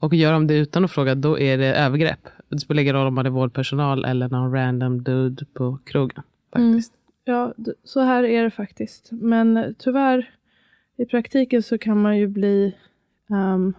Och 0.00 0.14
gör 0.14 0.32
de 0.32 0.46
det 0.46 0.54
utan 0.54 0.84
att 0.84 0.90
fråga, 0.90 1.14
då 1.14 1.38
är 1.38 1.58
det 1.58 1.74
övergrepp. 1.74 2.28
Det 2.48 2.58
spelar 2.58 2.82
ingen 2.82 2.94
roll 2.94 3.06
om 3.06 3.14
man 3.14 3.26
är 3.26 3.30
vårdpersonal 3.30 4.04
eller 4.04 4.28
någon 4.28 4.52
random 4.52 5.02
dude 5.02 5.44
på 5.44 5.78
krogen. 5.84 6.22
Faktiskt. 6.52 6.92
Ja, 7.24 7.52
d- 7.56 7.72
så 7.84 8.00
här 8.00 8.24
är 8.24 8.42
det 8.44 8.50
faktiskt. 8.50 9.08
Men 9.12 9.56
eh, 9.56 9.64
tyvärr, 9.78 10.30
i 10.98 11.04
praktiken 11.06 11.62
så 11.62 11.78
kan 11.78 12.02
man 12.02 12.18
ju 12.18 12.26
bli 12.26 12.74
um, 13.28 13.74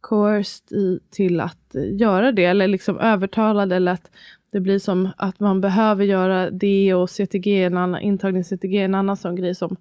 coerced 0.00 0.78
i, 0.78 1.00
till 1.10 1.40
att 1.40 1.74
göra 1.92 2.32
det, 2.32 2.44
eller 2.44 2.68
liksom 2.68 2.98
övertalad, 2.98 3.72
eller 3.72 3.92
att 3.92 4.10
det 4.52 4.60
blir 4.60 4.78
som 4.78 5.08
att 5.16 5.40
man 5.40 5.60
behöver 5.60 6.04
göra 6.04 6.50
det 6.50 6.94
och 6.94 7.10
CTG, 7.10 7.64
en 7.64 7.76
annan, 7.76 8.00
intagning-CTG, 8.00 8.76
en 8.84 8.94
annan 8.94 9.16
sån 9.16 9.36
grej 9.36 9.54
som 9.54 9.76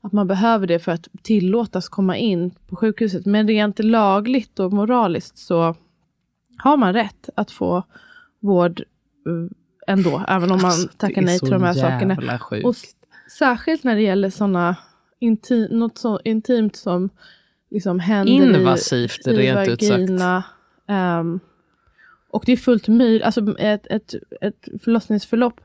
att 0.00 0.12
man 0.12 0.26
behöver 0.26 0.66
det 0.66 0.78
för 0.78 0.92
att 0.92 1.08
tillåtas 1.22 1.88
komma 1.88 2.16
in 2.16 2.50
på 2.68 2.76
sjukhuset. 2.76 3.26
Men 3.26 3.48
rent 3.48 3.78
lagligt 3.78 4.58
och 4.58 4.72
moraliskt 4.72 5.38
så 5.38 5.74
har 6.58 6.76
man 6.76 6.92
rätt 6.92 7.28
att 7.34 7.50
få 7.50 7.82
vård 8.40 8.80
eh, 8.80 9.92
ändå, 9.94 10.22
även 10.28 10.50
om 10.50 10.62
man 10.62 10.70
Alltså, 10.70 10.88
tackar 10.96 11.22
nej 11.22 11.38
till 11.38 11.50
de 11.50 11.62
här 11.62 11.74
sakerna. 11.74 12.38
sjukt. 12.38 12.66
Och 12.66 12.74
särskilt 13.38 13.84
när 13.84 13.94
det 13.94 14.02
gäller 14.02 14.30
sådana 14.30 14.76
inti- 15.20 15.72
något 15.74 15.98
så 15.98 16.20
intimt 16.24 16.76
som 16.76 17.10
liksom 17.70 18.00
händer 18.00 18.58
Invasivt, 18.58 19.26
i, 19.26 19.30
i 19.30 19.34
rent 19.36 19.68
ut 19.68 19.82
sagt. 19.84 19.90
vagina. 20.00 20.44
ehm, 20.88 21.40
och 22.30 22.42
det 22.46 22.52
är 22.52 22.56
fullt 22.56 22.88
möjligt, 22.88 23.22
alltså 23.22 23.58
ett, 23.58 23.86
ett, 23.90 24.14
ett 24.40 24.68
förlossningsförlopp 24.84 25.60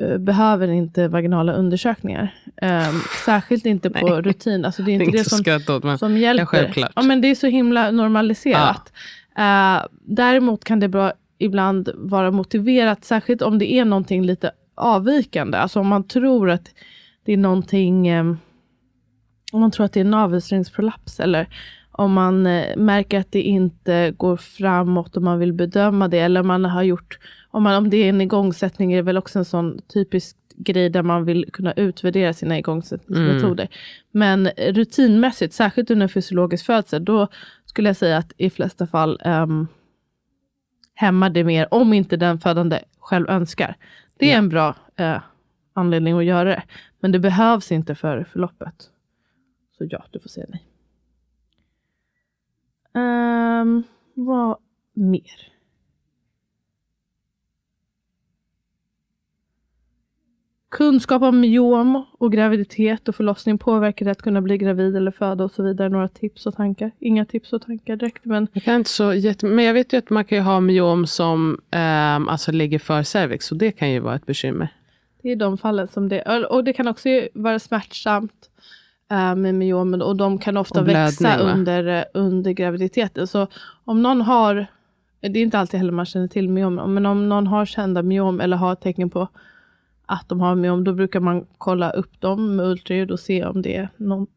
eh, 0.00 0.18
behöver 0.18 0.68
inte 0.68 1.08
vaginala 1.08 1.52
undersökningar. 1.52 2.34
Ehm, 2.56 2.94
särskilt 3.24 3.66
inte 3.66 3.90
på 3.90 4.06
Nej. 4.10 4.20
rutin. 4.22 4.64
Alltså 4.64 4.82
det 4.82 4.90
är 4.90 4.92
inte 4.92 5.10
det 5.12 5.20
att 5.20 5.28
som, 5.28 5.38
skratta 5.38 5.76
åt, 5.76 5.84
men 5.84 5.98
som 5.98 6.16
hjälper. 6.16 6.44
självklart. 6.44 6.92
Ja, 6.96 7.02
men 7.02 7.20
det 7.20 7.28
är 7.28 7.34
så 7.34 7.46
himla 7.46 7.90
normaliserat. 7.90 8.92
Eh, 9.38 9.82
däremot 10.00 10.64
kan 10.64 10.80
det 10.80 10.88
bra 10.88 11.12
ibland 11.38 11.88
vara 11.94 12.30
motiverat, 12.30 13.04
särskilt 13.04 13.42
om 13.42 13.58
det 13.58 13.72
är 13.72 13.84
någonting 13.84 14.24
lite 14.26 14.50
avvikande. 14.74 15.58
Alltså 15.58 15.80
om 15.80 15.86
man 15.88 16.08
tror 16.08 16.50
att 16.50 16.68
det 17.24 17.32
är 17.32 17.36
någonting, 17.36 18.08
eh, 18.08 18.34
om 19.52 19.60
man 19.60 19.70
tror 19.70 19.86
att 19.86 19.92
det 19.92 20.00
är 20.00 20.04
navelsträngsprolaps 20.04 21.20
eller 21.20 21.48
om 21.90 22.12
man 22.12 22.46
eh, 22.46 22.76
märker 22.76 23.20
att 23.20 23.32
det 23.32 23.42
inte 23.42 24.10
går 24.16 24.36
framåt 24.36 25.16
och 25.16 25.22
man 25.22 25.38
vill 25.38 25.52
bedöma 25.52 26.08
det 26.08 26.18
eller 26.18 26.40
om 26.40 26.46
man 26.46 26.64
har 26.64 26.82
gjort, 26.82 27.18
om, 27.50 27.62
man, 27.62 27.76
om 27.76 27.90
det 27.90 27.96
är 27.96 28.08
en 28.08 28.20
igångsättning 28.20 28.92
är 28.92 28.96
det 28.96 29.02
väl 29.02 29.18
också 29.18 29.38
en 29.38 29.44
sån 29.44 29.80
typisk 29.88 30.36
grej 30.56 30.90
där 30.90 31.02
man 31.02 31.24
vill 31.24 31.46
kunna 31.52 31.72
utvärdera 31.72 32.32
sina 32.32 32.58
igångsättningsmetoder. 32.58 33.68
Men 34.10 34.46
rutinmässigt, 34.46 35.54
särskilt 35.54 35.90
under 35.90 36.08
fysiologisk 36.08 36.66
födsel, 36.66 37.04
då 37.04 37.28
skulle 37.66 37.88
jag 37.88 37.96
säga 37.96 38.16
att 38.18 38.32
i 38.36 38.50
flesta 38.50 38.86
fall 38.86 39.20
um, 39.24 39.68
hämmar 40.94 41.30
det 41.30 41.44
mer, 41.44 41.74
om 41.74 41.92
inte 41.92 42.16
den 42.16 42.38
födande 42.40 42.78
själv 43.00 43.28
önskar. 43.28 43.76
Det 44.18 44.26
är 44.26 44.32
Ja. 44.32 44.38
en 44.38 44.48
bra 44.48 44.74
eh, 44.96 45.16
anledning 45.74 46.18
att 46.18 46.24
göra 46.24 46.44
det. 46.48 46.62
Men 47.00 47.12
det 47.12 47.18
behövs 47.18 47.72
inte 47.72 47.94
för 47.94 48.24
förloppet. 48.32 48.74
Så 49.82 49.88
ja, 49.90 50.04
du 50.10 50.18
får 50.18 50.28
säga 50.28 50.46
nej. 50.48 50.66
Um, 52.94 53.82
vad 54.14 54.58
mer? 54.92 55.52
Kunskap 60.70 61.22
om 61.22 61.40
myom 61.40 62.04
och 62.18 62.32
graviditet 62.32 63.08
och 63.08 63.14
förlossning 63.14 63.58
påverkar 63.58 64.04
det 64.04 64.10
att 64.10 64.22
kunna 64.22 64.40
bli 64.42 64.58
gravid 64.58 64.96
eller 64.96 65.10
föda 65.10 65.44
och 65.44 65.50
så 65.50 65.62
vidare. 65.62 65.88
Några 65.88 66.08
tips 66.08 66.46
och 66.46 66.54
tankar? 66.54 66.90
Inga 66.98 67.24
tips 67.24 67.52
och 67.52 67.62
tankar 67.62 67.96
direkt, 67.96 68.24
men 68.24 68.48
Jag 68.52 68.62
kan 68.62 68.74
inte 68.74 68.90
så 68.90 69.14
jätte... 69.14 69.46
Men 69.46 69.64
jag 69.64 69.74
vet 69.74 69.92
ju 69.92 69.96
att 69.96 70.10
man 70.10 70.24
kan 70.24 70.38
ju 70.38 70.44
ha 70.44 70.60
myom 70.60 71.06
som 71.06 71.60
ehm, 71.70 72.28
alltså 72.28 72.52
ligger 72.52 72.78
för 72.78 73.02
cervix. 73.02 73.52
Och 73.52 73.58
det 73.58 73.72
kan 73.72 73.90
ju 73.90 74.00
vara 74.00 74.14
ett 74.14 74.26
bekymmer. 74.26 74.68
det 75.22 75.32
är 75.32 75.36
de 75.36 75.58
fallen 75.58 75.88
som 75.88 76.08
det... 76.08 76.46
Och 76.46 76.64
det 76.64 76.72
kan 76.72 76.88
också 76.88 77.08
vara 77.34 77.58
smärtsamt. 77.58 78.48
Eh, 79.12 79.34
med 79.34 79.54
myomen 79.54 80.02
och 80.02 80.16
de 80.16 80.38
kan 80.38 80.56
ofta 80.56 80.82
blödning, 80.82 81.04
växa 81.04 81.38
under, 81.38 81.86
eh, 81.98 82.04
under 82.14 82.52
graviditeten. 82.52 83.26
Så 83.26 83.46
om 83.84 84.02
någon 84.02 84.20
har, 84.20 84.66
det 85.20 85.38
är 85.38 85.42
inte 85.42 85.58
alltid 85.58 85.80
heller 85.80 85.92
man 85.92 86.06
känner 86.06 86.28
till 86.28 86.48
myom, 86.48 86.94
men 86.94 87.06
om 87.06 87.28
någon 87.28 87.46
har 87.46 87.66
kända 87.66 88.02
myom 88.02 88.40
eller 88.40 88.56
har 88.56 88.74
tecken 88.74 89.10
på 89.10 89.28
att 90.06 90.28
de 90.28 90.40
har 90.40 90.54
myom, 90.54 90.84
då 90.84 90.92
brukar 90.92 91.20
man 91.20 91.46
kolla 91.58 91.90
upp 91.90 92.20
dem 92.20 92.56
med 92.56 92.66
ultraljud 92.66 93.10
och 93.10 93.20
se 93.20 93.44
om 93.44 93.62
det 93.62 93.76
är 93.76 93.88
något 93.96 94.28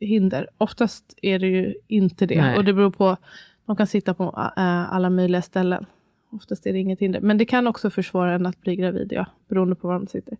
hinder. 0.00 0.48
Oftast 0.58 1.14
är 1.22 1.38
det 1.38 1.46
ju 1.46 1.74
inte 1.88 2.26
det 2.26 2.42
Nej. 2.42 2.56
och 2.56 2.64
det 2.64 2.72
beror 2.72 2.90
på, 2.90 3.16
de 3.66 3.76
kan 3.76 3.86
sitta 3.86 4.14
på 4.14 4.24
eh, 4.56 4.92
alla 4.92 5.10
möjliga 5.10 5.42
ställen. 5.42 5.86
Oftast 6.32 6.66
är 6.66 6.72
det 6.72 6.78
inget 6.78 7.00
hinder. 7.00 7.20
Men 7.20 7.38
det 7.38 7.44
kan 7.44 7.66
också 7.66 7.90
försvåra 7.90 8.32
en 8.32 8.46
att 8.46 8.60
bli 8.60 8.76
gravid, 8.76 9.12
ja, 9.12 9.26
beroende 9.48 9.74
på 9.74 9.88
var 9.88 9.94
de 9.94 10.06
sitter. 10.06 10.38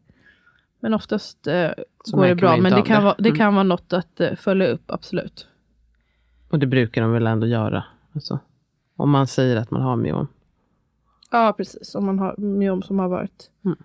Men 0.81 0.95
oftast 0.95 1.47
eh, 1.47 1.71
går 2.13 2.27
det 2.27 2.35
bra. 2.35 2.57
Men 2.57 2.73
det 2.73 2.83
kan, 2.83 2.97
det. 2.99 3.05
Vara, 3.05 3.15
det 3.19 3.29
Mm. 3.29 3.39
kan 3.39 3.55
vara 3.55 3.63
något 3.65 3.93
att 3.93 4.21
eh, 4.21 4.35
följa 4.35 4.67
upp, 4.69 4.83
absolut. 4.91 5.47
Och 6.51 6.59
det 6.59 6.67
brukar 6.67 7.03
de 7.03 7.13
väl 7.13 7.27
ändå 7.27 7.47
göra. 7.47 7.85
Alltså, 8.15 8.39
om 8.97 9.11
man 9.11 9.27
säger 9.27 9.57
att 9.57 9.71
man 9.71 9.83
har 9.83 9.97
myom. 9.97 10.29
Ja, 11.31 11.55
precis. 11.57 11.95
Om 11.95 12.07
man 12.07 12.19
har 12.19 12.35
myom 12.37 12.83
som 12.83 12.99
har 12.99 13.09
varit 13.09 13.51
Mm. 13.65 13.79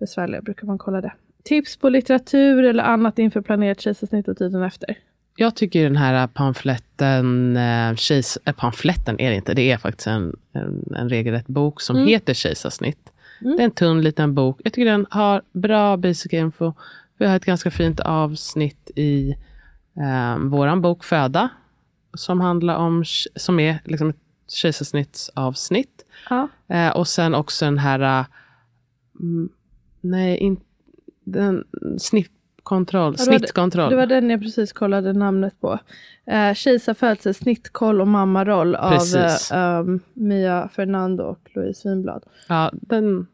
besvärliga 0.00 0.42
brukar 0.42 0.66
man 0.66 0.78
kolla 0.78 1.00
det. 1.00 1.12
Tips 1.44 1.76
på 1.76 1.88
litteratur 1.88 2.64
eller 2.64 2.84
annat 2.84 3.18
inför 3.18 3.40
planerat 3.40 3.80
kejsarsnitt 3.80 4.28
och 4.28 4.36
tiden 4.36 4.62
efter? 4.62 4.98
Jag 5.36 5.56
tycker 5.56 5.82
den 5.84 5.96
här 5.96 6.26
pamfletten, 6.26 7.56
eh, 7.56 7.94
kejs, 7.94 8.38
eh, 8.44 8.54
pamfletten 8.54 9.20
är 9.20 9.30
det 9.30 9.36
inte, 9.36 9.54
det 9.54 9.70
är 9.70 9.76
faktiskt 9.78 10.06
en, 10.06 10.36
en, 10.52 10.94
en 10.96 11.08
regelrätt 11.08 11.46
bok 11.46 11.80
som 11.80 11.96
Mm. 11.96 12.08
heter 12.08 12.34
Kejsarsnitt. 12.34 13.11
Mm. 13.44 13.56
Det 13.56 13.62
är 13.62 13.64
en 13.64 13.70
tunn 13.70 14.02
liten 14.02 14.34
bok. 14.34 14.60
Jag 14.64 14.72
tycker 14.72 14.90
den 14.90 15.06
har 15.10 15.42
bra 15.52 15.96
basic 15.96 16.32
info. 16.32 16.72
Vi 17.18 17.26
har 17.26 17.36
ett 17.36 17.44
ganska 17.44 17.70
fint 17.70 18.00
avsnitt 18.00 18.90
i 18.96 19.34
eh, 19.96 20.38
våran 20.38 20.82
bok 20.82 21.04
Föda. 21.04 21.48
Som 22.14 22.40
handlar 22.40 22.76
om, 22.76 23.04
som 23.36 23.60
är 23.60 23.78
liksom 23.84 24.08
ett 24.08 24.16
kejsarsnittsavsnitt. 24.48 26.04
Ja. 26.30 26.48
Eh, 26.68 26.96
och 26.96 27.08
sen 27.08 27.34
också 27.34 27.64
den 27.64 27.78
här, 27.78 28.24
mm, 29.20 29.48
nej, 30.00 30.36
in, 30.36 30.60
den, 31.24 31.64
Ja, 32.70 33.10
det- 33.12 33.18
snittkontroll. 33.38 33.90
Det 33.90 33.96
var 33.96 34.06
den 34.06 34.30
jag 34.30 34.40
precis 34.42 34.72
kollade 34.72 35.12
namnet 35.12 35.60
på. 35.60 35.78
Eh, 36.26 36.54
Kejsarfödsel, 36.54 37.34
snittkoll 37.34 38.00
och 38.00 38.08
mammaroll 38.08 38.74
av 38.74 38.92
eh, 39.52 39.80
um, 39.80 40.00
Mia 40.14 40.68
Fernando 40.68 41.24
och 41.24 41.50
Louise 41.54 41.88
Winblad. 41.88 42.24
Ja, 42.48 42.70
den, 42.72 43.26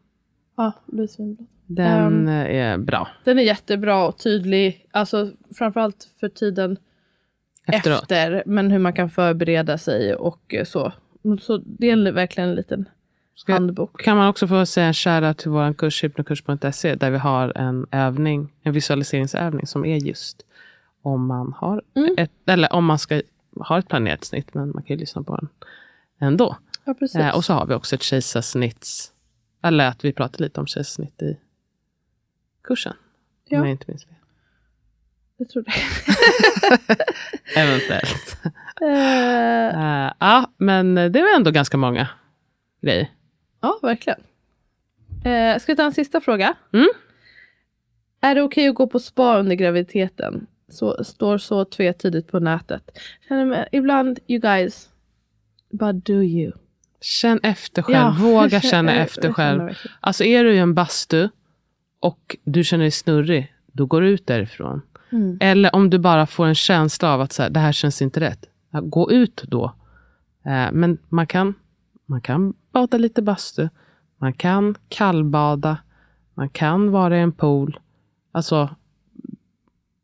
Ja, 0.57 0.71
Louise 0.85 1.21
Winblad. 1.21 1.47
den 1.67 2.27
eh, 2.27 2.55
är 2.55 2.77
bra. 2.77 3.07
Den 3.23 3.39
är 3.39 3.43
jättebra 3.43 4.05
och 4.07 4.17
tydlig, 4.17 4.87
alltså 4.91 5.29
framförallt 5.57 6.07
för 6.19 6.29
tiden 6.29 6.77
Efteråt. 7.67 8.01
efter, 8.01 8.43
men 8.45 8.71
hur 8.71 8.79
man 8.79 8.93
kan 8.93 9.09
förbereda 9.09 9.77
sig 9.77 10.15
och 10.15 10.53
eh, 10.53 10.63
så. 10.65 10.91
Så 11.41 11.57
det 11.57 11.89
är 11.89 11.93
en- 11.93 12.13
verkligen 12.15 12.49
en 12.49 12.55
liten 12.55 12.89
Ska- 13.39 13.53
handbok. 13.53 14.01
Kan 14.01 14.17
man 14.17 14.27
också 14.27 14.47
få 14.47 14.65
säga 14.65 14.87
en 14.87 14.93
shoutout 14.93 15.37
till 15.37 15.51
vår 15.51 15.73
kurs 15.73 16.03
hypnokurs.se 16.03 16.95
där 16.95 17.11
vi 17.11 17.17
har 17.17 17.57
en 17.57 17.87
övning, 17.91 18.53
en 18.63 18.73
visualiseringsövning 18.73 19.67
som 19.67 19.85
är 19.85 19.97
just 19.97 20.45
om 21.01 21.25
man 21.25 21.53
har 21.57 21.81
Mm. 21.95 22.15
ett, 22.17 22.31
eller 22.45 22.73
om 22.73 22.85
man 22.85 22.99
ska 22.99 23.21
ha 23.55 23.79
ett 23.79 23.87
planerat 23.87 24.23
snitt, 24.23 24.53
men 24.53 24.71
man 24.71 24.83
kan 24.83 24.95
ju 24.95 24.99
lyssna 24.99 25.23
på 25.23 25.35
den 25.35 25.49
ändå. 26.19 26.57
Ja. 26.85 26.95
Eh, 27.19 27.35
och 27.35 27.45
så 27.45 27.53
har 27.53 27.65
vi 27.65 27.73
också 27.73 27.95
ett 27.95 28.03
kejsarsnitts, 28.03 29.11
eller 29.63 29.87
att 29.87 30.05
vi 30.05 30.13
pratar 30.13 30.39
lite 30.43 30.59
om 30.59 30.67
kejsarsnitt 30.67 31.21
i 31.21 31.37
kursen. 32.63 32.93
Ja. 33.45 33.57
Om 33.59 33.63
jag 33.65 33.71
inte 33.71 33.85
minns 33.87 34.05
fel. 34.05 34.13
Jag 35.37 35.49
tror 35.49 35.63
det. 35.63 35.71
Eventuellt. 37.59 38.37
Eh, 38.45 38.49
Eh, 38.81 40.13
ja, 40.19 40.51
men 40.57 40.95
det 40.95 41.21
var 41.21 41.35
ändå 41.35 41.51
ganska 41.51 41.77
många 41.77 42.07
grejer. 42.81 43.09
Ja, 43.61 43.79
verkligen. 43.81 44.19
Eh, 45.25 45.59
ska 45.59 45.71
vi 45.71 45.75
ta 45.75 45.83
en 45.83 45.93
sista 45.93 46.21
fråga? 46.21 46.55
Mm. 46.73 46.89
Är 48.21 48.35
det 48.35 48.41
okej 48.41 48.67
att 48.67 48.75
gå 48.75 48.87
på 48.87 48.99
spa 48.99 49.39
under 49.39 49.55
graviditeten? 49.55 50.47
Så, 50.69 51.03
står 51.03 51.37
så 51.37 51.65
tvetydigt 51.65 52.31
på 52.31 52.39
nätet. 52.39 52.99
Känner 53.27 53.45
mig, 53.45 53.69
ibland, 53.71 54.19
you 54.27 54.39
guys, 54.39 54.89
but 55.69 56.05
do 56.05 56.13
you? 56.13 56.51
Känn 57.01 57.39
efter 57.43 57.81
själv, 57.81 57.97
Ja, 57.97 58.15
våga 58.19 58.61
känna 58.71 58.95
efter 58.95 59.33
själv. 59.33 59.69
Alltså 59.99 60.23
är 60.23 60.43
du 60.43 60.53
i 60.53 60.57
en 60.57 60.73
bastu 60.73 61.29
och 61.99 62.37
du 62.43 62.63
känner 62.63 62.83
dig 62.83 62.91
snurrig, 62.91 63.53
då 63.65 63.85
går 63.85 64.01
du 64.01 64.09
ut 64.09 64.27
därifrån. 64.27 64.81
Mm. 65.11 65.37
Eller 65.41 65.75
om 65.75 65.89
du 65.89 65.99
bara 65.99 66.27
får 66.27 66.45
en 66.45 66.55
känsla 66.55 67.13
av 67.13 67.21
att 67.21 67.33
så 67.33 67.43
här, 67.43 67.49
det 67.49 67.59
här 67.59 67.71
känns 67.71 68.01
inte 68.01 68.19
rätt. 68.19 68.45
Gå 68.71 69.11
ut 69.11 69.43
då. 69.47 69.65
Eh, 70.45 70.71
men 70.71 70.97
man 71.09 71.27
kan, 71.27 71.53
man 72.05 72.21
kan 72.21 72.53
bada 72.71 72.97
lite 72.97 73.21
bastu. 73.21 73.69
Man 74.17 74.33
kan 74.33 74.75
kallbada. 74.89 75.77
Man 76.33 76.49
kan 76.49 76.91
vara 76.91 77.17
i 77.17 77.21
en 77.21 77.31
pool. 77.31 77.79
Alltså, 78.31 78.75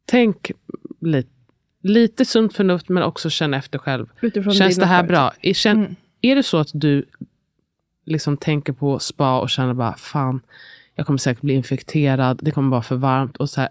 tänk 0.06 0.52
lite, 1.02 1.30
lite 1.82 2.26
sunt 2.26 2.54
förnuft 2.54 2.90
men 2.90 3.04
också 3.04 3.30
känn 3.30 3.54
efter 3.54 3.80
själv. 3.80 4.08
Utifrån 4.22 4.54
Känns 4.54 4.76
det 4.78 4.86
här 4.86 5.04
bra? 5.04 5.32
Är, 5.42 5.54
känn, 5.54 5.78
Mm. 5.78 5.96
är 6.22 6.36
det 6.36 6.44
så 6.44 6.58
att 6.58 6.70
du 6.74 7.06
liksom 8.06 8.38
tänker 8.38 8.74
på 8.74 9.00
spa 9.00 9.40
och 9.40 9.50
känner 9.50 9.74
bara 9.74 9.96
fan, 9.96 10.40
jag 10.96 11.06
kommer 11.06 11.18
säkert 11.18 11.42
bli 11.42 11.54
infekterad, 11.54 12.40
det 12.42 12.52
kommer 12.52 12.70
vara 12.70 12.82
för 12.82 12.96
varmt. 12.96 13.38
Och 13.38 13.50
så 13.50 13.62
här, 13.62 13.70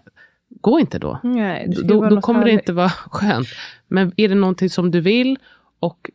gå 0.61 0.79
inte 0.79 0.99
då. 0.99 1.19
Nej, 1.23 1.73
Då, 1.83 2.09
då 2.09 2.21
kommer 2.21 2.45
det 2.45 2.51
inte 2.51 2.73
vara 2.73 2.89
skönt. 3.11 3.47
Men 3.87 4.11
är 4.17 4.29
det 4.29 4.35
någonting 4.35 4.69
som 4.69 4.91
du 4.91 5.01
vill 5.01 5.37
och 5.79 6.09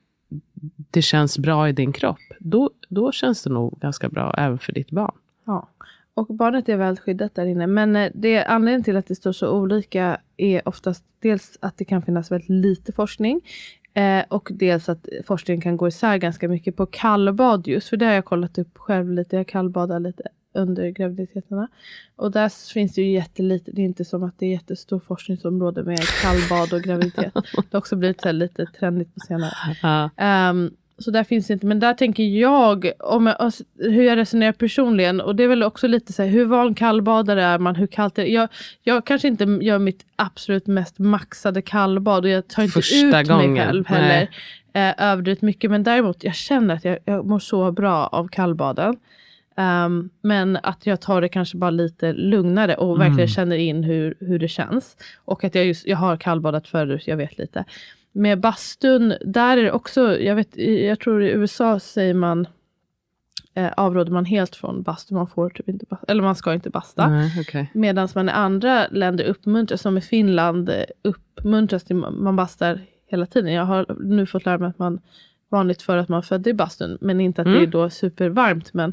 det 0.91 1.03
känns 1.03 1.39
bra 1.39 1.69
i 1.69 1.73
din 1.73 1.93
kropp, 1.93 2.19
då, 2.43 2.71
då 2.89 3.13
känns 3.13 3.43
det 3.43 3.51
nog 3.51 3.81
ganska 3.81 4.09
bra 4.09 4.35
även 4.39 4.59
för 4.59 4.73
ditt 4.73 4.91
barn. 4.91 5.15
Ja. 5.45 5.69
Och 6.15 6.27
barnet 6.27 6.69
är 6.69 6.77
väl 6.77 6.97
skyddat 6.97 7.35
där 7.35 7.47
inne. 7.47 7.67
Men 7.67 7.97
eh, 7.97 8.11
det, 8.15 8.45
anledningen 8.45 8.85
till 8.85 8.97
att 8.97 9.07
det 9.07 9.15
står 9.15 9.33
så 9.33 9.51
olika 9.51 10.21
är 10.37 10.69
oftast 10.69 11.05
dels 11.21 11.59
att 11.61 11.77
det 11.77 11.85
kan 11.85 12.03
finnas 12.03 12.31
väldigt 12.31 12.49
lite 12.49 12.93
forskning. 12.93 13.41
Eh, 13.95 14.25
och 14.29 14.49
dels 14.53 14.89
att 14.89 15.09
forskningen 15.27 15.61
kan 15.61 15.77
gå 15.77 15.89
isär 15.89 16.17
ganska 16.17 16.49
mycket 16.49 16.77
på 16.77 16.87
kallbad 16.87 17.67
just. 17.67 17.89
För 17.89 17.97
det 17.97 18.07
har 18.07 18.13
jag 18.13 18.25
kollat 18.25 18.59
upp 18.59 18.79
själv 18.79 19.13
lite. 19.13 19.37
Jag 19.37 19.49
kallbadar 19.49 20.01
lite 20.01 20.23
under 20.55 20.89
graviditeterna. 20.89 21.69
Och 22.17 22.31
där 22.31 22.73
finns 22.73 22.95
det 22.95 23.03
ju 23.03 23.13
jättelite. 23.13 23.71
Det 23.73 23.83
är 23.83 23.87
inte 23.87 24.05
som 24.05 24.23
att 24.23 24.39
det 24.39 24.47
är 24.47 24.51
jättestor 24.51 25.01
forskningsområde 25.01 25.83
med 25.83 26.01
kallbad 26.23 26.73
och 26.73 26.83
graviditet. 26.83 27.35
Det 27.35 27.73
har 27.73 27.79
också 27.79 27.97
blivit 27.97 28.21
så 28.21 28.33
lite 28.33 28.67
trendigt 28.67 29.15
på 29.15 29.21
senare. 29.21 29.53
Ja. 29.83 30.11
Ehm, 30.17 30.71
så 31.01 31.11
där 31.11 31.25
finns 31.25 31.47
det 31.47 31.53
inte. 31.53 31.67
Men 31.67 31.81
där 31.81 31.95
tänker 31.95 32.23
jag, 32.23 32.93
om 32.99 33.27
jag, 33.27 33.37
alltså, 33.39 33.65
hur 33.79 34.03
jag 34.03 34.17
resonerar 34.17 34.53
personligen. 34.53 35.21
Och 35.21 35.37
det 35.37 35.45
är 35.45 35.49
väl 35.49 35.63
också 35.63 35.87
lite 35.87 36.13
så 36.13 36.23
här, 36.23 36.31
hur 36.31 36.45
van 36.45 36.75
kallbadare 36.75 37.45
är 37.45 37.59
man? 37.59 37.77
Hur 37.77 37.87
kallt 37.87 38.19
är 38.19 38.23
det? 38.23 38.29
Jag, 38.29 38.49
jag 38.83 39.07
kanske 39.07 39.29
inte 39.29 39.45
gör 39.45 39.79
mitt 39.79 40.07
absolut 40.17 40.67
mest 40.67 40.99
maxade 40.99 41.63
kallbad. 41.63 42.25
Och 42.25 42.31
jag 42.31 42.49
tar 42.49 42.63
inte 42.63 42.73
Första 42.73 43.21
ut 43.21 43.29
gången, 43.29 43.53
mig 43.53 43.67
själv 43.67 43.87
heller. 43.87 44.29
Eh, 44.73 44.95
överdrivet 45.11 45.43
mycket. 45.43 45.71
Men 45.71 45.83
däremot, 45.83 46.25
jag 46.25 46.35
känner 46.35 46.75
att 46.75 46.85
jag, 46.85 46.99
jag 47.05 47.27
mår 47.27 47.39
så 47.39 47.73
bra 47.73 48.07
av 48.07 48.29
kallbaden. 48.29 48.97
Ehm, 49.57 50.11
men 50.23 50.59
att 50.63 50.87
jag 50.87 51.01
tar 51.01 51.21
det 51.21 51.29
kanske 51.29 51.57
bara 51.57 51.71
lite 51.71 52.13
lugnare 52.13 52.75
och 52.75 53.01
verkligen 53.01 53.15
Mm. 53.19 53.29
känner 53.29 53.57
in 53.57 53.85
hur, 53.85 54.15
hur 54.21 54.39
det 54.39 54.49
känns. 54.49 54.97
Och 55.25 55.45
att 55.45 55.55
jag 55.55 55.65
just, 55.67 55.87
jag 55.87 55.97
har 55.97 56.17
kallbadat 56.17 56.69
förut, 56.69 57.03
jag 57.07 57.17
vet 57.17 57.39
lite. 57.39 57.65
Med 58.13 58.41
bastun, 58.41 59.15
där 59.25 59.57
är 59.57 59.63
det 59.63 59.73
också, 59.73 60.19
jag, 60.21 60.35
vet, 60.35 60.57
jag 60.59 61.01
tror 61.01 61.23
i 61.23 61.31
USA 61.31 61.81
säger 61.81 62.15
man, 62.15 62.47
eh, 63.55 63.73
avråder 63.77 64.13
man 64.13 64.25
helt 64.25 64.57
från 64.57 64.83
bastu, 64.83 65.15
man 65.15 65.27
får 65.27 65.51
typ 65.51 65.69
inte 65.69 65.87
basta, 65.91 66.07
eller 66.09 66.23
man 66.23 66.35
ska 66.37 66.55
inte 66.55 66.71
basta. 66.71 67.09
Nej, 67.09 67.33
okej. 67.41 67.71
Medan 67.75 68.09
man 68.15 68.29
i 68.29 68.33
andra 68.33 68.87
länder 68.91 69.25
uppmuntras, 69.25 69.81
som 69.81 69.99
i 69.99 70.01
Finland, 70.01 70.69
eh, 70.69 70.85
uppmuntras 71.03 71.85
till 71.85 71.97
man 71.97 72.37
bastar 72.37 72.81
hela 73.07 73.27
tiden. 73.27 73.53
Jag 73.53 73.65
har 73.65 73.97
nu 74.01 74.27
fått 74.27 74.45
lära 74.45 74.59
mig 74.59 74.69
att 74.69 74.79
man 74.79 75.01
vanligt 75.49 75.83
för 75.83 75.97
att 75.97 76.09
man 76.09 76.23
födde 76.23 76.51
i 76.51 76.55
bastun, 76.55 76.99
men 77.01 77.21
inte 77.21 77.43
att 77.43 77.47
det 77.47 77.53
är 77.53 77.57
Mm. 77.57 77.71
då 77.71 77.91
supervarmt. 77.91 78.75
Men, 78.75 78.93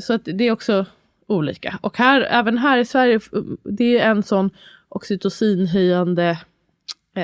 så 0.00 0.12
att 0.12 0.24
det 0.24 0.44
är 0.44 0.52
också 0.52 0.86
olika. 1.26 1.78
Och 1.82 1.98
här, 1.98 2.20
även 2.20 2.58
här 2.58 2.78
i 2.78 2.84
Sverige, 2.84 3.20
det 3.64 3.98
är 3.98 4.10
en 4.10 4.22
sån 4.22 4.50
oxytocinhöjande 4.88 6.24
eh, 6.24 6.38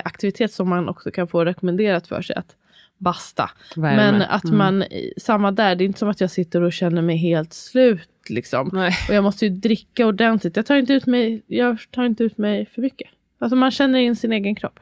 aktivitet 0.00 0.52
som 0.52 0.68
man 0.68 0.88
också 0.88 1.10
kan 1.10 1.28
få 1.28 1.44
rekommenderat 1.44 2.06
för 2.06 2.22
sig 2.22 2.36
att 2.36 2.56
basta. 2.98 3.50
Värme. 3.76 3.96
Men 3.96 4.22
att 4.22 4.44
Mm. 4.44 4.58
man, 4.58 4.84
samma 5.16 5.50
där, 5.52 5.74
det 5.74 5.84
är 5.84 5.86
inte 5.86 5.98
som 5.98 6.08
att 6.08 6.20
jag 6.20 6.30
sitter 6.30 6.60
och 6.62 6.72
känner 6.72 7.02
mig 7.02 7.16
helt 7.16 7.52
slut. 7.52 8.08
Liksom. 8.28 8.70
Nej. 8.72 8.92
Och 9.08 9.14
jag 9.14 9.24
måste 9.24 9.46
ju 9.46 9.50
dricka 9.50 10.06
ordentligt. 10.06 10.56
Jag 10.56 10.66
tar 10.66 10.76
inte 10.76 10.92
ut 10.92 11.06
mig, 11.06 11.42
jag 11.46 11.78
tar 11.90 12.04
inte 12.04 12.24
ut 12.24 12.38
mig 12.38 12.66
för 12.66 12.82
mycket. 12.82 13.10
Alltså 13.38 13.56
man 13.56 13.70
känner 13.70 13.98
in 13.98 14.16
sin 14.16 14.32
egen 14.32 14.54
kropp. 14.54 14.80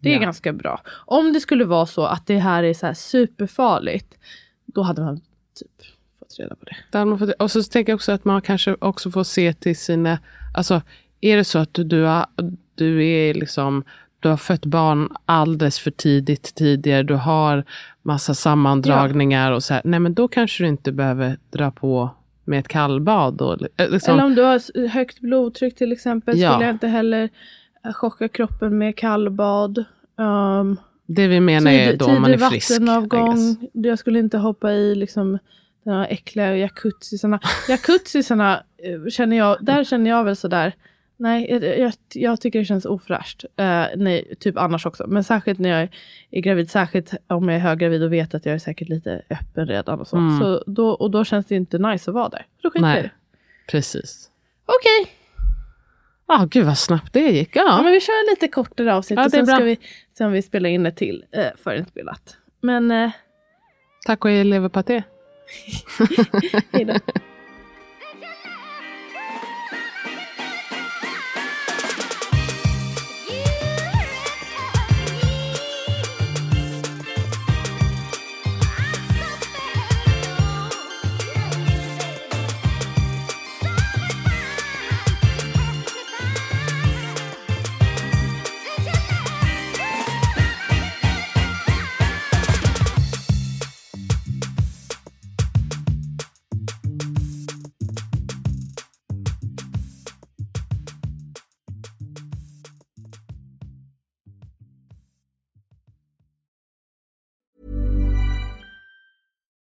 Det 0.00 0.08
är 0.10 0.14
Ja. 0.14 0.20
ganska 0.20 0.52
bra. 0.52 0.80
Om 0.88 1.32
det 1.32 1.40
skulle 1.40 1.64
vara 1.64 1.86
så 1.86 2.04
att 2.04 2.26
det 2.26 2.38
här 2.38 2.62
är 2.62 2.74
så 2.74 2.86
här 2.86 2.94
superfarligt. 2.94 4.18
Då 4.66 4.82
hade 4.82 5.02
man 5.02 5.16
typ 5.60 5.86
fått 6.18 6.36
reda 6.38 6.54
på 6.54 6.64
det. 6.64 7.32
Och 7.34 7.50
så 7.50 7.62
tänker 7.62 7.92
jag 7.92 7.96
också 7.96 8.12
att 8.12 8.24
man 8.24 8.42
kanske 8.42 8.76
också 8.80 9.10
får 9.10 9.24
se 9.24 9.52
till 9.52 9.76
sina... 9.76 10.18
Alltså, 10.54 10.82
är 11.20 11.36
det 11.36 11.44
så 11.44 11.58
att 11.58 11.74
du, 11.74 11.84
du, 11.84 12.02
har, 12.02 12.26
du 12.84 13.06
är 13.06 13.34
liksom 13.34 13.84
du 14.20 14.28
har 14.28 14.36
fött 14.36 14.66
barn 14.66 15.08
alldeles 15.26 15.78
för 15.78 15.90
tidigt 15.90 16.54
tidigare. 16.54 17.02
Du 17.02 17.14
har 17.14 17.64
massa 18.02 18.34
sammandragningar 18.34 19.52
och 19.52 19.64
så 19.64 19.74
här. 19.74 19.82
Nej 19.84 20.00
men 20.00 20.14
då 20.14 20.28
kanske 20.28 20.62
du 20.64 20.68
inte 20.68 20.92
behöver 20.92 21.38
dra 21.50 21.70
på 21.70 22.10
med 22.44 22.58
ett 22.58 22.68
kallbad. 22.68 23.34
Då, 23.34 23.56
liksom. 23.78 24.14
Eller 24.14 24.24
om 24.24 24.34
du 24.34 24.42
har 24.42 24.88
högt 24.88 25.20
blodtryck 25.20 25.76
till 25.76 25.92
exempel. 25.92 26.38
Ja. 26.38 26.50
Skulle 26.52 26.66
jag 26.66 26.74
inte 26.74 26.88
heller 26.88 27.28
eh, 27.84 27.92
chocka 27.92 28.28
kroppen 28.28 28.78
med 28.78 28.96
kallbad. 28.96 29.84
Um, 30.16 30.76
det 31.06 31.28
vi 31.28 31.40
menar 31.40 31.70
tid, 31.70 31.80
är 31.80 31.96
då 31.96 32.08
man 32.08 32.30
är 32.30 32.38
frisk. 32.38 32.70
vattenavgång. 32.70 33.68
Jag 33.72 33.98
skulle 33.98 34.18
inte 34.18 34.38
hoppa 34.38 34.72
i 34.72 34.94
liksom 34.94 35.38
de 35.84 35.90
här 35.90 36.06
äckliga 36.10 36.56
jacuzzisarna. 36.56 37.40
Jacuzzisarna 37.68 38.62
eh, 38.78 39.10
känner 39.10 39.36
jag, 39.36 39.56
där 39.60 39.84
känner 39.84 40.10
jag 40.10 40.24
väl 40.24 40.36
sådär. 40.36 40.74
Nej, 41.20 41.50
jag, 41.50 41.78
jag, 41.78 41.92
jag 42.14 42.40
tycker 42.40 42.58
det 42.58 42.64
känns 42.64 42.84
ofräscht. 42.84 43.44
Uh, 43.44 43.86
nej, 43.96 44.34
typ 44.40 44.58
annars 44.58 44.86
också. 44.86 45.06
Men 45.06 45.24
särskilt 45.24 45.58
när 45.58 45.68
jag 45.68 45.88
är 46.30 46.40
gravid. 46.40 46.70
Särskilt 46.70 47.14
om 47.26 47.48
jag 47.48 47.56
är 47.56 47.60
höggravid 47.60 48.02
och 48.02 48.12
vet 48.12 48.34
att 48.34 48.46
jag 48.46 48.54
är 48.54 48.58
säkert 48.58 48.88
lite 48.88 49.22
öppen 49.30 49.66
redan. 49.66 50.00
Och 50.00 50.08
så. 50.08 50.16
Mm. 50.16 50.38
så 50.38 50.64
då, 50.66 50.88
och 50.90 51.10
då 51.10 51.24
känns 51.24 51.46
det 51.46 51.54
inte 51.54 51.78
nice 51.78 52.10
att 52.10 52.14
vara 52.14 52.28
där. 52.28 52.46
Då 52.62 52.70
skiter 52.70 52.80
Nej, 52.80 53.10
precis. 53.70 54.30
Okej. 54.66 55.02
Okay. 55.02 55.14
Ja, 56.28 56.42
oh, 56.42 56.46
gud 56.46 56.66
vad 56.66 56.78
snabbt 56.78 57.12
det 57.12 57.30
gick. 57.30 57.56
Ja. 57.56 57.62
ja 57.66 57.82
men 57.82 57.92
vi 57.92 58.00
kör 58.00 58.30
lite 58.30 58.48
kortare 58.48 58.94
avsnitt 58.94 59.18
ja, 59.18 59.24
och 59.24 59.30
sen 59.30 59.44
bra. 59.44 59.54
ska 59.54 59.64
vi 59.64 59.78
se 60.18 60.24
om 60.24 60.32
vi 60.32 60.42
spelar 60.42 60.70
in 60.70 60.86
ett 60.86 60.96
till 60.96 61.24
uh, 61.36 61.44
förinspelat. 61.56 62.36
Men... 62.60 62.90
Uh... 62.90 63.10
Tack 64.06 64.24
och 64.24 64.30
leverpaté. 64.30 65.02
Hej 66.72 66.84
då. 66.84 66.94